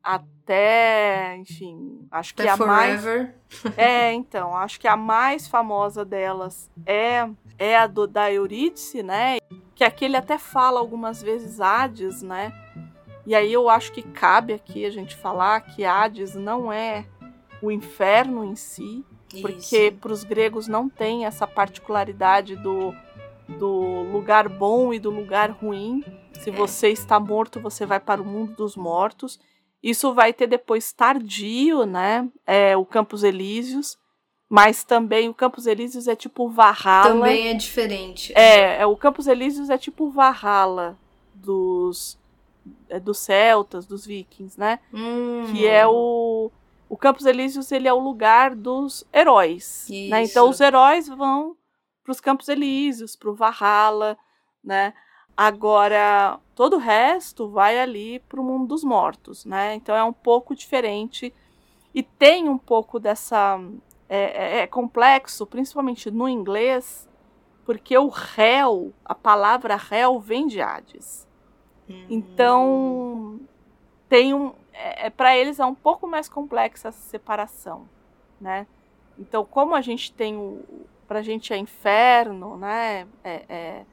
[0.03, 3.35] até, enfim, acho que Até a mais Forever.
[3.77, 9.37] é, então, acho que a mais famosa delas é é a do, da Eurídice, né?
[9.73, 12.51] Que aqui ele até fala algumas vezes Hades, né?
[13.25, 17.05] E aí eu acho que cabe aqui a gente falar que Hades não é
[17.61, 19.05] o inferno em si,
[19.41, 22.93] porque para os gregos não tem essa particularidade do,
[23.57, 26.03] do lugar bom e do lugar ruim.
[26.39, 29.39] Se você está morto, você vai para o mundo dos mortos.
[29.81, 32.27] Isso vai ter depois tardio, né?
[32.45, 33.97] É, o Campos Elíseos.
[34.47, 37.13] Mas também o Campos Elíseos é tipo Valhalla.
[37.13, 38.33] Também é diferente.
[38.35, 40.97] É, é, o Campos Elíseos é tipo Valhalla
[41.33, 42.17] dos,
[42.89, 44.79] é, dos celtas, dos vikings, né?
[44.91, 46.51] Hum, que é o
[46.89, 50.23] o Campos Elíseos ele é o lugar dos heróis, né?
[50.23, 51.55] Então os heróis vão
[52.09, 54.17] para os Campos Elíseos, para o Valhalla,
[54.63, 54.95] né?
[55.37, 59.75] Agora todo o resto vai ali para o mundo dos mortos, né?
[59.75, 61.31] Então é um pouco diferente
[61.93, 63.59] e tem um pouco dessa
[64.09, 67.07] é, é- é complexo, principalmente no inglês,
[67.63, 71.27] porque o réu, a palavra réu vem de Hades.
[71.87, 72.05] Hum.
[72.09, 73.39] Então,
[74.09, 74.53] tem um.
[74.73, 77.87] É, é, para eles é um pouco mais complexa essa separação,
[78.41, 78.65] né?
[79.17, 80.87] Então, como a gente tem o.
[81.09, 83.07] Pra gente é inferno, né?
[83.23, 83.85] É, é-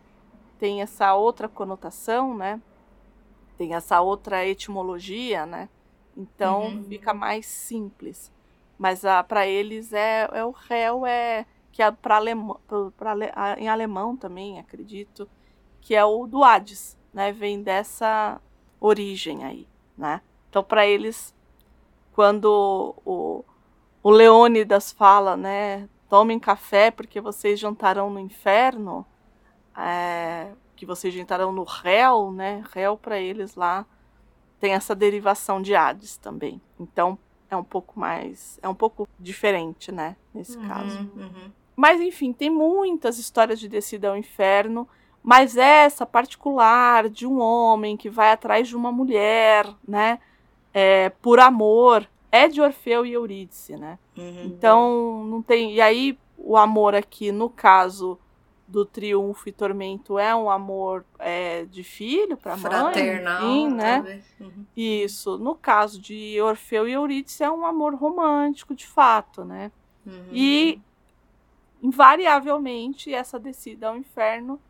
[0.59, 2.61] tem essa outra conotação, né?
[3.57, 5.69] Tem essa outra etimologia, né?
[6.17, 6.85] Então Uhum.
[6.85, 8.33] fica mais simples.
[8.79, 11.47] Mas para eles é, é o réu, é.
[11.73, 12.61] Que é para alemão,
[12.97, 15.29] pra, a- em alemão também, acredito,
[15.81, 17.33] que é o do Hades, né?
[17.33, 18.41] Vem dessa
[18.81, 19.67] origem aí,
[19.97, 20.23] né?
[20.51, 21.35] Então, para eles,
[22.13, 23.45] quando o,
[24.03, 25.89] o Leônidas fala, né?
[26.09, 29.05] Tomem café porque vocês jantarão no inferno.
[29.77, 32.63] É, que vocês jantarão no réu, né?
[32.73, 33.87] Réu para eles lá
[34.61, 36.61] tem essa derivação de Hades também.
[36.79, 37.19] Então
[37.51, 40.17] é um pouco mais, é um pouco diferente, né?
[40.35, 40.99] Nesse Uhum, caso.
[41.15, 41.51] uhum.
[41.75, 44.89] Mas enfim, tem muitas histórias de descida ao inferno,
[45.23, 50.19] mas essa particular de um homem que vai atrás de uma mulher, né?
[50.73, 53.99] É, por amor, é de Orfeu e Eurídice, né?
[54.17, 54.45] Uhum.
[54.45, 55.75] Então não tem.
[55.75, 58.19] E aí o amor aqui, no caso
[58.69, 64.23] do triunfo e tormento, é um amor é, de filho para mãe, Fraternal, enfim, né?
[64.41, 64.67] Uhum.
[64.77, 65.39] Isso.
[65.39, 69.71] No caso de Orfeu e Eurídice é um amor romântico, de fato, né?
[70.05, 70.29] Uhum.
[70.33, 70.81] E
[71.83, 74.61] invariavelmente essa descida ao inferno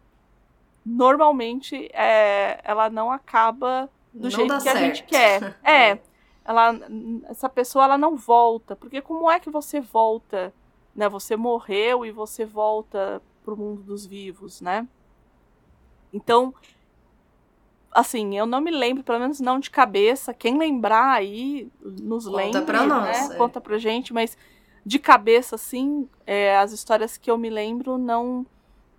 [0.84, 5.08] normalmente é, ela não acaba do Não jeito que a gente certo.
[5.08, 5.58] quer.
[5.64, 5.98] É,
[6.46, 6.78] ela,
[7.28, 10.52] essa pessoa ela não volta, porque como é que você volta,
[10.94, 11.08] né?
[11.08, 14.86] Você morreu e você volta pro mundo dos vivos, né?
[16.12, 16.54] Então,
[17.92, 20.32] assim, eu não me lembro, pelo menos não de cabeça.
[20.34, 23.34] Quem lembrar aí, nos Conta lembre, pra nós, né?
[23.34, 23.38] é.
[23.38, 24.36] Conta pra gente, mas
[24.84, 28.46] de cabeça, assim, é, as histórias que eu me lembro não,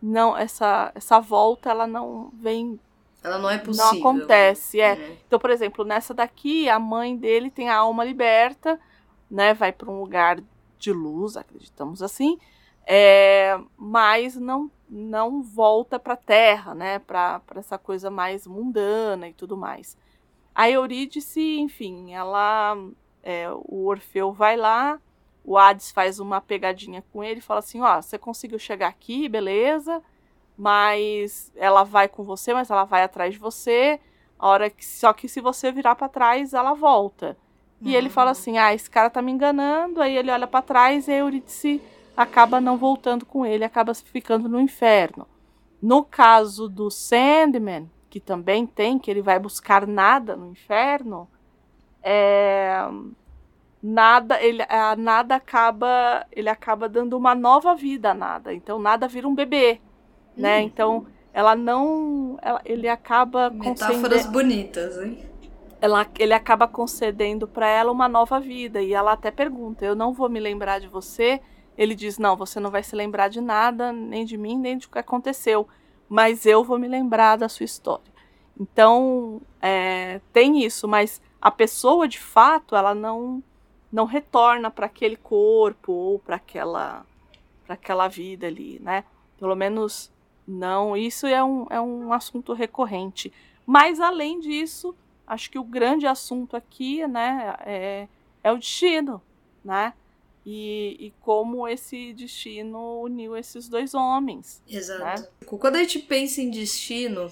[0.02, 2.78] não essa essa volta ela não vem,
[3.24, 3.92] Ela não é possível.
[3.92, 4.96] não acontece, é.
[4.96, 5.18] Né?
[5.26, 8.80] Então, por exemplo, nessa daqui, a mãe dele tem a alma liberta,
[9.30, 9.54] né?
[9.54, 10.40] Vai para um lugar
[10.78, 12.38] de luz, acreditamos assim,
[12.86, 17.00] é, mas não não volta para a Terra, né?
[17.00, 19.98] Para essa coisa mais mundana e tudo mais.
[20.56, 22.76] A Eurídice, enfim, ela,
[23.22, 25.00] é, o Orfeu vai lá,
[25.44, 30.02] o Hades faz uma pegadinha com ele, fala assim, ó, você conseguiu chegar aqui, beleza?
[30.58, 34.00] Mas ela vai com você, mas ela vai atrás de você.
[34.40, 37.38] A hora que só que se você virar para trás, ela volta.
[37.86, 38.14] E ele Uhum.
[38.14, 40.02] fala assim: "Ah, esse cara tá me enganando".
[40.02, 41.82] Aí ele olha para trás e a Eurídice
[42.16, 45.28] acaba não voltando com ele, acaba ficando no inferno.
[45.82, 51.30] No caso do Sandman, que também tem que ele vai buscar nada no inferno,
[52.04, 52.80] é
[53.82, 58.54] nada, ele a nada acaba, ele acaba dando uma nova vida a nada.
[58.54, 59.80] Então nada vira um bebê,
[60.38, 60.60] né?
[60.60, 60.64] Hum.
[60.64, 65.18] Então ela não, ela- ele acaba Metáforas bonitas, hein?
[65.80, 70.14] ela, ele acaba concedendo para ela uma nova vida e ela até pergunta: "Eu não
[70.14, 71.42] vou me lembrar de você?"
[71.78, 74.90] Ele diz: "Não, você não vai se lembrar de nada, nem de mim, nem do
[74.90, 75.68] que aconteceu,
[76.10, 78.12] mas eu vou me lembrar da sua história."
[78.60, 83.44] Então, é, tem isso, mas a pessoa de fato, ela não
[83.92, 87.06] não retorna para aquele corpo ou para aquela
[87.66, 89.04] para aquela vida ali, né?
[89.38, 90.12] Pelo menos
[90.48, 93.34] não, isso é um, é um assunto recorrente.
[93.66, 94.96] Mas além disso,
[95.26, 98.08] acho que o grande assunto aqui, né, é,
[98.42, 99.22] é o destino,
[99.64, 99.94] né?
[100.46, 104.64] E, e como esse destino uniu esses dois homens.
[104.66, 105.30] Exato.
[105.46, 107.30] Quando a gente pensa em destino,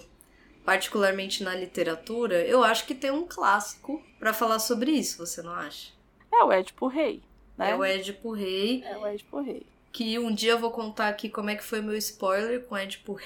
[0.65, 5.53] particularmente na literatura, eu acho que tem um clássico pra falar sobre isso, você não
[5.53, 5.93] acha?
[6.29, 7.23] É o Édipo Rei,
[7.57, 7.71] né?
[7.71, 9.65] É o Édipo Rei, É o Édipo Rei.
[9.95, 13.13] Que um dia eu vou contar aqui como é que foi meu spoiler com Édipo
[13.13, 13.25] Rei.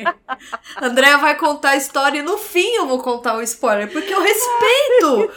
[0.80, 4.22] Andréa vai contar a história e no fim eu vou contar o spoiler, porque eu
[4.22, 5.30] respeito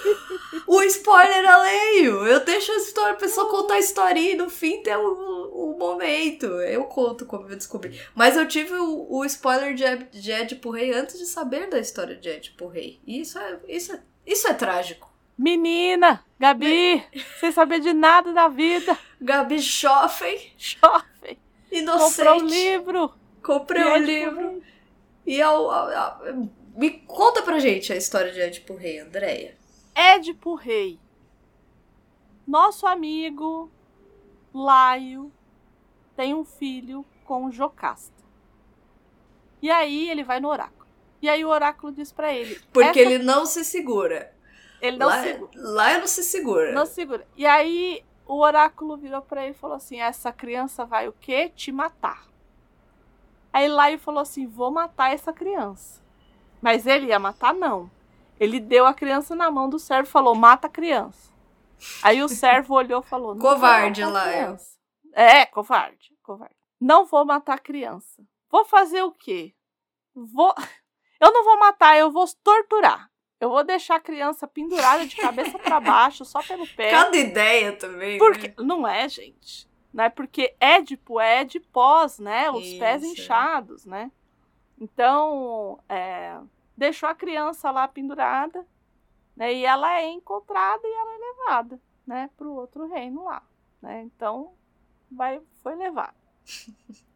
[0.65, 2.25] o spoiler alheio.
[2.25, 5.77] Eu deixo a história, a pessoa contar a historinha e no fim tem o, o
[5.77, 6.45] momento.
[6.45, 7.99] Eu conto como eu descobri.
[8.15, 10.31] Mas eu tive o, o spoiler de, Ed- de
[10.71, 13.01] Rei antes de saber da história de Édipo Rei.
[13.05, 15.12] E isso é, isso é, isso é trágico.
[15.37, 17.03] Menina, Gabi,
[17.39, 21.39] sem saber de nada da vida, Gabi Schoffen, jovem,
[21.71, 22.15] inocente.
[22.17, 23.13] comprou um livro.
[23.41, 24.63] Comprei Édipo livro.
[25.25, 26.21] E ao, ao- ao-
[26.75, 29.57] me conta pra gente a história de Édipo Rei, Andréia.
[29.95, 30.99] Édipo Rei.
[32.47, 33.71] Nosso amigo
[34.53, 35.31] Laio
[36.15, 38.13] tem um filho com Jocasta.
[39.61, 40.83] E aí ele vai no oráculo.
[41.21, 42.59] E aí o oráculo diz pra ele.
[42.73, 44.32] Porque essa- ele não se segura.
[44.83, 45.51] Ele não lá, segura.
[45.55, 46.71] lá não se segura.
[46.73, 47.25] Não segura.
[47.37, 51.47] E aí o oráculo virou pra ele e falou assim: essa criança vai o quê?
[51.47, 52.27] Te matar.
[53.53, 56.03] Aí Laio falou assim: vou matar essa criança.
[56.61, 57.89] Mas ele ia matar, não.
[58.37, 61.31] Ele deu a criança na mão do servo e falou: mata a criança.
[62.03, 64.57] Aí o servo olhou e falou: Covarde, Laio.
[65.13, 66.55] É, covarde, covarde.
[66.77, 68.21] Não vou matar a criança.
[68.51, 69.55] Vou fazer o quê?
[70.13, 70.53] Vou.
[71.21, 73.09] Eu não vou matar, eu vou torturar.
[73.43, 76.89] Eu vou deixar a criança pendurada de cabeça para baixo, só pelo pé.
[76.89, 78.17] Cada ideia também.
[78.17, 78.53] Porque né?
[78.59, 79.67] não é, gente.
[79.93, 80.09] Né?
[80.09, 82.49] Porque Édipo é de pós, né?
[82.49, 83.11] Os pés Isso.
[83.11, 84.09] inchados, né?
[84.79, 86.39] Então, é,
[86.77, 88.65] deixou a criança lá pendurada,
[89.35, 89.53] né?
[89.53, 91.81] E ela é encontrada e ela é levada.
[92.07, 93.43] né, pro outro reino lá,
[93.81, 94.03] né?
[94.03, 94.53] Então,
[95.11, 96.15] vai, foi levado.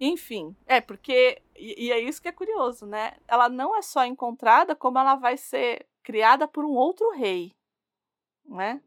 [0.00, 3.14] Enfim, é porque e, e é isso que é curioso, né?
[3.28, 7.54] Ela não é só encontrada, como ela vai ser criada por um outro rei,
[8.44, 8.80] né?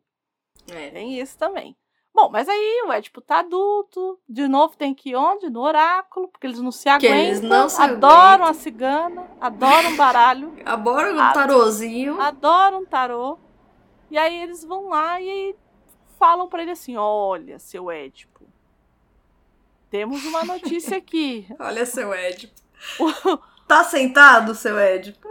[0.70, 0.90] É.
[0.92, 1.76] Tem isso também.
[2.14, 5.50] Bom, mas aí o Édipo tá adulto, de novo tem que ir onde?
[5.52, 8.48] No oráculo, porque eles não se Que aguentam, eles não se adoram aguentam.
[8.50, 12.20] a cigana, adoram baralho, Agora um tarozinho.
[12.20, 13.38] adoram tarô.
[14.10, 15.56] E aí eles vão lá e
[16.18, 18.47] falam pra ele assim: "Olha, seu Édipo,
[19.90, 21.48] temos uma notícia aqui.
[21.60, 22.54] Olha seu Édipo.
[23.68, 25.30] Tá sentado, seu Édipo?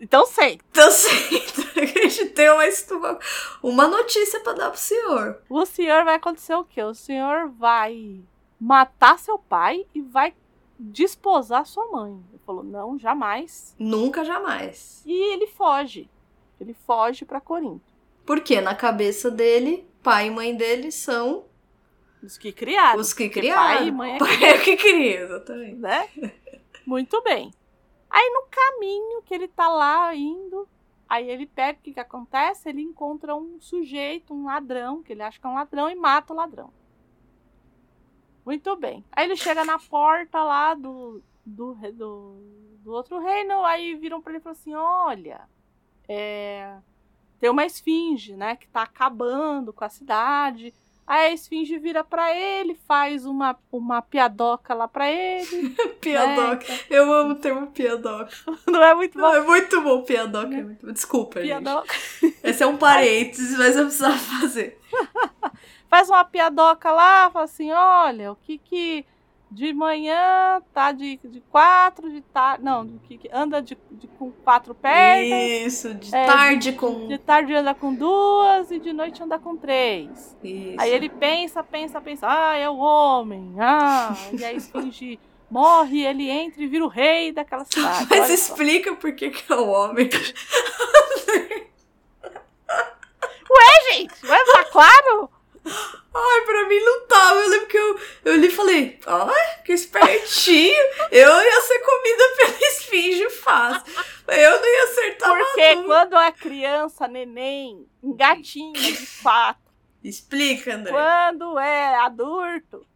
[0.00, 0.64] Então senta.
[0.72, 1.80] Então senta.
[1.80, 3.18] A gente tem uma, uma,
[3.62, 5.40] uma notícia pra dar pro senhor.
[5.48, 6.82] O senhor vai acontecer o quê?
[6.82, 8.20] O senhor vai
[8.60, 10.34] matar seu pai e vai
[10.76, 12.20] desposar sua mãe.
[12.30, 13.76] Ele falou: "Não, jamais".
[13.78, 15.00] Nunca, jamais.
[15.06, 16.10] E ele foge.
[16.60, 17.92] Ele foge pra Corinto.
[18.26, 21.44] Porque na cabeça dele, pai e mãe dele são
[22.24, 23.00] Os que criaram.
[23.00, 23.76] os que criaram.
[23.76, 25.76] Pai e mãe é Pai é que cria, exatamente.
[25.76, 26.08] né?
[26.86, 27.52] Muito bem.
[28.08, 30.68] Aí no caminho que ele tá lá indo,
[31.08, 32.68] aí ele pega o que que acontece?
[32.68, 36.32] Ele encontra um sujeito, um ladrão, que ele acha que é um ladrão e mata
[36.32, 36.72] o ladrão.
[38.44, 39.04] Muito bem.
[39.12, 42.36] Aí ele chega na porta lá do do, do,
[42.78, 45.48] do outro reino, aí viram pra ele e falam assim: "Olha,
[46.08, 46.76] é,
[47.38, 50.72] tem uma esfinge, né, que tá acabando com a cidade.
[51.06, 55.70] Aí a esfinge vira pra ele, faz uma, uma piadoca lá pra ele.
[56.00, 56.66] Piadoca.
[56.66, 56.80] né?
[56.88, 58.30] Eu amo o termo piadoca.
[58.66, 59.20] Não é muito bom.
[59.20, 60.54] Não, é muito bom piadoca.
[60.54, 60.92] É muito.
[60.92, 61.48] Desculpa, gente.
[61.48, 61.94] Piadoca.
[62.42, 64.78] Esse é um parênteses, mas eu precisava fazer.
[65.88, 69.04] Faz uma piadoca lá, fala assim: olha, o que que
[69.54, 72.64] de manhã tá de, de quatro, de tarde.
[72.64, 75.42] Não, que, que anda de, de- com quatro pernas.
[75.66, 77.06] Isso, de É, tarde com.
[77.06, 80.36] De tarde anda com duas e de noite anda com três.
[80.42, 80.76] Isso.
[80.80, 85.18] Aí ele pensa, pensa, pensa, ah, é o homem, ah, e aí esfinge
[85.50, 88.06] morre, ele entra e vira o rei daquela cidade.
[88.10, 88.34] Mas olha só.
[88.34, 90.10] explica por que, que é o homem.
[93.92, 95.30] Gente, vai ficar claro?
[95.66, 97.40] Ai, pra mim não tava.
[97.40, 100.82] Eu lembro que eu, eu li e falei, ai, que espertinho.
[101.10, 103.92] Eu ia ser comida pela esfinge fácil.
[104.28, 109.60] Eu não ia acertar Porque quando é criança, neném, engatinha de fato.
[110.02, 110.92] Explica, André.
[110.92, 112.86] Quando é adulto,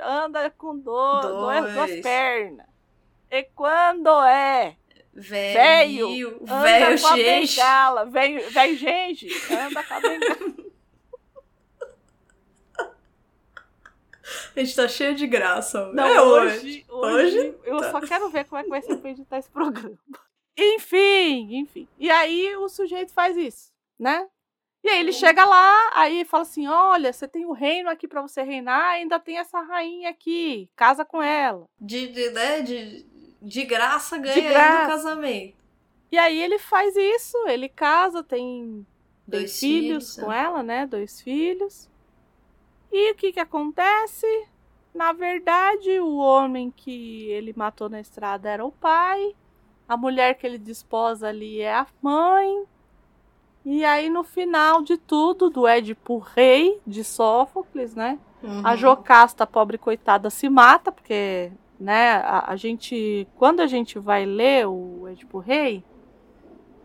[0.00, 1.62] anda com do, Dois.
[1.62, 2.66] Duas, duas pernas.
[3.30, 4.76] E quando é
[5.12, 6.38] Velho.
[6.42, 7.56] anda Velho, com a gente.
[7.56, 10.36] bengala, velho, velho gente, anda com a bengala.
[14.54, 15.90] A gente tá cheio de graça.
[15.92, 17.90] Não, é hoje, hoje, Hoje eu tá.
[17.92, 19.96] só quero ver como é que vai ser pra editar esse programa.
[20.56, 21.88] Enfim, enfim.
[21.98, 24.26] E aí o sujeito faz isso, né?
[24.82, 28.22] E aí ele chega lá, aí fala assim: olha, você tem o reino aqui pra
[28.22, 31.66] você reinar, ainda tem essa rainha aqui, casa com ela.
[31.80, 33.04] De, de, né, de,
[33.42, 34.82] de graça ganha De graça.
[34.84, 35.56] do casamento.
[36.10, 38.86] E aí ele faz isso, ele casa, tem,
[39.26, 40.42] Dois filhos, filhos, com né?
[40.42, 40.86] ela, né?
[40.86, 41.88] Dois filhos.
[42.92, 44.26] E o que que acontece?
[44.94, 49.34] Na verdade, o homem que ele matou na estrada era o pai.
[49.88, 52.64] A mulher que ele desposa ali é a mãe.
[53.64, 58.18] E aí, no final de tudo, do Édipo rei de Sófocles, né?
[58.42, 58.62] Uhum.
[58.64, 63.98] A Jocasta, a pobre coitada, se mata, porque, né, a, a gente, quando a gente
[63.98, 65.84] vai ler o Édipo Rei,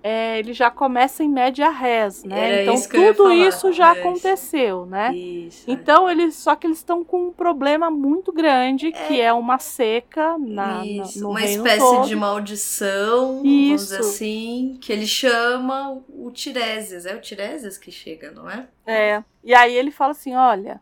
[0.04, 2.62] é, ele já começa em média res, né?
[2.62, 3.92] Era então isso tudo isso já é.
[3.92, 5.12] aconteceu, né?
[5.16, 5.70] Isso.
[5.70, 5.74] é.
[5.74, 10.38] Então eles, só que eles estão com um problema muito grande, que é uma seca
[10.40, 12.08] na, na- Isso, no uma espécie todo.
[12.08, 13.96] de maldição, Isso.
[13.96, 17.06] assim, que ele chama o Tiresias.
[17.06, 18.68] É o Tiresias que chega, não é?
[18.86, 19.24] É.
[19.44, 20.82] E aí ele fala assim, olha,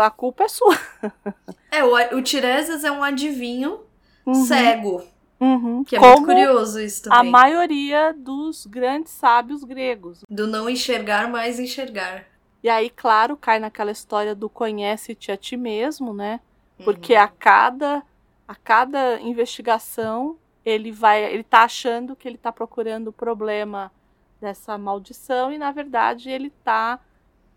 [0.00, 0.76] a culpa é sua.
[1.70, 3.80] É, o, o Tiresias é um adivinho
[4.26, 5.02] Uhum, cego,
[5.40, 5.84] uhum.
[5.84, 7.30] que é muito curioso isso a também.
[7.32, 10.22] maioria dos grandes sábios gregos.
[10.28, 12.24] Do não enxergar, mais enxergar.
[12.62, 16.40] E aí, claro, cai naquela história do conhece-te a ti mesmo, né?
[16.78, 16.84] Uhum.
[16.86, 18.02] Porque a cada
[18.46, 23.92] a cada investigação ele vai, ele tá achando que ele tá procurando o problema
[24.40, 27.00] dessa maldição e na verdade ele tá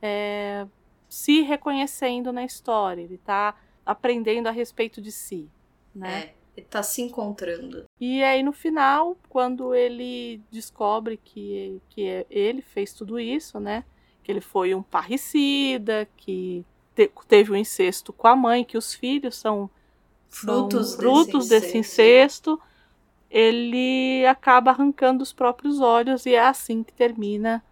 [0.02, 0.66] é,
[1.10, 3.56] se reconhecendo na história, ele tá
[3.86, 5.50] aprendendo a respeito de si,
[5.96, 6.20] né?
[6.20, 7.86] É, tá se encontrando.
[8.00, 13.84] E aí no final, quando ele descobre que, que ele fez tudo isso, né?
[14.24, 16.66] Que ele foi um parricida, que
[16.96, 19.70] te- teve um incesto com a mãe, que os filhos são,
[20.30, 22.60] são Frutos, frutos desse incesto,
[23.30, 27.64] ele acaba arrancando os próprios olhos e é assim que termina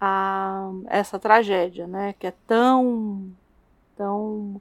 [0.00, 2.14] a essa tragédia, né?
[2.18, 3.30] Que é tão,
[3.96, 4.60] tão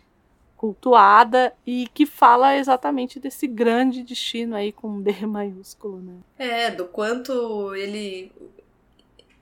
[0.57, 6.15] cultuada e que fala exatamente desse grande destino aí com D maiúsculo, né?
[6.37, 8.31] É, do quanto ele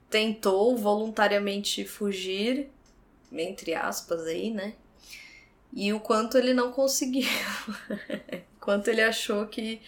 [0.09, 2.69] tentou voluntariamente fugir,
[3.31, 4.73] entre aspas aí, né?
[5.73, 7.27] E o quanto ele não conseguiu.
[8.59, 9.81] quanto ele achou que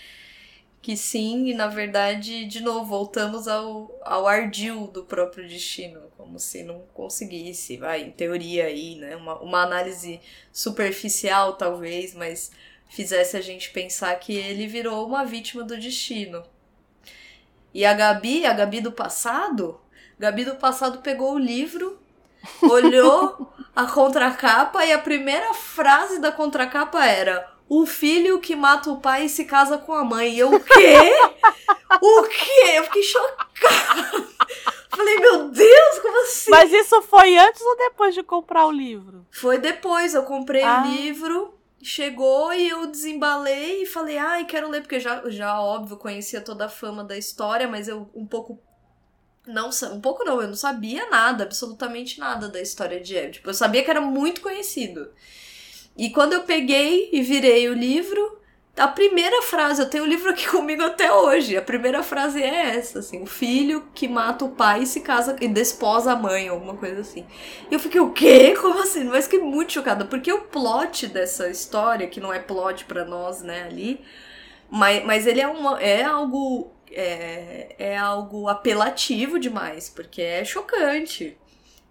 [0.82, 6.40] que sim, e na verdade, de novo, voltamos ao, ao ardil do próprio destino, como
[6.40, 9.16] se não conseguisse, vai, em teoria aí, né?
[9.16, 10.22] Uma, uma análise
[10.52, 12.52] superficial, talvez, mas
[12.90, 16.44] fizesse a gente pensar que ele virou uma vítima do destino.
[17.74, 19.80] E a Gabi, a Gabi do passado,
[20.18, 22.00] Gabi do passado pegou o livro,
[22.62, 29.00] olhou a contracapa e a primeira frase da contracapa era o filho que mata o
[29.00, 30.34] pai e se casa com a mãe.
[30.34, 31.12] E eu, o quê?
[32.02, 32.72] o quê?
[32.76, 34.28] Eu fiquei chocada.
[34.90, 36.50] Falei, meu Deus, como assim?
[36.50, 39.26] Mas isso foi antes ou depois de comprar o livro?
[39.30, 40.82] Foi depois, eu comprei ah.
[40.82, 41.54] o livro,
[41.84, 46.66] chegou e eu desembalei e falei, ai, quero ler, porque já, já óbvio, conhecia toda
[46.66, 48.60] a fama da história, mas eu um pouco.
[49.46, 53.34] Não, um pouco não, eu não sabia nada, absolutamente nada da história de Édipo.
[53.34, 55.10] Tipo, eu sabia que era muito conhecido.
[55.98, 58.38] E quando eu peguei e virei o livro,
[58.78, 61.58] a primeira frase, eu tenho o livro aqui comigo até hoje.
[61.58, 65.36] A primeira frase é essa, assim, o filho que mata o pai e se casa
[65.42, 67.26] e desposa a mãe, alguma coisa assim.
[67.70, 68.56] E eu fiquei, o quê?
[68.62, 69.06] Como assim?
[69.06, 73.42] Mas fiquei muito chocada, porque o plot dessa história, que não é plot para nós,
[73.42, 74.00] né, ali,
[74.70, 81.38] mas, mas ele é, uma, é algo é, é algo apelativo demais, porque é chocante.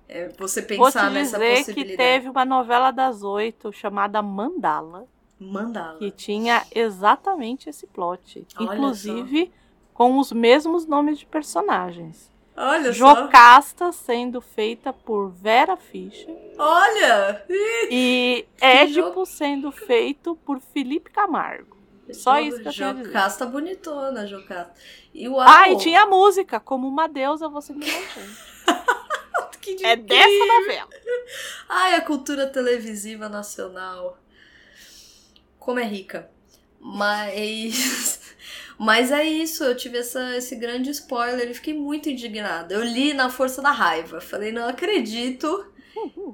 [0.08, 1.74] É você pensar nessa possibilidade.
[1.74, 5.06] que teve uma novela das oito chamada Mandala.
[5.38, 5.98] Mandala.
[5.98, 8.46] Que tinha exatamente esse plot.
[8.58, 9.50] Olha inclusive só.
[9.92, 12.30] com os mesmos nomes de personagens.
[12.56, 14.04] Olha Jocasta só.
[14.06, 16.34] sendo feita por Vera Fischer.
[16.56, 17.44] Olha!
[17.90, 21.76] E Édipo sendo feito por Felipe Camargo.
[22.12, 24.72] Só isso que eu tenho Jocasta bonitona, Jocasta.
[25.12, 28.30] E o Ah, e tinha a música, como uma deusa você me mantém.
[29.82, 30.88] É dessa novela.
[31.68, 34.18] Ai, a cultura televisiva nacional.
[35.58, 36.30] Como é rica.
[36.80, 38.20] Mas.
[38.78, 42.74] Mas é isso, eu tive essa, esse grande spoiler e fiquei muito indignada.
[42.74, 44.20] Eu li na força da raiva.
[44.20, 45.72] Falei, não acredito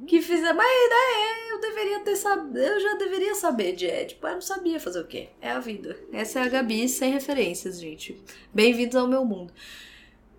[0.09, 0.53] que fizer.
[0.53, 2.59] Mas né, eu deveria ter sabido.
[2.59, 4.19] Eu já deveria saber de Ed.
[4.21, 5.29] Mas eu não sabia fazer o quê.
[5.41, 5.97] É a vida.
[6.13, 8.21] Essa é a Gabi sem referências, gente.
[8.53, 9.53] Bem-vindos ao meu mundo.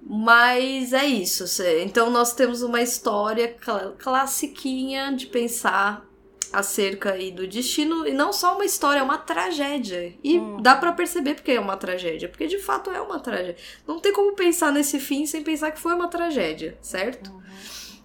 [0.05, 1.45] Mas é isso.
[1.81, 6.05] Então nós temos uma história cl classiquinha de pensar
[6.51, 10.13] acerca aí do destino e não só uma história, é uma tragédia.
[10.23, 10.61] E hum.
[10.61, 13.55] dá para perceber porque é uma tragédia, porque de fato é uma tragédia.
[13.87, 17.31] Não tem como pensar nesse fim sem pensar que foi uma tragédia, certo?
[17.31, 17.41] Uhum.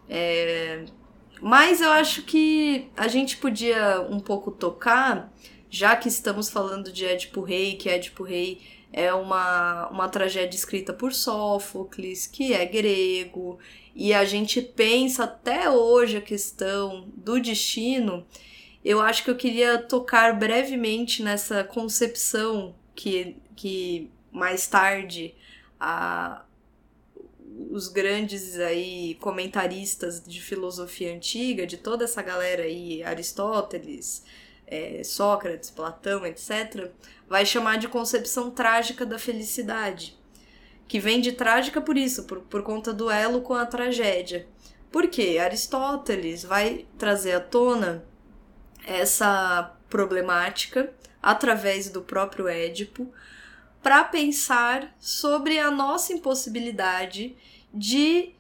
[0.09, 0.85] É...
[1.43, 5.33] Mas eu acho que a gente podia um pouco tocar,
[5.69, 8.61] já que estamos falando de Édipo Rei, que Édipo Rei
[8.93, 13.59] é uma, uma tragédia escrita por Sófocles, que é grego,
[13.95, 18.27] e a gente pensa até hoje a questão do destino.
[18.85, 25.35] Eu acho que eu queria tocar brevemente nessa concepção que, que mais tarde
[25.79, 26.45] a,
[27.71, 34.23] os grandes aí comentaristas de filosofia antiga, de toda essa galera aí, Aristóteles,
[34.71, 36.91] é, Sócrates, Platão, etc.,
[37.29, 40.17] vai chamar de concepção trágica da felicidade,
[40.87, 44.47] que vem de trágica por isso, por, por conta do elo com a tragédia.
[44.91, 45.39] Por quê?
[45.39, 48.05] Aristóteles vai trazer à tona
[48.87, 50.93] essa problemática
[51.23, 53.13] através do próprio Édipo
[53.83, 57.37] para pensar sobre a nossa impossibilidade
[57.73, 58.31] de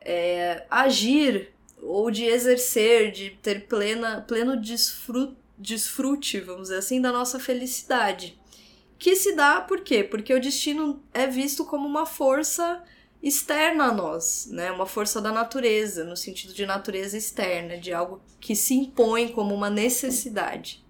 [0.00, 7.12] é, agir ou de exercer, de ter plena, pleno desfruto desfrute, vamos dizer assim, da
[7.12, 8.38] nossa felicidade.
[8.98, 10.04] Que se dá por quê?
[10.04, 12.82] Porque o destino é visto como uma força
[13.22, 14.70] externa a nós, né?
[14.72, 19.54] Uma força da natureza, no sentido de natureza externa, de algo que se impõe como
[19.54, 20.84] uma necessidade.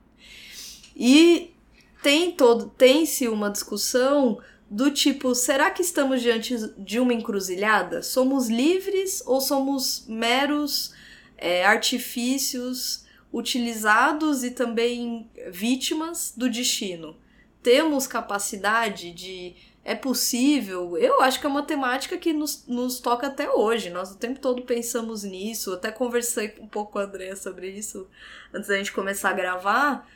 [0.97, 1.55] E
[2.03, 4.39] tem todo tem-se uma discussão
[4.69, 8.03] do tipo, será que estamos diante de uma encruzilhada?
[8.03, 10.95] Somos livres ou somos meros
[11.37, 13.02] é, artifícios
[13.33, 17.17] utilizados e também vítimas do destino.
[17.63, 19.55] Temos capacidade de.
[19.85, 20.97] É possível?
[20.97, 23.91] Eu acho que é uma temática que nos, nos toca até hoje.
[23.91, 25.73] Nós o tempo todo pensamos nisso.
[25.73, 28.07] Até conversei um pouco com a Andrea sobre isso
[28.55, 30.09] antes da gente começar a gravar.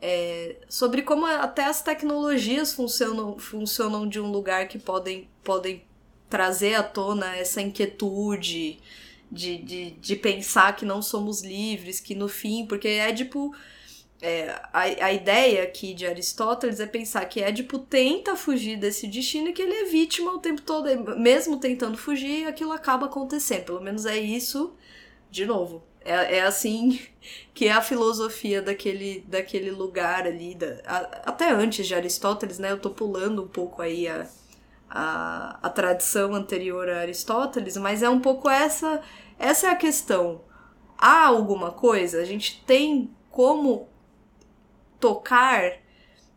[0.00, 5.82] É, sobre como até as tecnologias funcionam, funcionam de um lugar que podem, podem
[6.28, 8.78] trazer à tona essa inquietude
[9.30, 13.54] de, de, de pensar que não somos livres, que no fim, porque Édipo.
[14.22, 19.48] É, a, a ideia aqui de Aristóteles é pensar que Édipo tenta fugir desse destino
[19.48, 20.86] e que ele é vítima o tempo todo,
[21.18, 23.64] mesmo tentando fugir, aquilo acaba acontecendo.
[23.64, 24.74] Pelo menos é isso,
[25.30, 27.00] de novo, é, é assim
[27.54, 30.98] que é a filosofia daquele, daquele lugar ali, da, a,
[31.30, 32.70] até antes de Aristóteles, né?
[32.72, 34.26] Eu tô pulando um pouco aí a,
[34.88, 39.00] a, a tradição anterior a Aristóteles, mas é um pouco essa,
[39.40, 40.42] essa é a questão.
[40.98, 42.20] Há alguma coisa?
[42.20, 43.88] A gente tem como
[45.00, 45.78] tocar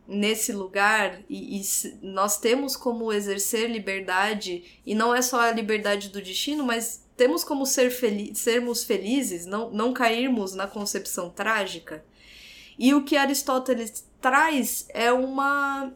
[0.08, 1.62] nesse lugar e, e,
[2.02, 7.44] nós temos como exercer liberdade e não é só a liberdade do destino, mas temos
[7.44, 12.04] como ser fel sermos felizes, não, não cairmos na concepção trágica.
[12.78, 15.92] E o que Aristóteles traz é uma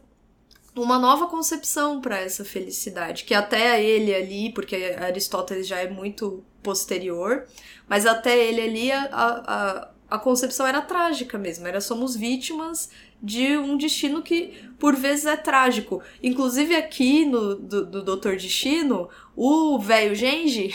[0.75, 6.45] uma nova concepção para essa felicidade, que até ele ali, porque Aristóteles já é muito
[6.61, 7.45] posterior,
[7.87, 12.89] mas até ele ali a, a, a concepção era trágica mesmo, era somos vítimas
[13.21, 16.01] de um destino que por vezes é trágico.
[16.23, 20.73] Inclusive aqui no do, do Doutor Destino, o velho Genji,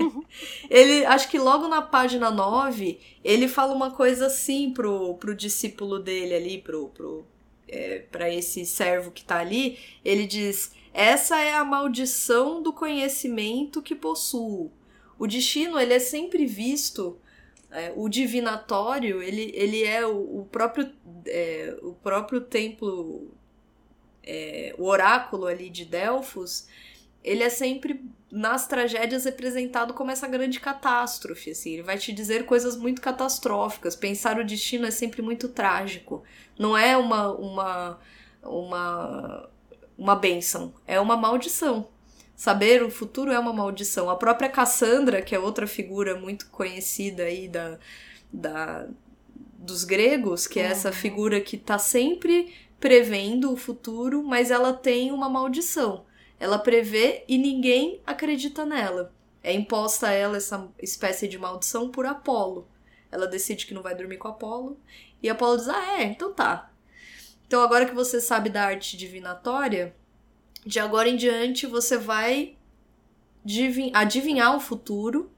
[0.70, 5.98] ele acho que logo na página 9, ele fala uma coisa assim pro, pro discípulo
[5.98, 7.26] dele ali, pro, pro,
[7.68, 13.82] é, para esse servo que tá ali, ele diz: Essa é a maldição do conhecimento
[13.82, 14.72] que possuo.
[15.18, 17.18] O destino ele é sempre visto
[17.70, 20.92] é, o divinatório, ele, ele é o, o próprio,
[21.26, 23.32] é, o próprio templo,
[24.22, 26.68] é, o oráculo ali de Delfos,
[27.22, 32.46] ele é sempre nas tragédias representado como essa grande catástrofe, assim, ele vai te dizer
[32.46, 36.22] coisas muito catastróficas, pensar o destino é sempre muito trágico,
[36.58, 37.98] não é uma uma
[38.42, 39.50] uma
[39.96, 41.88] uma benção, é uma maldição.
[42.36, 44.10] Saber o futuro é uma maldição.
[44.10, 47.78] A própria Cassandra, que é outra figura muito conhecida aí da,
[48.32, 48.88] da
[49.58, 50.94] dos gregos, que é essa uhum.
[50.94, 56.04] figura que está sempre prevendo o futuro, mas ela tem uma maldição.
[56.38, 59.12] Ela prevê e ninguém acredita nela.
[59.42, 62.68] É imposta a ela essa espécie de maldição por Apolo.
[63.10, 64.78] Ela decide que não vai dormir com Apolo.
[65.22, 66.70] E Apolo diz: Ah, é, então tá.
[67.46, 69.94] Então agora que você sabe da arte divinatória,
[70.64, 72.54] de agora em diante você vai
[73.92, 75.30] adivinhar o futuro,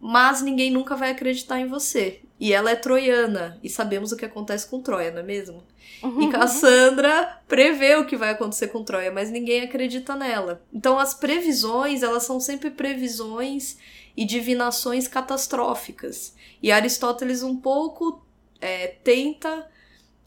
[0.00, 2.20] mas ninguém nunca vai acreditar em você.
[2.38, 5.62] E ela é troiana, e sabemos o que acontece com Troia, não é mesmo?
[6.02, 6.22] Uhum.
[6.22, 10.62] E Cassandra prevê o que vai acontecer com Troia, mas ninguém acredita nela.
[10.72, 13.78] Então as previsões, elas são sempre previsões
[14.16, 16.34] e divinações catastróficas.
[16.62, 18.22] E Aristóteles um pouco
[18.60, 19.68] é, tenta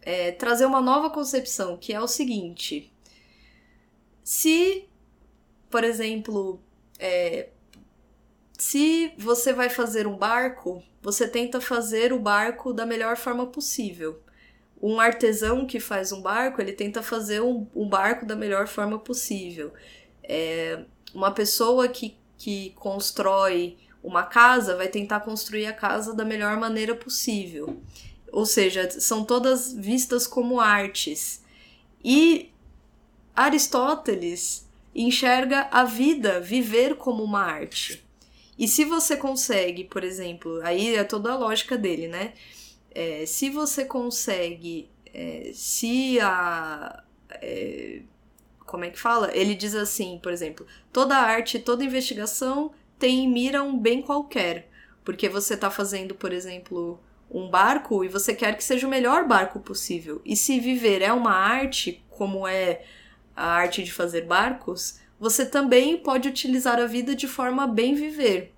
[0.01, 2.91] é, trazer uma nova concepção, que é o seguinte:
[4.27, 4.89] se,
[5.69, 6.59] por exemplo,
[6.99, 7.47] é,
[8.57, 14.21] se você vai fazer um barco, você tenta fazer o barco da melhor forma possível.
[14.81, 18.99] Um artesão que faz um barco, ele tenta fazer um, um barco da melhor forma
[18.99, 19.71] possível.
[20.21, 20.83] É,
[21.13, 26.93] uma pessoa que, que constrói uma casa vai tentar construir a casa da melhor maneira
[26.93, 27.81] possível.
[28.29, 31.41] Ou seja, são todas vistas como artes.
[32.03, 32.51] E
[33.37, 38.03] Aristóteles enxerga a vida, viver como uma arte.
[38.57, 42.33] E se você consegue, por exemplo, aí é toda a lógica dele, né?
[42.89, 47.03] É, se você consegue, é, se a.
[47.29, 48.01] É,
[48.65, 49.29] como é que fala?
[49.37, 54.67] Ele diz assim, por exemplo, toda arte, toda investigação tem em mira um bem qualquer.
[55.05, 56.99] Porque você está fazendo, por exemplo,
[57.29, 60.21] um barco e você quer que seja o melhor barco possível.
[60.25, 62.81] E se viver é uma arte, como é
[63.37, 67.93] a arte de fazer barcos, você também pode utilizar a vida de forma a bem
[67.93, 68.53] viver.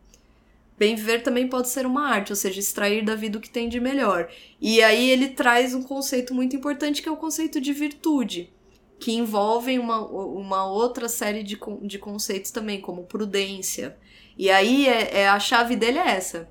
[0.77, 3.67] Bem viver também pode ser uma arte, ou seja, extrair da vida o que tem
[3.67, 4.29] de melhor.
[4.61, 8.49] E aí ele traz um conceito muito importante que é o conceito de virtude,
[8.97, 13.97] que envolve uma, uma outra série de, de conceitos também, como prudência.
[14.37, 16.49] E aí é, é a chave dele é essa.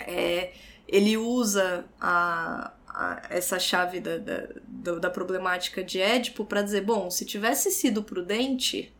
[0.00, 0.52] É,
[0.88, 2.72] ele usa a,
[3.28, 8.92] essa chave da, da, da problemática de Édipo para dizer: bom, se tivesse sido prudente,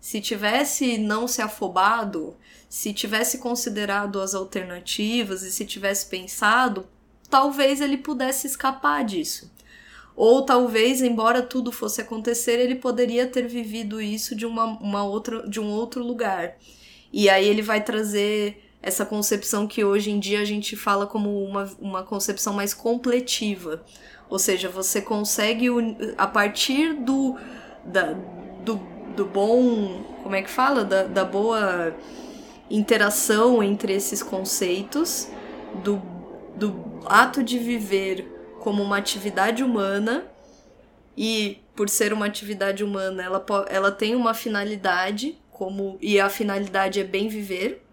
[0.00, 2.36] se tivesse não se afobado,
[2.68, 6.86] se tivesse considerado as alternativas e se tivesse pensado,
[7.30, 9.52] talvez ele pudesse escapar disso.
[10.16, 15.48] Ou talvez, embora tudo fosse acontecer, ele poderia ter vivido isso de uma, uma outra,
[15.48, 16.56] de um outro lugar.
[17.12, 21.42] E aí ele vai trazer essa concepção que hoje em dia a gente fala como
[21.42, 23.82] uma, uma concepção mais completiva.
[24.28, 25.68] Ou seja, você consegue,
[26.18, 27.34] a partir do,
[27.82, 28.12] da,
[28.62, 28.78] do,
[29.16, 30.04] do bom.
[30.22, 30.84] Como é que fala?
[30.84, 31.96] Da, da boa
[32.70, 35.28] interação entre esses conceitos,
[35.82, 36.02] do,
[36.54, 38.30] do ato de viver
[38.60, 40.26] como uma atividade humana
[41.16, 47.00] e por ser uma atividade humana, ela, ela tem uma finalidade, como e a finalidade
[47.00, 47.83] é bem viver.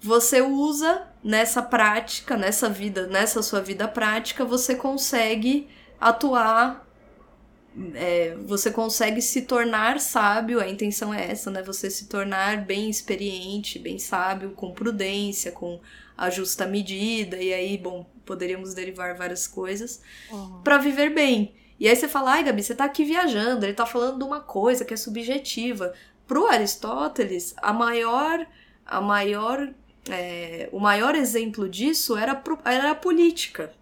[0.00, 5.68] Você usa nessa prática, nessa vida, nessa sua vida prática, você consegue
[6.00, 6.86] atuar
[7.94, 11.62] é, você consegue se tornar sábio, a intenção é essa, né?
[11.62, 15.78] Você se tornar bem experiente, bem sábio, com prudência, com
[16.16, 20.00] a justa medida, e aí, bom, poderíamos derivar várias coisas,
[20.30, 20.62] uhum.
[20.62, 21.54] para viver bem.
[21.78, 24.40] E aí você fala, ai, Gabi, você tá aqui viajando, ele tá falando de uma
[24.40, 25.92] coisa que é subjetiva.
[26.26, 28.46] Pro Aristóteles, a maior.
[28.86, 29.68] A maior
[30.10, 33.72] é, o maior exemplo disso era, era a política.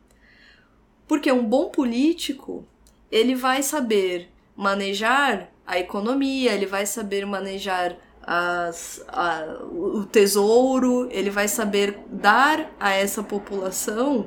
[1.07, 2.67] Porque um bom político
[3.11, 11.31] ele vai saber manejar a economia, ele vai saber manejar as, a, o tesouro, ele
[11.31, 14.27] vai saber dar a essa população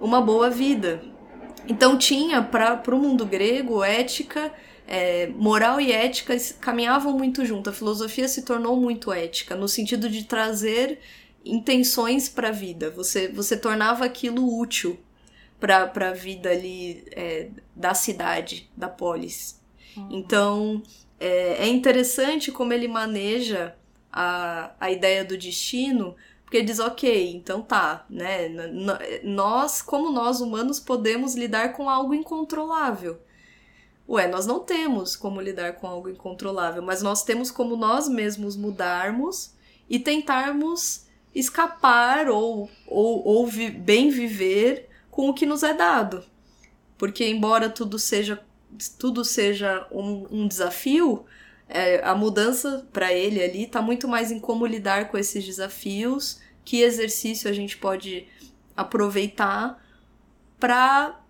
[0.00, 1.02] uma boa vida.
[1.68, 4.52] Então tinha para o mundo grego ética,
[4.86, 7.70] é, moral e ética caminhavam muito junto.
[7.70, 11.00] A filosofia se tornou muito ética no sentido de trazer
[11.44, 12.90] intenções para a vida.
[12.90, 14.98] Você você tornava aquilo útil
[15.58, 19.60] para a vida ali é, da cidade, da polis.
[19.96, 20.08] Uhum.
[20.10, 20.82] Então,
[21.18, 23.74] é, é, interessante como ele maneja
[24.12, 26.14] a, a ideia do destino,
[26.44, 28.48] porque diz, ok, então tá, né?
[29.24, 33.18] Nós, como nós humanos, podemos lidar com algo incontrolável.
[34.08, 38.56] Ué, nós não temos como lidar com algo incontrolável, mas nós temos como nós mesmos
[38.56, 39.52] mudarmos
[39.88, 46.24] e tentarmos escapar ou, ou, ou vi, bem viver com o que nos é dado.
[46.96, 48.42] Porque embora tudo seja
[48.98, 51.24] tudo seja um, um desafio,
[51.68, 56.40] é, a mudança para ele ali está muito mais em como lidar com esses desafios,
[56.64, 58.28] que exercício a gente pode
[58.76, 59.82] aproveitar
[60.58, 61.20] para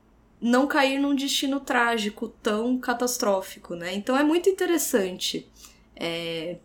[0.41, 3.95] não cair num destino trágico tão catastrófico, né?
[3.95, 5.49] Então é muito interessante
[5.95, 6.57] é,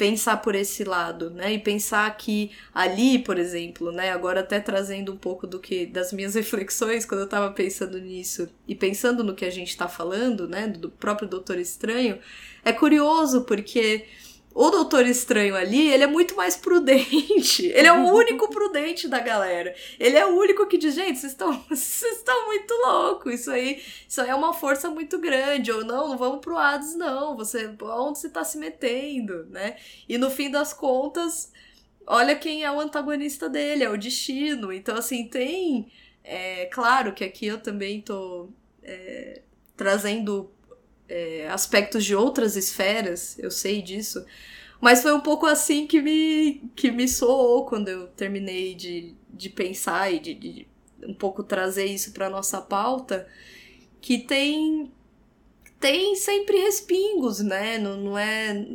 [0.00, 1.52] pensar por esse lado, né?
[1.52, 4.10] E pensar que ali, por exemplo, né?
[4.10, 8.48] Agora até trazendo um pouco do que das minhas reflexões quando eu tava pensando nisso
[8.66, 10.68] e pensando no que a gente tá falando, né?
[10.68, 12.18] Do próprio Doutor Estranho,
[12.64, 14.06] é curioso porque
[14.52, 17.66] o Doutor Estranho ali, ele é muito mais prudente.
[17.66, 19.74] Ele é o único prudente da galera.
[19.98, 23.32] Ele é o único que diz, gente, vocês estão vocês estão muito loucos.
[23.34, 25.70] Isso aí, isso aí é uma força muito grande.
[25.70, 27.36] Ou não, não vamos pro Hades, não.
[27.36, 29.76] Você, onde você tá se metendo, né?
[30.08, 31.52] E no fim das contas,
[32.04, 34.72] olha quem é o antagonista dele, é o destino.
[34.72, 35.92] Então, assim, tem.
[36.24, 38.50] É, claro que aqui eu também tô
[38.82, 39.42] é,
[39.76, 40.50] trazendo
[41.10, 44.24] é, aspectos de outras esferas, eu sei disso.
[44.80, 49.50] Mas foi um pouco assim que me, que me soou quando eu terminei de, de
[49.50, 50.68] pensar e de, de
[51.02, 53.26] um pouco trazer isso para nossa pauta,
[54.00, 54.90] que tem
[55.80, 57.78] tem sempre respingos, né?
[57.78, 58.66] Não, não é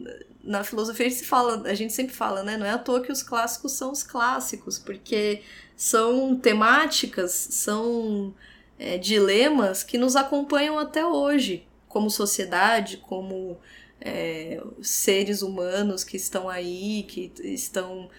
[0.44, 2.58] na filosofia a gente fala, a gente sempre fala, né?
[2.58, 5.42] Não é à toa que os clássicos são os clássicos, porque
[5.76, 8.34] são temáticas, são
[8.78, 11.66] é, dilemas que nos acompanham até hoje
[11.96, 13.58] como sociedade, como
[14.02, 18.10] é, seres humanos que estão aí, que estão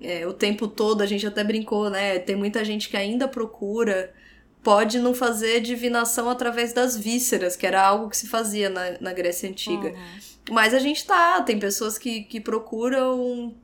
[0.00, 2.20] é, o tempo todo, a gente até brincou, né?
[2.20, 4.14] Tem muita gente que ainda procura,
[4.62, 9.12] pode não fazer divinação através das vísceras, que era algo que se fazia na, na
[9.12, 9.88] Grécia Antiga.
[9.88, 10.52] Uhum.
[10.52, 13.56] Mas a gente tá, tem pessoas que, que procuram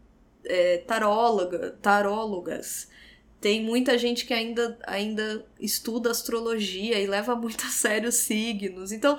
[0.45, 2.89] é, taróloga, tarólogas.
[3.41, 8.91] Tem muita gente que ainda, ainda estuda astrologia e leva muito a sério os signos.
[8.91, 9.17] Então,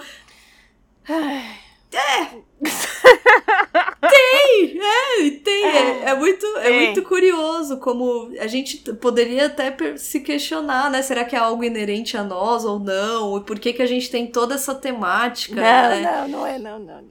[1.07, 1.63] Ai.
[1.93, 2.25] É!
[4.09, 4.79] tem!
[4.81, 5.65] É, tem!
[5.65, 11.01] É, é muito, é muito curioso como a gente poderia até se questionar, né?
[11.03, 13.37] Será que é algo inerente a nós ou não?
[13.37, 15.55] E por que, que a gente tem toda essa temática?
[15.55, 16.01] Não, né?
[16.01, 17.01] não, não é não, não.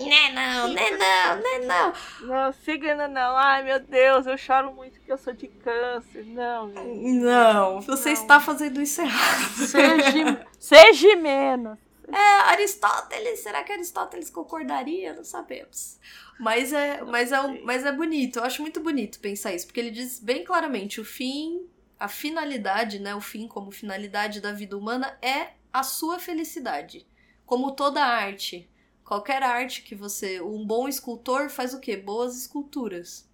[0.00, 1.92] Né não, né não, né não.
[2.26, 3.36] Não, signo não.
[3.36, 6.24] Ai, meu Deus, eu choro muito que eu sou de câncer.
[6.26, 7.10] Não, gente.
[7.20, 8.14] Não, você não.
[8.14, 9.66] está fazendo isso errado.
[9.66, 11.89] Seja, seja menos.
[12.12, 15.14] É, Aristóteles, será que Aristóteles concordaria?
[15.14, 15.98] Não sabemos.
[16.38, 19.90] Mas é, mas, é, mas é bonito, eu acho muito bonito pensar isso, porque ele
[19.90, 21.66] diz bem claramente: o fim,
[21.98, 23.14] a finalidade, né?
[23.14, 27.06] O fim como finalidade da vida humana é a sua felicidade.
[27.44, 28.68] Como toda arte.
[29.04, 30.40] Qualquer arte que você.
[30.40, 31.96] Um bom escultor faz o quê?
[31.96, 33.28] Boas esculturas.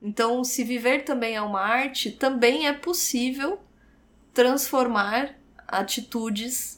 [0.00, 3.58] Então, se viver também é uma arte, também é possível
[4.32, 5.34] transformar
[5.66, 6.75] atitudes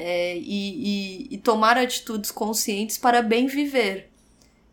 [0.00, 4.10] é, e, e, e tomar atitudes conscientes para bem viver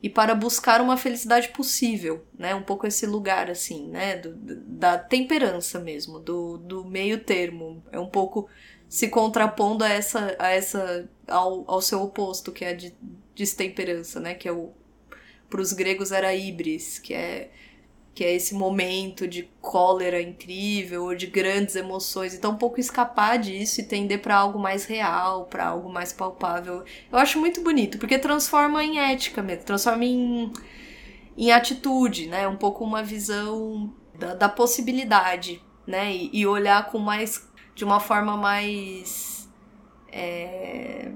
[0.01, 2.55] e para buscar uma felicidade possível, né?
[2.55, 4.15] Um pouco esse lugar, assim, né?
[4.15, 7.83] Do, da temperança mesmo, do, do meio termo.
[7.91, 8.47] É um pouco
[8.87, 12.95] se contrapondo a essa, a essa ao, ao seu oposto, que é a de,
[13.35, 14.33] destemperança, né?
[14.33, 14.71] Que é o
[15.49, 17.49] para os gregos era ibris, que é
[18.17, 22.33] que é esse momento de cólera incrível ou de grandes emoções.
[22.33, 26.83] Então, um pouco escapar disso e tender para algo mais real, para algo mais palpável.
[27.11, 30.51] Eu acho muito bonito, porque transforma em ética mesmo, transforma em,
[31.37, 32.47] em atitude, né?
[32.47, 36.11] Um pouco uma visão da, da possibilidade, né?
[36.11, 37.47] E, e, olhar com mais.
[37.75, 39.47] de uma forma mais.
[40.11, 41.11] É,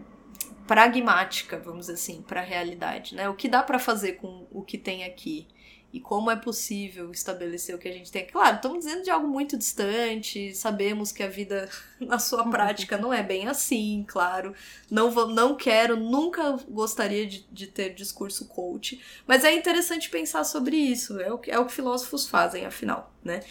[0.67, 3.27] pragmática, vamos dizer assim, para a realidade, né?
[3.27, 5.47] O que dá para fazer com o que tem aqui?
[5.93, 8.25] E como é possível estabelecer o que a gente tem.
[8.25, 11.69] Claro, estamos dizendo de algo muito distante, sabemos que a vida
[11.99, 14.53] na sua prática não é bem assim, claro.
[14.89, 20.43] Não, vou, não quero, nunca gostaria de, de ter discurso coach, mas é interessante pensar
[20.45, 23.41] sobre isso, é o, que, é o que filósofos fazem, afinal, né?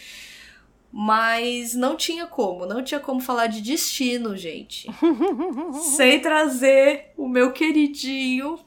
[0.93, 4.89] Mas não tinha como, não tinha como falar de destino, gente.
[5.97, 8.59] sem trazer o meu queridinho,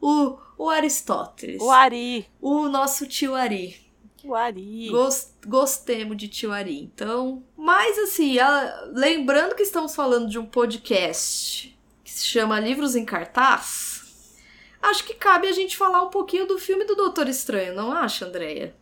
[0.00, 1.60] o o Aristóteles.
[1.60, 2.26] O Ari.
[2.40, 3.76] O nosso tio Ari.
[4.24, 4.88] O Ari.
[4.90, 6.80] Gost, gostemos de tio Ari.
[6.82, 12.96] Então, mas assim, a, lembrando que estamos falando de um podcast que se chama Livros
[12.96, 14.36] em Cartaz,
[14.82, 18.26] acho que cabe a gente falar um pouquinho do filme do Doutor Estranho, não acha,
[18.26, 18.74] Andreia?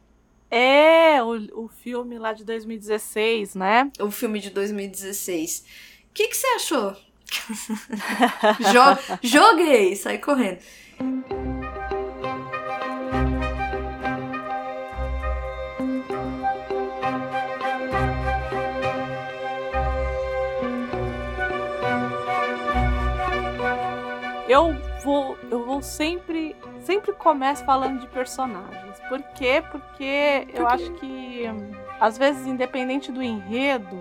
[0.50, 3.90] É, o, o filme lá de 2016, né?
[3.98, 5.64] O filme de 2016.
[6.10, 6.96] O que, que você achou?
[8.60, 10.60] Jo joguei, sai correndo.
[24.54, 24.72] Eu
[25.02, 29.00] vou, eu vou sempre, sempre começo falando de personagens.
[29.08, 29.64] Por quê?
[29.68, 31.50] Porque eu acho que
[31.98, 33.98] às vezes, independente do enredo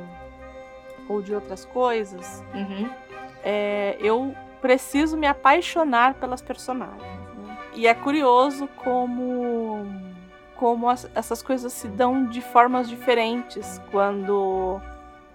[1.09, 2.87] ou de outras coisas, uhum.
[3.43, 7.01] é, eu preciso me apaixonar pelas personagens.
[7.01, 7.57] Né?
[7.73, 9.87] E é curioso como,
[10.55, 14.79] como as, essas coisas se dão de formas diferentes quando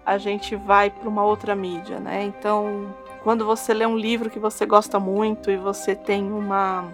[0.05, 2.23] a gente vai para uma outra mídia, né?
[2.23, 6.85] Então, quando você lê um livro que você gosta muito e você tem uma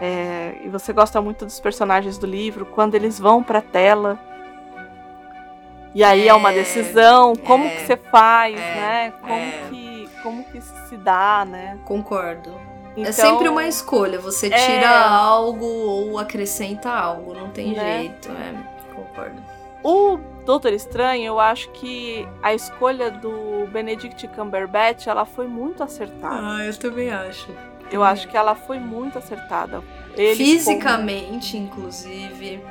[0.00, 4.18] é, e você gosta muito dos personagens do livro, quando eles vão para a tela
[5.94, 9.12] e aí é, é uma decisão, como é, que você faz, é, né?
[9.20, 9.62] Como é.
[9.70, 11.78] que como que se dá, né?
[11.84, 12.50] Concordo.
[12.50, 17.98] É então, é sempre uma escolha, você tira algo ou acrescenta algo, não tem né?
[17.98, 18.54] jeito, é,
[18.94, 19.42] concordo.
[19.82, 26.38] O Doutor Estranho, eu acho que a escolha do Benedict Cumberbatch, ela foi muito acertada.
[26.40, 27.48] Ah, eu também acho.
[27.90, 29.82] Eu acho que ela foi muito acertada.
[30.16, 31.64] Ele Fisicamente, como...
[31.64, 32.62] inclusive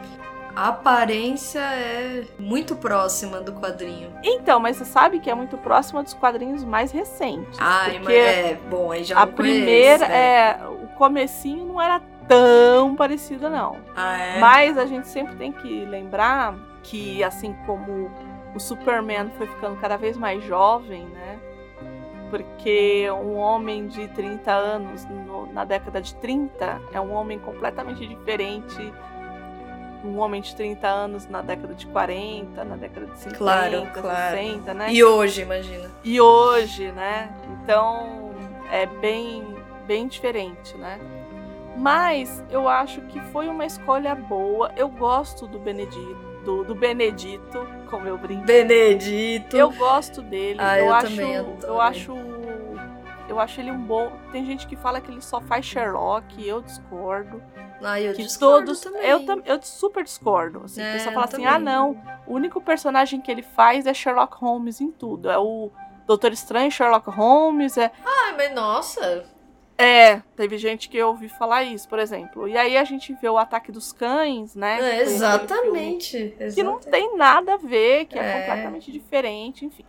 [0.55, 4.09] a aparência é muito próxima do quadrinho.
[4.23, 7.59] Então, mas você sabe que é muito próxima dos quadrinhos mais recentes.
[7.59, 13.49] Ah, mas é, bom, aí já A primeira, é, o comecinho não era tão parecido
[13.49, 13.75] não.
[13.93, 14.39] Ah, é?
[14.39, 18.11] Mas a gente sempre tem que lembrar que assim como
[18.53, 21.39] o Superman foi ficando cada vez mais jovem, né?
[22.29, 28.05] Porque um homem de 30 anos no, na década de 30 é um homem completamente
[28.05, 28.93] diferente
[30.05, 34.37] um homem de 30 anos na década de 40, na década de 50, claro, claro.
[34.37, 34.93] 60, né?
[34.93, 35.91] E hoje, imagina.
[36.03, 37.29] E hoje, né?
[37.51, 38.31] Então
[38.71, 39.43] é bem,
[39.87, 40.99] bem diferente, né?
[41.75, 44.71] Mas eu acho que foi uma escolha boa.
[44.77, 48.45] Eu gosto do Benedito, do, do Benedito, como eu brinco.
[48.45, 49.57] Benedito.
[49.57, 50.59] Eu gosto dele.
[50.61, 52.15] Ah, eu, eu acho, também, eu, eu acho
[53.27, 54.11] eu acho ele um bom.
[54.31, 57.41] Tem gente que fala que ele só faz Sherlock, eu discordo.
[57.81, 59.03] Ah, eu que discordo todos, também.
[59.03, 60.61] Eu, eu super discordo.
[60.63, 63.93] Assim, é, a pessoa fala assim: ah, não, o único personagem que ele faz é
[63.93, 65.29] Sherlock Holmes em tudo.
[65.29, 65.71] É o
[66.05, 67.77] Doutor Estranho, Sherlock Holmes.
[67.77, 67.91] É...
[68.05, 69.25] Ah, mas nossa.
[69.77, 72.47] É, teve gente que eu ouvi falar isso, por exemplo.
[72.47, 74.79] E aí a gente vê o ataque dos cães, né?
[74.79, 76.55] É, exatamente, exatamente.
[76.55, 79.85] Que não tem nada a ver, que é, é completamente diferente, enfim.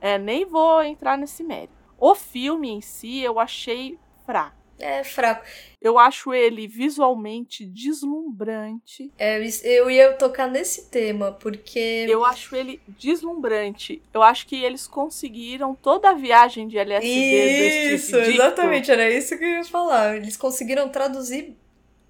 [0.00, 1.72] É, nem vou entrar nesse mérito.
[1.98, 4.56] O filme em si eu achei fraco.
[4.78, 5.44] É fraco.
[5.80, 9.12] Eu acho ele visualmente deslumbrante.
[9.18, 12.06] É, eu ia tocar nesse tema, porque.
[12.08, 14.02] Eu acho ele deslumbrante.
[14.12, 19.10] Eu acho que eles conseguiram toda a viagem de LSD isso, do Isso, exatamente, era
[19.10, 20.16] isso que eu ia falar.
[20.16, 21.56] Eles conseguiram traduzir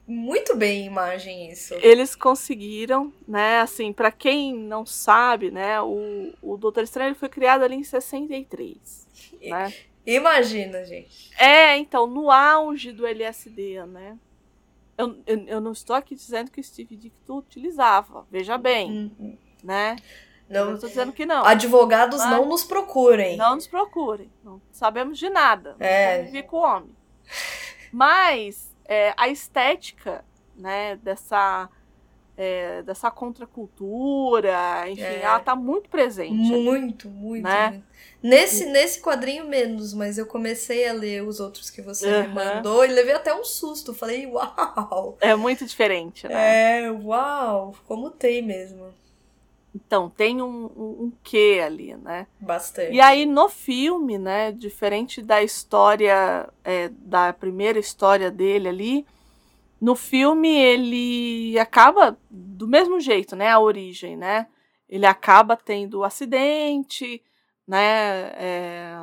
[0.06, 1.74] muito bem em imagem isso.
[1.82, 3.60] Eles conseguiram, né?
[3.60, 5.78] Assim, para quem não sabe, né?
[5.82, 9.06] O, o Doutor Estranho foi criado ali em 63,
[9.42, 9.74] né?
[10.10, 11.30] Imagina, gente.
[11.38, 14.16] É, então, no auge do LSD, né?
[14.96, 19.38] Eu, eu, eu não estou aqui dizendo que o Steve Dicto utilizava, veja bem, Uhum.
[19.62, 19.96] né?
[20.48, 21.44] Não, eu não estou dizendo que não.
[21.44, 23.36] Advogados Mas- não nos procurem.
[23.36, 24.30] Não nos procurem.
[24.42, 25.76] Não sabemos de nada.
[25.78, 26.22] É.
[26.32, 26.96] Não com o homem.
[27.92, 30.24] Mas é, a estética,
[30.56, 31.68] né, dessa,
[32.40, 35.22] é, dessa contracultura, enfim, É.
[35.22, 36.32] ela tá muito presente.
[36.34, 37.70] Muito, muito, Né?
[37.70, 37.88] muito.
[38.22, 42.34] Nesse, nesse quadrinho menos, mas eu comecei a ler os outros que você me Aham.
[42.54, 43.92] mandou e levei até um susto.
[43.94, 45.16] Falei, uau!
[45.20, 46.84] É muito diferente, né?
[46.84, 47.74] É, uau!
[47.86, 48.86] Como tem mesmo.
[49.74, 52.26] Então, tem um, um, um quê ali, né?
[52.40, 52.92] Bastante.
[52.92, 59.06] E aí, no filme, né, diferente da história, é, da primeira história dele ali,
[59.80, 64.46] no filme ele acaba do mesmo jeito, né, a origem, né?
[64.88, 67.22] Ele acaba tendo acidente,
[67.66, 68.96] né, é,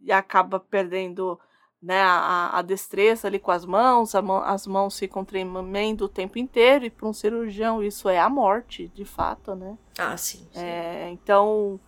[0.00, 1.38] e acaba perdendo
[1.80, 6.08] né, a, a destreza ali com as mãos, a mão- as mãos ficam tremendo o
[6.08, 9.76] tempo inteiro, e para um cirurgião isso é a morte, de fato, né?
[9.98, 10.46] Ah, sim.
[10.52, 10.60] sim.
[10.60, 11.78] É, então,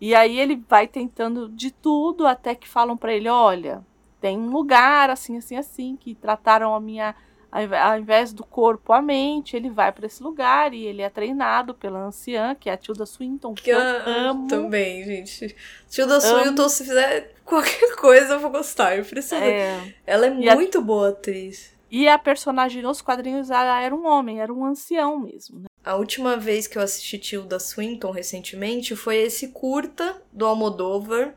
[0.00, 3.84] e aí ele vai tentando de tudo até que falam pra ele, olha,
[4.20, 7.14] tem um lugar assim, assim, assim que trataram a minha
[7.50, 11.72] ao invés do corpo a mente, ele vai pra esse lugar e ele é treinado
[11.72, 14.48] pela anciã, que é a Tilda Swinton, que, Que eu eu amo.
[14.48, 15.56] Também, gente.
[15.88, 18.98] Tilda Swinton, se fizer qualquer coisa, eu vou gostar.
[18.98, 19.36] Eu preciso.
[19.36, 21.72] É, Ela é E a- muito boa atriz.
[21.90, 25.60] e a personagem nos quadrinhos ela era um homem, era um ancião mesmo.
[25.60, 25.66] Né?
[25.82, 31.34] A última vez que eu assisti Tilda Swinton recentemente foi esse curta do Almodóvar,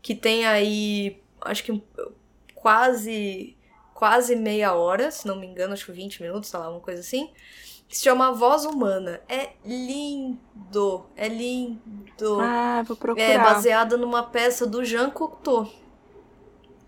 [0.00, 1.82] que tem aí, acho que
[2.60, 3.56] quase
[3.94, 7.00] quase meia hora, se não me engano, acho que 20 minutos, sei lá, uma coisa
[7.00, 7.32] assim.
[7.88, 9.20] Que se chama Voz Humana.
[9.28, 12.40] É lindo, é lindo.
[12.40, 13.22] Ah, vou procurar.
[13.22, 15.68] É baseada numa peça do Jean Cocteau.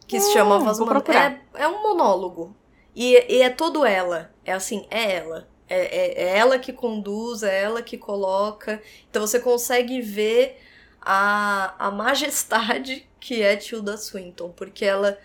[0.07, 1.01] Que se Hum, chama Voz Humana.
[1.01, 1.33] procurar.
[1.55, 2.57] É, é um monólogo.
[2.95, 4.35] E, e é todo ela.
[4.45, 5.49] É assim, é ela.
[5.69, 8.83] É, é- é ela que conduz, é ela que coloca.
[9.09, 10.59] Então você consegue ver
[11.01, 14.51] a, a majestade que é Tilda Swinton.
[14.51, 15.19] Porque ela,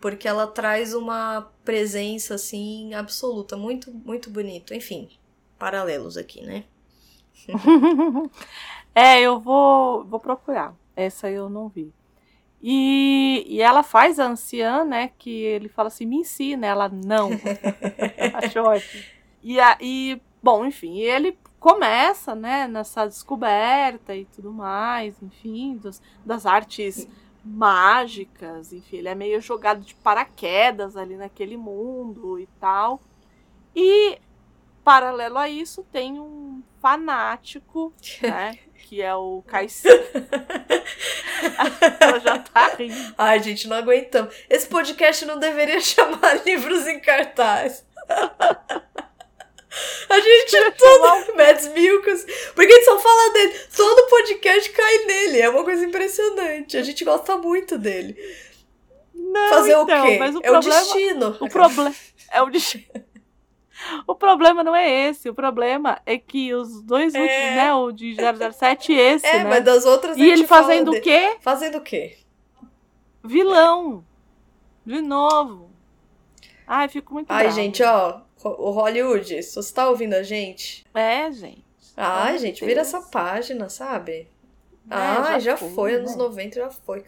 [0.00, 3.56] porque ela traz uma presença, assim, absoluta.
[3.56, 4.74] Muito, muito bonito.
[4.74, 5.08] Enfim,
[5.58, 6.64] paralelos aqui, né?
[8.94, 10.74] é, eu vou, vou procurar.
[10.94, 11.92] Essa eu não vi.
[12.62, 15.10] E, e ela faz a anciã, né?
[15.18, 16.66] Que ele fala assim: me ensina.
[16.66, 17.30] Ela não.
[18.34, 19.02] Acho ótimo.
[19.42, 22.66] E aí, bom, enfim, ele começa, né?
[22.66, 27.08] Nessa descoberta e tudo mais, enfim, dos, das artes
[27.48, 28.72] mágicas.
[28.72, 33.00] Enfim, ele é meio jogado de paraquedas ali naquele mundo e tal.
[33.74, 34.18] E
[34.84, 37.92] paralelo a isso, tem um fanático,
[38.22, 38.58] né?
[38.88, 39.86] Que é o Caici.
[42.00, 43.14] Ela já tá rindo.
[43.18, 44.34] Ai, gente, não aguentamos.
[44.48, 47.84] Esse podcast não deveria chamar livros em cartaz.
[50.08, 51.36] A gente todo.
[51.36, 52.26] Mads Milkas.
[52.54, 53.54] Porque a gente só fala dele.
[53.76, 55.40] Todo podcast cai nele.
[55.40, 56.76] É uma coisa impressionante.
[56.76, 58.16] A gente gosta muito dele.
[59.14, 60.18] Não, Fazer então, o quê?
[60.18, 61.36] Mas o é o problema, destino.
[61.40, 61.94] o problema
[62.32, 62.84] é o destino.
[64.08, 65.30] O problema não é esse.
[65.30, 67.20] O problema é que os dois É.
[67.20, 67.74] últimos, né?
[67.74, 68.16] O de
[68.52, 69.44] 007 e esse, É, né?
[69.44, 71.36] mas das outras E ele fazendo o quê?
[71.40, 72.16] Fazendo o quê?
[73.22, 74.04] Vilão.
[74.84, 75.70] De novo.
[76.66, 77.54] Ai, fico muito Ai, brava.
[77.54, 78.20] gente, ó.
[78.44, 80.86] O Hollywood, se você tá ouvindo a gente.
[80.94, 81.64] É, gente.
[81.96, 82.94] Ai, Meu gente, vira Deus.
[82.94, 84.12] essa página, sabe?
[84.12, 84.28] É,
[84.90, 85.98] Ah, já, foi, né?
[85.98, 87.04] anos 90 já foi,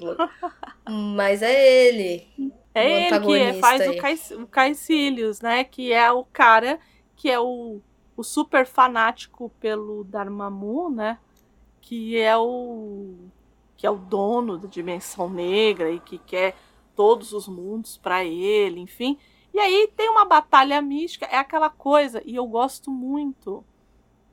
[0.00, 0.30] loucas.
[0.88, 2.26] Mas é ele.
[2.74, 2.84] É
[3.20, 3.88] o ele que faz aí.
[3.88, 5.64] o, Cais, o Caecilius, né?
[5.64, 6.78] Que é o cara
[7.14, 7.80] que é o,
[8.16, 11.18] o super fanático pelo Dormammu, né?
[11.80, 13.14] Que é o
[13.76, 16.56] que é o dono da dimensão negra e que quer
[16.94, 19.18] todos os mundos pra ele, enfim.
[19.56, 23.64] E aí tem uma batalha mística, é aquela coisa, e eu gosto muito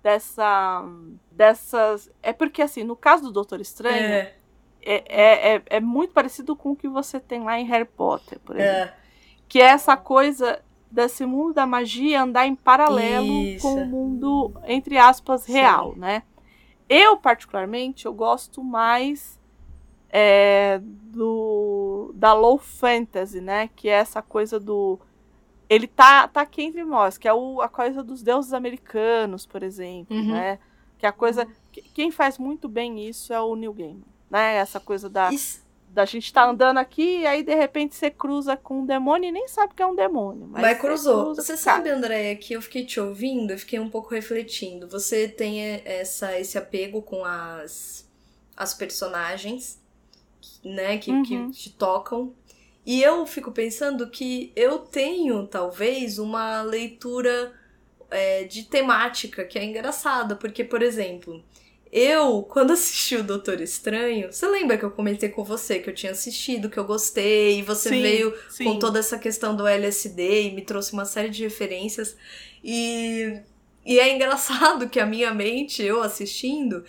[0.03, 0.83] dessa
[1.31, 4.33] dessas, é porque assim, no caso do Doutor Estranho, É,
[4.81, 8.37] é, é, é, é muito parecido com o que você tem lá em Harry Potter,
[8.41, 8.91] por exemplo.
[8.91, 8.93] é.
[9.47, 13.65] Que é essa coisa desse mundo da magia andar em paralelo Isso.
[13.65, 15.53] com o mundo, entre aspas, Sim.
[15.53, 16.23] real, né?
[16.89, 19.39] Eu, particularmente, eu gosto mais
[20.09, 23.69] é, do da low fantasy, né?
[23.73, 24.99] Que é essa coisa do...
[25.69, 29.63] Ele tá, tá aqui entre nós, que é o, a coisa dos deuses americanos, por
[29.63, 30.31] exemplo, Uhum.
[30.33, 30.59] né?
[30.97, 31.47] Que é a coisa...
[31.71, 34.55] que- Quem faz muito bem isso é o Neil Gaiman, né?
[34.55, 38.57] Essa coisa da Isso- da gente tá andando aqui e aí de repente você cruza
[38.57, 40.47] com um demônio e nem sabe que é um demônio.
[40.49, 41.35] Mas, Mas cruzou.
[41.35, 41.87] Você o sabe.
[41.87, 44.87] Andréia, que eu fiquei te ouvindo, eu fiquei um pouco refletindo.
[44.89, 48.09] Você tem essa, esse apego com as,
[48.57, 49.79] as personagens,
[50.65, 51.21] né, que, Uhum.
[51.23, 52.33] que te tocam.
[52.85, 57.53] E eu fico pensando que eu tenho, talvez, uma leitura
[58.11, 60.35] é, de temática que é engraçada.
[60.35, 61.43] Porque, por exemplo,
[61.91, 65.95] eu, quando assisti o Doutor Estranho, você lembra que eu comentei com você que eu
[65.95, 68.65] tinha assistido, que eu gostei, e você Sim, veio sim.
[68.65, 72.17] com toda essa questão do LSD e me trouxe uma série de referências.
[72.61, 73.39] E,
[73.85, 76.83] e é engraçado que a minha mente, eu assistindo,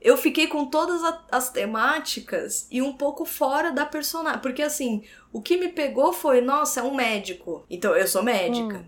[0.00, 4.40] eu fiquei com todas a- as temáticas e um pouco fora da personagem.
[4.40, 5.02] Porque assim,
[5.32, 7.64] o que me pegou foi, nossa, é um médico.
[7.68, 8.78] Então, eu sou médica.
[8.78, 8.84] Hum.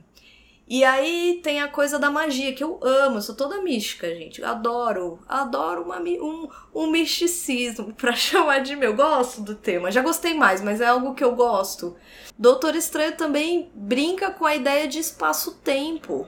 [0.69, 4.41] E aí tem a coisa da magia, que eu amo, eu sou toda mística, gente.
[4.41, 8.95] Eu adoro, adoro uma um, um misticismo, pra chamar de meu.
[8.95, 11.95] Gosto do tema, já gostei mais, mas é algo que eu gosto.
[12.39, 16.27] Doutor Estranho também brinca com a ideia de espaço-tempo.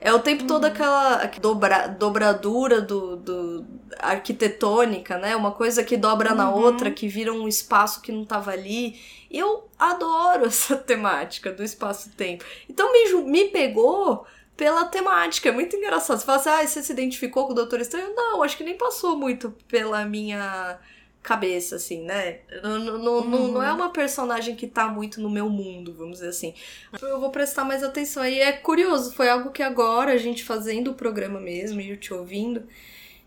[0.00, 3.64] É o tempo todo aquela dobra, dobradura do, do
[3.98, 5.34] arquitetônica, né?
[5.34, 6.62] Uma coisa que dobra na Uhum.
[6.62, 9.00] outra, que vira um espaço que não tava ali.
[9.30, 12.44] Eu adoro essa temática do espaço-tempo.
[12.68, 15.48] Então me, me pegou pela temática.
[15.48, 16.18] É muito engraçado.
[16.18, 18.14] Você fala assim, ah, você se identificou com o Doutor Estranho?
[18.14, 20.78] Não, acho que nem passou muito pela minha
[21.26, 22.38] cabeça, assim, né?
[22.62, 26.28] Não, não, não, não- é uma personagem que tá muito no meu mundo, vamos dizer
[26.28, 26.54] assim.
[27.02, 28.24] Eu vou prestar mais atenção.
[28.24, 31.96] E é curioso, foi algo que agora, a gente fazendo o programa mesmo e eu
[31.96, 32.64] te ouvindo,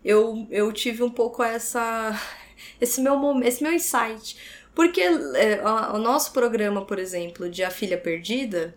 [0.04, 2.18] eu, eu tive um pouco essa
[2.80, 4.36] esse meu esse meu insight.
[4.74, 5.60] Porque é,
[5.92, 8.74] o nosso programa, por exemplo, de A Filha Perdida,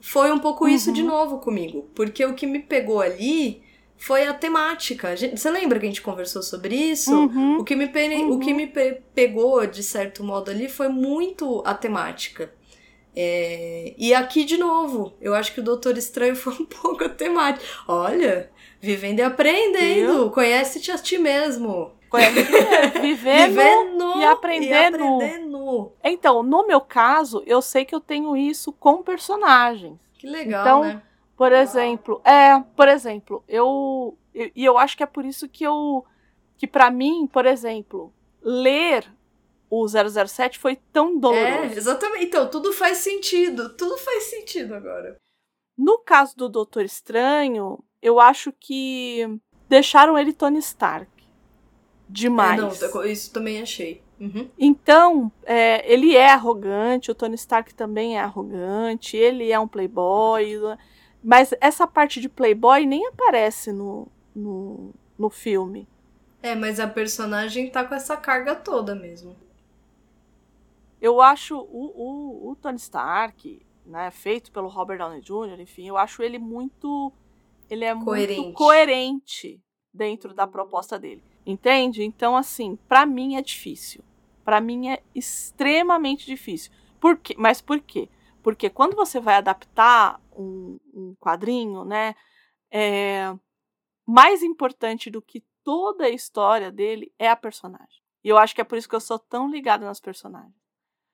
[0.00, 1.88] foi um pouco isso de novo comigo.
[1.94, 3.62] Porque o que me pegou ali
[4.00, 5.14] foi a temática.
[5.16, 7.14] Você lembra que a gente conversou sobre isso?
[7.14, 7.58] Uhum.
[7.58, 8.32] O que me, pe- Uhum.
[8.32, 12.50] o que me pe- pegou, de certo modo, ali foi muito a temática.
[13.14, 17.08] É, E aqui, de novo, eu acho que o Doutor Estranho foi um pouco a
[17.08, 17.64] temática.
[17.86, 18.50] Olha,
[18.80, 20.30] vivendo e aprendendo.
[20.30, 21.92] Conhece-te a ti mesmo.
[23.00, 23.50] Vivendo.
[23.50, 25.16] Vivendo e aprender nu.
[25.16, 25.92] aprendendo.
[26.02, 29.94] Então, no meu caso, eu sei que eu tenho isso com personagens.
[30.18, 31.02] Que legal, Então, né?
[31.40, 36.04] Por exemplo, é, por exemplo, eu e eu, acho que é por isso que eu
[36.58, 38.12] que pra mim, por exemplo,
[38.42, 39.10] ler
[39.70, 41.78] o 007 foi tão É, doloroso.
[41.78, 42.26] exatamente.
[42.26, 43.74] Então, tudo faz sentido.
[43.74, 45.16] Tudo faz sentido agora.
[45.78, 49.26] No caso do Doutor Estranho, eu acho que
[49.66, 51.10] deixaram ele Tony Stark
[52.06, 52.82] demais.
[52.82, 54.02] É, não, isso também achei.
[54.20, 54.46] Uhum.
[54.58, 60.60] Então, é, ele é arrogante, o Tony Stark também é arrogante, ele é um playboy,
[61.22, 65.86] mas essa parte de playboy nem aparece no, no, no filme.
[66.42, 69.36] É, mas a personagem tá com essa carga toda mesmo.
[71.00, 75.96] Eu acho o, o, o Tony Stark, né, feito pelo Robert Downey Jr., enfim, eu
[75.96, 77.12] acho ele muito.
[77.68, 78.40] Ele é Coerente.
[78.40, 79.60] muito coerente
[79.92, 81.22] dentro da proposta dele.
[81.46, 82.02] Entende?
[82.04, 84.02] Então, assim, pra mim é difícil.
[84.44, 86.72] Pra mim é extremamente difícil.
[87.00, 87.34] Por quê?
[87.38, 88.08] Mas por quê?
[88.42, 92.14] Porque quando você vai adaptar um, um quadrinho, né,
[92.70, 93.34] é,
[94.06, 98.00] mais importante do que toda a história dele é a personagem.
[98.24, 100.54] E eu acho que é por isso que eu sou tão ligada nas personagens.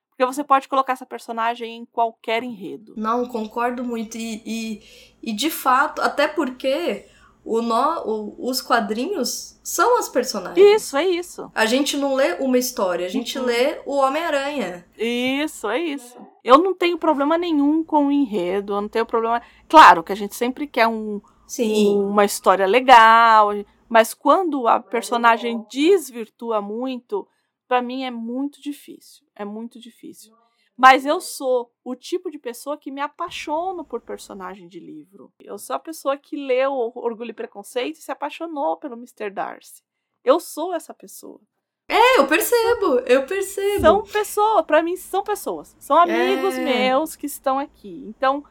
[0.09, 2.95] Porque você pode colocar essa personagem em qualquer enredo.
[2.97, 4.17] Não, concordo muito.
[4.17, 4.81] E, e,
[5.21, 7.07] e de fato, até porque
[7.49, 10.57] o nó, o- os quadrinhos são as personagens.
[10.83, 11.51] Isso, é isso.
[11.55, 13.45] A gente não lê uma história, a gente Uhum.
[13.45, 14.85] lê o Homem-Aranha.
[14.97, 16.17] Isso, é isso.
[16.43, 19.41] Eu não tenho problema nenhum com o enredo, eu não tenho problema.
[19.69, 21.97] Claro que a gente sempre quer um, Sim.
[21.99, 23.49] uma história legal,
[23.87, 27.27] mas quando a personagem desvirtua muito,
[27.67, 29.25] pra mim é muito difícil.
[29.35, 30.33] É muito difícil.
[30.77, 35.33] Mas eu sou o tipo de pessoa que me apaixono por personagem de livro.
[35.39, 39.31] Eu sou a pessoa que leu Orgulho e Preconceito e se apaixonou pelo Mr.
[39.31, 39.81] Darcy.
[40.23, 41.41] Eu sou essa pessoa.
[41.89, 43.79] É, eu percebo, eu percebo.
[43.81, 45.75] São pessoas, pra mim são pessoas.
[45.79, 46.63] São amigos É.
[46.63, 48.03] meus que estão aqui.
[48.07, 48.43] Então,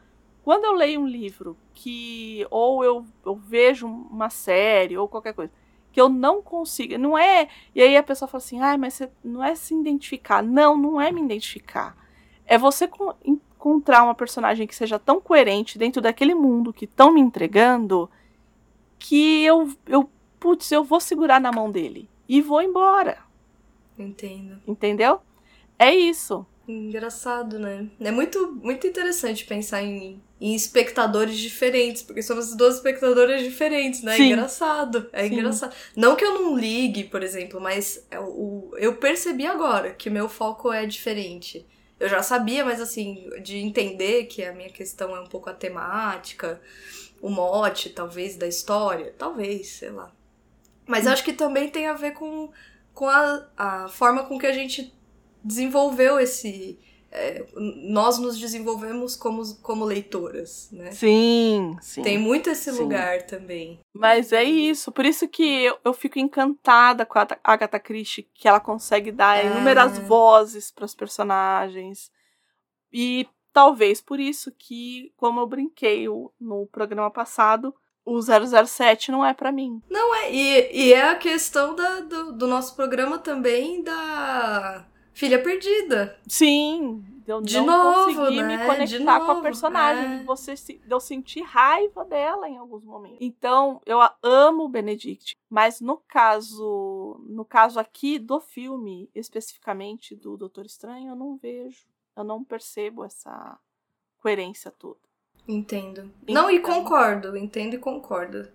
[0.43, 5.53] quando eu leio um livro que ou eu, eu vejo uma série ou qualquer coisa
[5.93, 7.47] que eu não consigo, não é.
[7.73, 10.43] E aí a pessoa fala assim: "Ai, mas você não é se identificar".
[10.43, 11.95] Não, não é me identificar.
[12.47, 17.11] É você co- encontrar uma personagem que seja tão coerente dentro daquele mundo que estão
[17.13, 18.09] me entregando
[18.99, 20.09] que eu eu
[20.39, 23.17] putz, eu vou segurar na mão dele e vou embora.
[23.97, 24.61] Entendo.
[24.67, 25.19] Entendeu?
[25.77, 26.45] É isso.
[26.67, 27.87] Engraçado, né?
[27.99, 34.17] É muito, muito interessante pensar em, em espectadores diferentes, porque somos duas espectadoras diferentes, né?
[34.17, 34.33] Sim.
[34.33, 35.09] Engraçado.
[35.13, 35.33] É Sim.
[35.33, 35.73] engraçado.
[35.95, 40.27] Não que eu não ligue, por exemplo, mas é o, eu percebi agora que meu
[40.27, 41.65] foco é diferente.
[41.99, 45.53] Eu já sabia, mas assim, de entender que a minha questão é um pouco a
[45.53, 46.61] temática,
[47.21, 49.13] o mote, talvez, da história.
[49.17, 50.11] Talvez, sei lá.
[50.85, 52.51] Mas eu acho que também tem a ver com,
[52.93, 54.93] com a, a forma com que a gente
[55.43, 56.79] desenvolveu esse.
[57.11, 60.91] É, nós nos desenvolvemos como, como leitoras, né?
[60.91, 62.01] Sim, sim.
[62.01, 62.79] Tem muito esse Sim.
[62.81, 63.79] lugar também.
[63.93, 68.47] Mas é isso, por isso que eu, eu fico encantada com a Agatha Christie, que
[68.47, 69.43] ela consegue dar Ah.
[69.43, 72.11] inúmeras vozes para os personagens.
[72.91, 76.07] E talvez por isso que, como eu brinquei
[76.39, 77.73] no programa passado,
[78.05, 79.81] o 007 não é para mim.
[79.89, 84.85] Não é, e, e é a questão da, do, do nosso programa também da
[85.17, 86.15] Filha Perdida.
[86.27, 88.57] Sim, eu De não novo, consegui né?
[88.57, 90.19] me conectar De com a novo, personagem.
[90.19, 90.23] é.
[90.25, 93.17] Você, se- eu sentir raiva dela em alguns momentos.
[93.19, 95.35] Então, eu amo o Benedict.
[95.49, 101.87] Mas no caso, no caso aqui do filme, especificamente do Doutor Estranho, eu não vejo.
[102.15, 103.57] Eu não percebo essa
[104.19, 104.99] coerência toda.
[105.47, 106.11] Entendo.
[106.29, 106.83] Não, e Então.
[106.83, 108.47] concordo, entendo e concordo.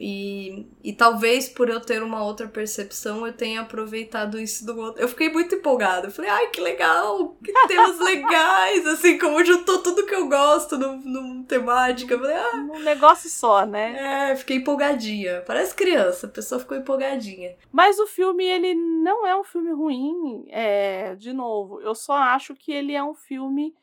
[0.00, 5.02] E, e talvez por eu ter uma outra percepção, eu tenha aproveitado isso do outro.
[5.02, 6.06] Eu fiquei muito empolgada.
[6.06, 7.36] Eu falei, ai, que legal!
[7.42, 8.86] Que temas legais!
[8.86, 12.14] Assim, como juntou tudo que eu gosto num, num temática.
[12.14, 14.30] Eu falei, ah, Um negócio só, né?
[14.30, 15.42] é, fiquei empolgadinha.
[15.44, 17.56] Parece criança, a pessoa ficou empolgadinha.
[17.72, 20.46] Mas o filme, ele não é um filme ruim.
[20.50, 23.74] É, de novo, eu só acho que ele é um filme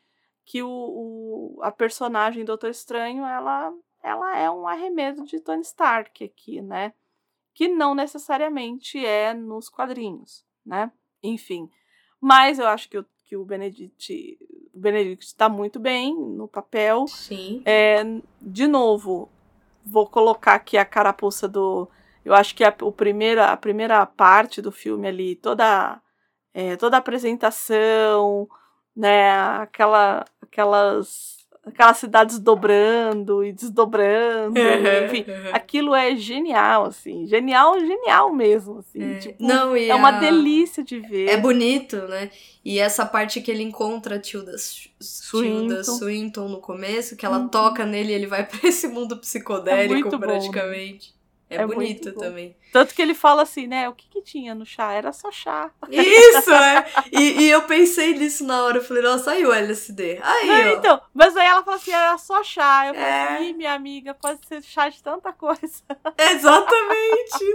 [0.46, 3.70] que o, o- a personagem Doutor Estranho, ela,
[4.06, 6.92] ela é um arremedo de Tony Stark aqui, né?
[7.52, 10.92] Que não necessariamente é nos quadrinhos, né?
[11.22, 11.70] Enfim.
[12.20, 14.38] Mas eu acho que o, que o Benedict
[14.76, 17.06] o Benedict está muito bem no papel.
[17.08, 17.62] Sim.
[17.64, 18.04] É,
[18.42, 19.30] de novo,
[19.84, 21.88] vou colocar aqui a carapuça do.
[22.22, 26.00] Eu acho que a, o primeira, a primeira parte do filme ali, toda,
[26.52, 28.46] é, toda a apresentação,
[28.94, 34.56] né, aquela, aquelas, aquelas cidades dobrando e desdobrando,
[35.04, 39.18] enfim, aquilo é genial, assim, genial, genial mesmo, assim, É.
[39.18, 41.28] tipo, Não, e é uma a- delícia de ver.
[41.28, 42.30] É bonito, né?
[42.64, 44.62] E essa parte que ele encontra a Tilda, Tilda
[45.00, 45.82] Swinton.
[45.82, 47.48] Swinton no começo, que ela Uhum.
[47.48, 50.32] toca nele e ele vai pra esse mundo psicodélico muito bom, né?
[50.34, 51.15] praticamente.
[51.48, 52.56] É, É bonito também.
[52.72, 54.92] Tanto que ele fala assim, né, o que que tinha no chá?
[54.92, 55.70] Era só chá.
[55.88, 56.84] Isso, é!
[57.12, 60.18] E, e eu pensei nisso na hora, eu falei, nossa, aí o LSD.
[60.22, 60.76] Aí, Não, ó.
[60.78, 62.88] então, mas aí ela fala assim, era só chá.
[62.88, 63.34] Eu falei É.
[63.36, 65.82] assim, "Ih, minha amiga, pode ser chá de tanta coisa.
[66.18, 67.54] Exatamente!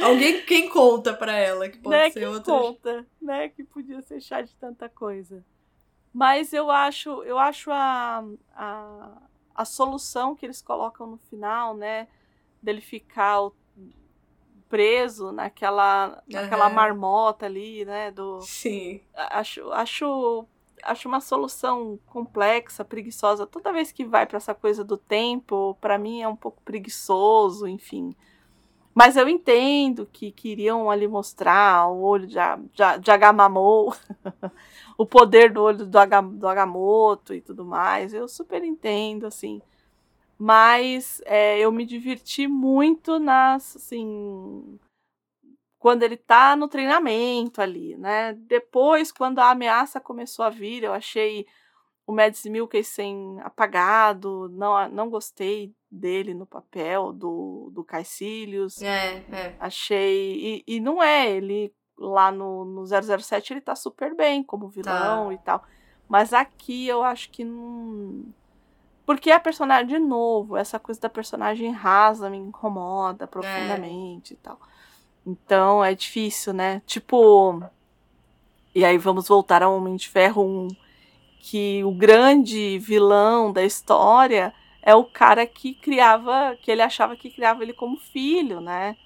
[0.00, 2.10] Alguém, quem conta pra ela que pode né?
[2.10, 2.52] ser outra.
[2.52, 3.48] conta, né?
[3.48, 5.44] Que podia ser chá de tanta coisa.
[6.12, 8.24] Mas eu acho, eu acho a,
[8.54, 9.08] a,
[9.54, 12.06] a solução que eles colocam no final, né?
[12.66, 13.48] Dele ficar
[14.68, 16.74] preso naquela, naquela Aham.
[16.74, 18.10] marmota ali, né?
[18.10, 19.00] Do, Sim.
[19.14, 20.46] acho, acho,
[20.82, 23.46] acho uma solução complexa, preguiçosa.
[23.46, 27.68] Toda vez que vai para essa coisa do tempo, para mim é um pouco preguiçoso,
[27.68, 28.12] enfim.
[28.92, 33.94] Mas eu entendo que queriam ali mostrar o olho de, de, de Agamamou,
[34.98, 38.12] o poder do olho do, Aga, do Agamotto e tudo mais.
[38.12, 39.62] Eu super entendo, assim.
[40.38, 44.78] Mas é, eu me diverti muito nas, assim,
[45.78, 48.34] quando ele tá no treinamento ali, né?
[48.34, 51.46] Depois, quando a ameaça começou a vir, eu achei
[52.06, 58.80] o Mads Mikkelsen apagado, não, não gostei dele no papel do, do Caecilius.
[58.80, 59.56] É, é.
[59.58, 60.62] Achei.
[60.66, 65.32] E, e não é, ele lá no, no 007 ele tá super bem como vilão
[65.32, 65.64] e tal.
[66.08, 68.24] Mas aqui eu acho que não.
[69.06, 74.58] Porque a personagem, de novo, essa coisa da personagem rasa me incomoda profundamente e tal.
[75.24, 76.82] Então é difícil, né?
[76.84, 77.62] Tipo.
[78.74, 80.68] E aí vamos voltar ao Homem de Ferro 1,
[81.38, 84.52] que o grande vilão da história
[84.82, 88.96] é o cara que criava, que ele achava que criava ele como filho, né?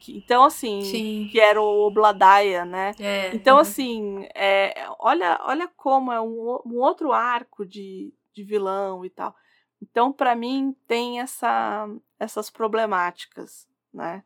[0.00, 1.28] Que- então, assim, Sim.
[1.30, 2.94] que era o Obladaya, né?
[2.98, 3.30] É.
[3.34, 3.60] Então, uhum.
[3.62, 9.34] assim, é, olha, olha como é um, um outro arco de, de vilão e tal.
[9.82, 11.88] Então, pra mim, tem essa,
[12.18, 14.22] essas problemáticas, né?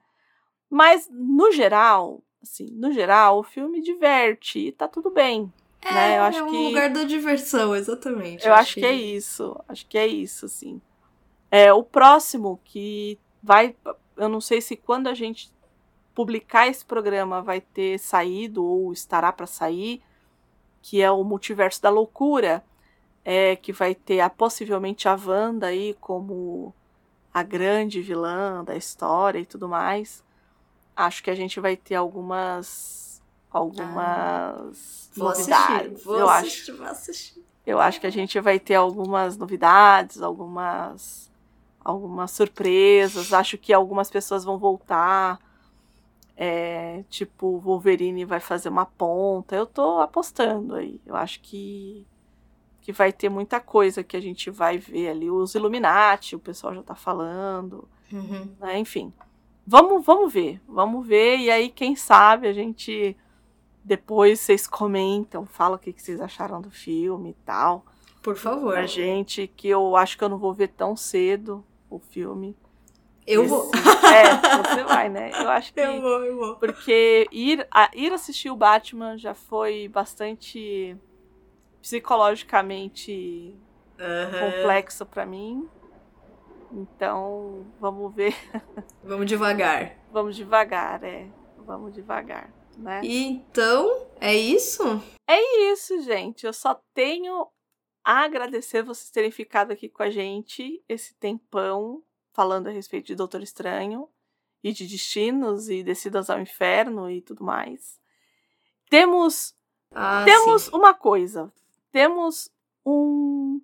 [0.68, 5.52] Mas, no geral, assim, no geral, o filme diverte e tá tudo bem.
[5.80, 6.18] É, né?
[6.18, 8.46] Eu acho é um que- lugar da diversão, exatamente.
[8.46, 9.56] Eu acho que é isso.
[9.68, 10.80] Acho que é isso, assim.
[11.50, 13.76] É, o próximo que vai.
[14.16, 15.52] Eu não sei se quando a gente
[16.14, 20.02] publicar esse programa vai ter saído ou estará para sair.
[20.82, 22.62] que é o Multiverso da Loucura,
[23.24, 26.74] é, que vai ter a, possivelmente a Wanda aí como
[27.32, 30.22] a grande vilã da história e tudo mais.
[30.94, 35.92] Acho que a gente vai ter algumas algumas ah, vou novidades.
[35.92, 36.76] Assistir, vou eu assistir, acho.
[36.76, 37.44] Vou assistir.
[37.66, 41.32] Eu acho que a gente vai ter algumas novidades, algumas
[41.82, 43.32] algumas surpresas.
[43.32, 45.38] Acho que algumas pessoas vão voltar.
[46.36, 49.56] É, tipo, Wolverine vai fazer uma ponta.
[49.56, 51.00] Eu tô apostando aí.
[51.06, 52.06] Eu acho que
[52.84, 55.28] que vai ter muita coisa que a gente vai ver ali.
[55.30, 57.88] Os Illuminati, o pessoal já tá falando.
[58.12, 58.50] Uhum.
[58.60, 58.78] Né?
[58.78, 59.12] Enfim.
[59.66, 60.60] Vamos, vamos ver.
[60.68, 61.38] Vamos ver.
[61.38, 63.16] E aí, quem sabe, a gente.
[63.82, 67.84] Depois vocês comentam, falam o que, que vocês acharam do filme e tal.
[68.22, 68.72] Por favor.
[68.74, 72.54] Pra gente, que eu acho que eu não vou ver tão cedo o filme.
[73.26, 73.70] Eu Esse- vou.
[74.12, 75.30] É, você vai, né?
[75.34, 75.80] Eu acho que.
[75.80, 76.56] Eu vou, eu vou.
[76.56, 80.94] Porque ir, a- ir assistir o Batman já foi bastante
[81.84, 83.54] psicologicamente
[84.00, 84.40] Aham.
[84.52, 85.68] complexo pra mim.
[86.72, 88.34] Então, vamos ver.
[89.04, 89.96] Vamos devagar.
[90.10, 91.28] Vamos devagar, é.
[91.58, 93.00] Vamos devagar, né?
[93.04, 94.82] Então, é isso?
[95.26, 96.46] É isso, gente.
[96.46, 97.46] Eu só tenho
[98.02, 102.02] a agradecer vocês terem ficado aqui com a gente esse tempão
[102.32, 104.08] falando a respeito de Doutor Estranho
[104.62, 108.00] e de destinos e descidas ao inferno e tudo mais.
[108.90, 109.54] Temos
[109.94, 110.70] Ah, temos sim.
[110.74, 111.52] uma coisa.
[111.94, 112.50] Temos
[112.84, 113.60] um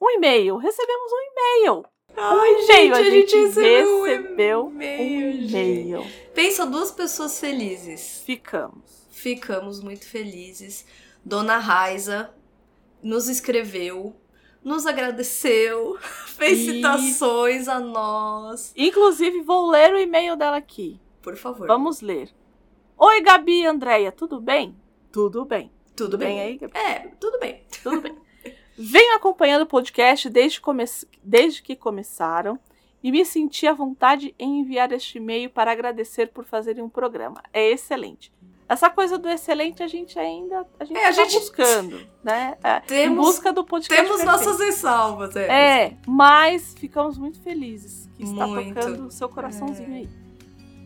[0.00, 0.56] um e-mail.
[0.56, 1.84] Recebemos um e-mail.
[2.16, 2.94] Ai, um e-mail.
[2.94, 6.02] a gente, recebeu um recebeu um e-mail, e-mail.
[6.32, 8.22] Pensa duas pessoas felizes.
[8.24, 9.06] Ficamos.
[9.10, 10.86] Ficamos muito felizes.
[11.22, 12.34] Dona Raiza
[13.02, 14.16] nos escreveu,
[14.64, 15.98] nos agradeceu,
[16.38, 18.72] fez E- citações a nós.
[18.74, 20.98] Inclusive, vou ler o e-mail dela aqui.
[21.20, 21.66] Por favor.
[21.66, 22.30] Vamos ler.
[22.96, 24.74] Oi, Gabi e Andréia, tudo bem?
[25.12, 25.70] Tudo bem.
[25.96, 26.40] Tudo bem?
[26.40, 26.60] aí?
[26.74, 27.62] É, tudo bem.
[27.82, 28.14] Tudo bem.
[28.76, 30.84] Venho acompanhando o podcast desde, come...
[31.22, 32.58] desde que começaram
[33.02, 37.42] e me senti à vontade em enviar este e-mail para agradecer por fazerem um programa.
[37.52, 38.32] É excelente.
[38.66, 42.56] Essa coisa do excelente a gente ainda a gente É, a tá gente- buscando, né?
[42.64, 44.46] É, em Temos- busca do podcast Temos perfeito.
[44.46, 45.46] nossas ressalvas, é.
[45.84, 48.74] É, mas ficamos muito felizes que está Muito.
[48.74, 50.08] tocando o seu coraçãozinho aí.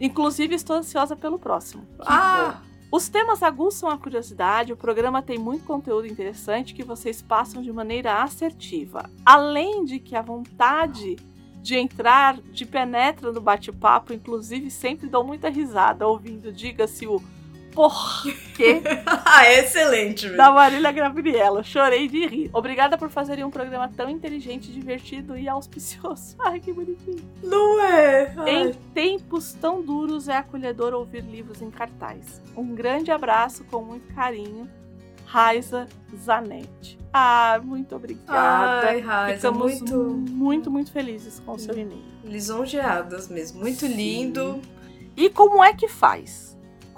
[0.01, 1.87] Inclusive, estou ansiosa pelo próximo.
[2.01, 2.68] Ah, bom.
[2.91, 7.71] Os temas aguçam a curiosidade, o programa tem muito conteúdo interessante que vocês passam de
[7.71, 9.11] maneira assertiva.
[9.27, 11.17] Além de que a vontade
[11.61, 17.23] de entrar de penetra no bate-papo, inclusive sempre dou muita risada ouvindo, diga-se o
[17.73, 20.37] porquê ah, excelente, velho.
[20.37, 21.63] da Marília Gabriela.
[21.63, 22.51] Chorei de rir.
[22.53, 26.37] Obrigada por fazerem um programa tão inteligente, divertido e auspicioso.
[26.45, 27.25] Ai, que bonitinho.
[27.43, 28.35] Não é?
[28.47, 32.43] Em tempos tão duros é acolhedor ouvir livros em cartaz.
[32.57, 34.69] Um grande abraço com muito carinho.
[35.27, 35.87] Raiza
[36.25, 36.99] Zanetti.
[37.13, 38.89] Ah, muito obrigada.
[38.89, 42.03] Ai, Raiza, Ficamos muito muito, muito felizes com o seu e-mail.
[42.25, 43.61] lisonjeadas mesmo.
[43.61, 43.95] Muito Sim.
[43.95, 44.61] lindo.
[45.15, 46.48] E como é que faz?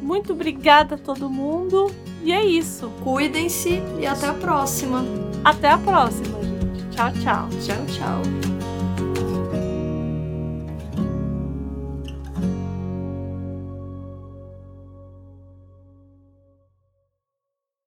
[0.00, 1.90] Muito obrigada a todo mundo.
[2.22, 2.90] E é isso.
[3.02, 5.04] Cuidem-se e até a próxima.
[5.44, 6.90] Até a próxima, gente.
[6.96, 7.48] Tchau, tchau.
[7.60, 8.61] Tchau, tchau.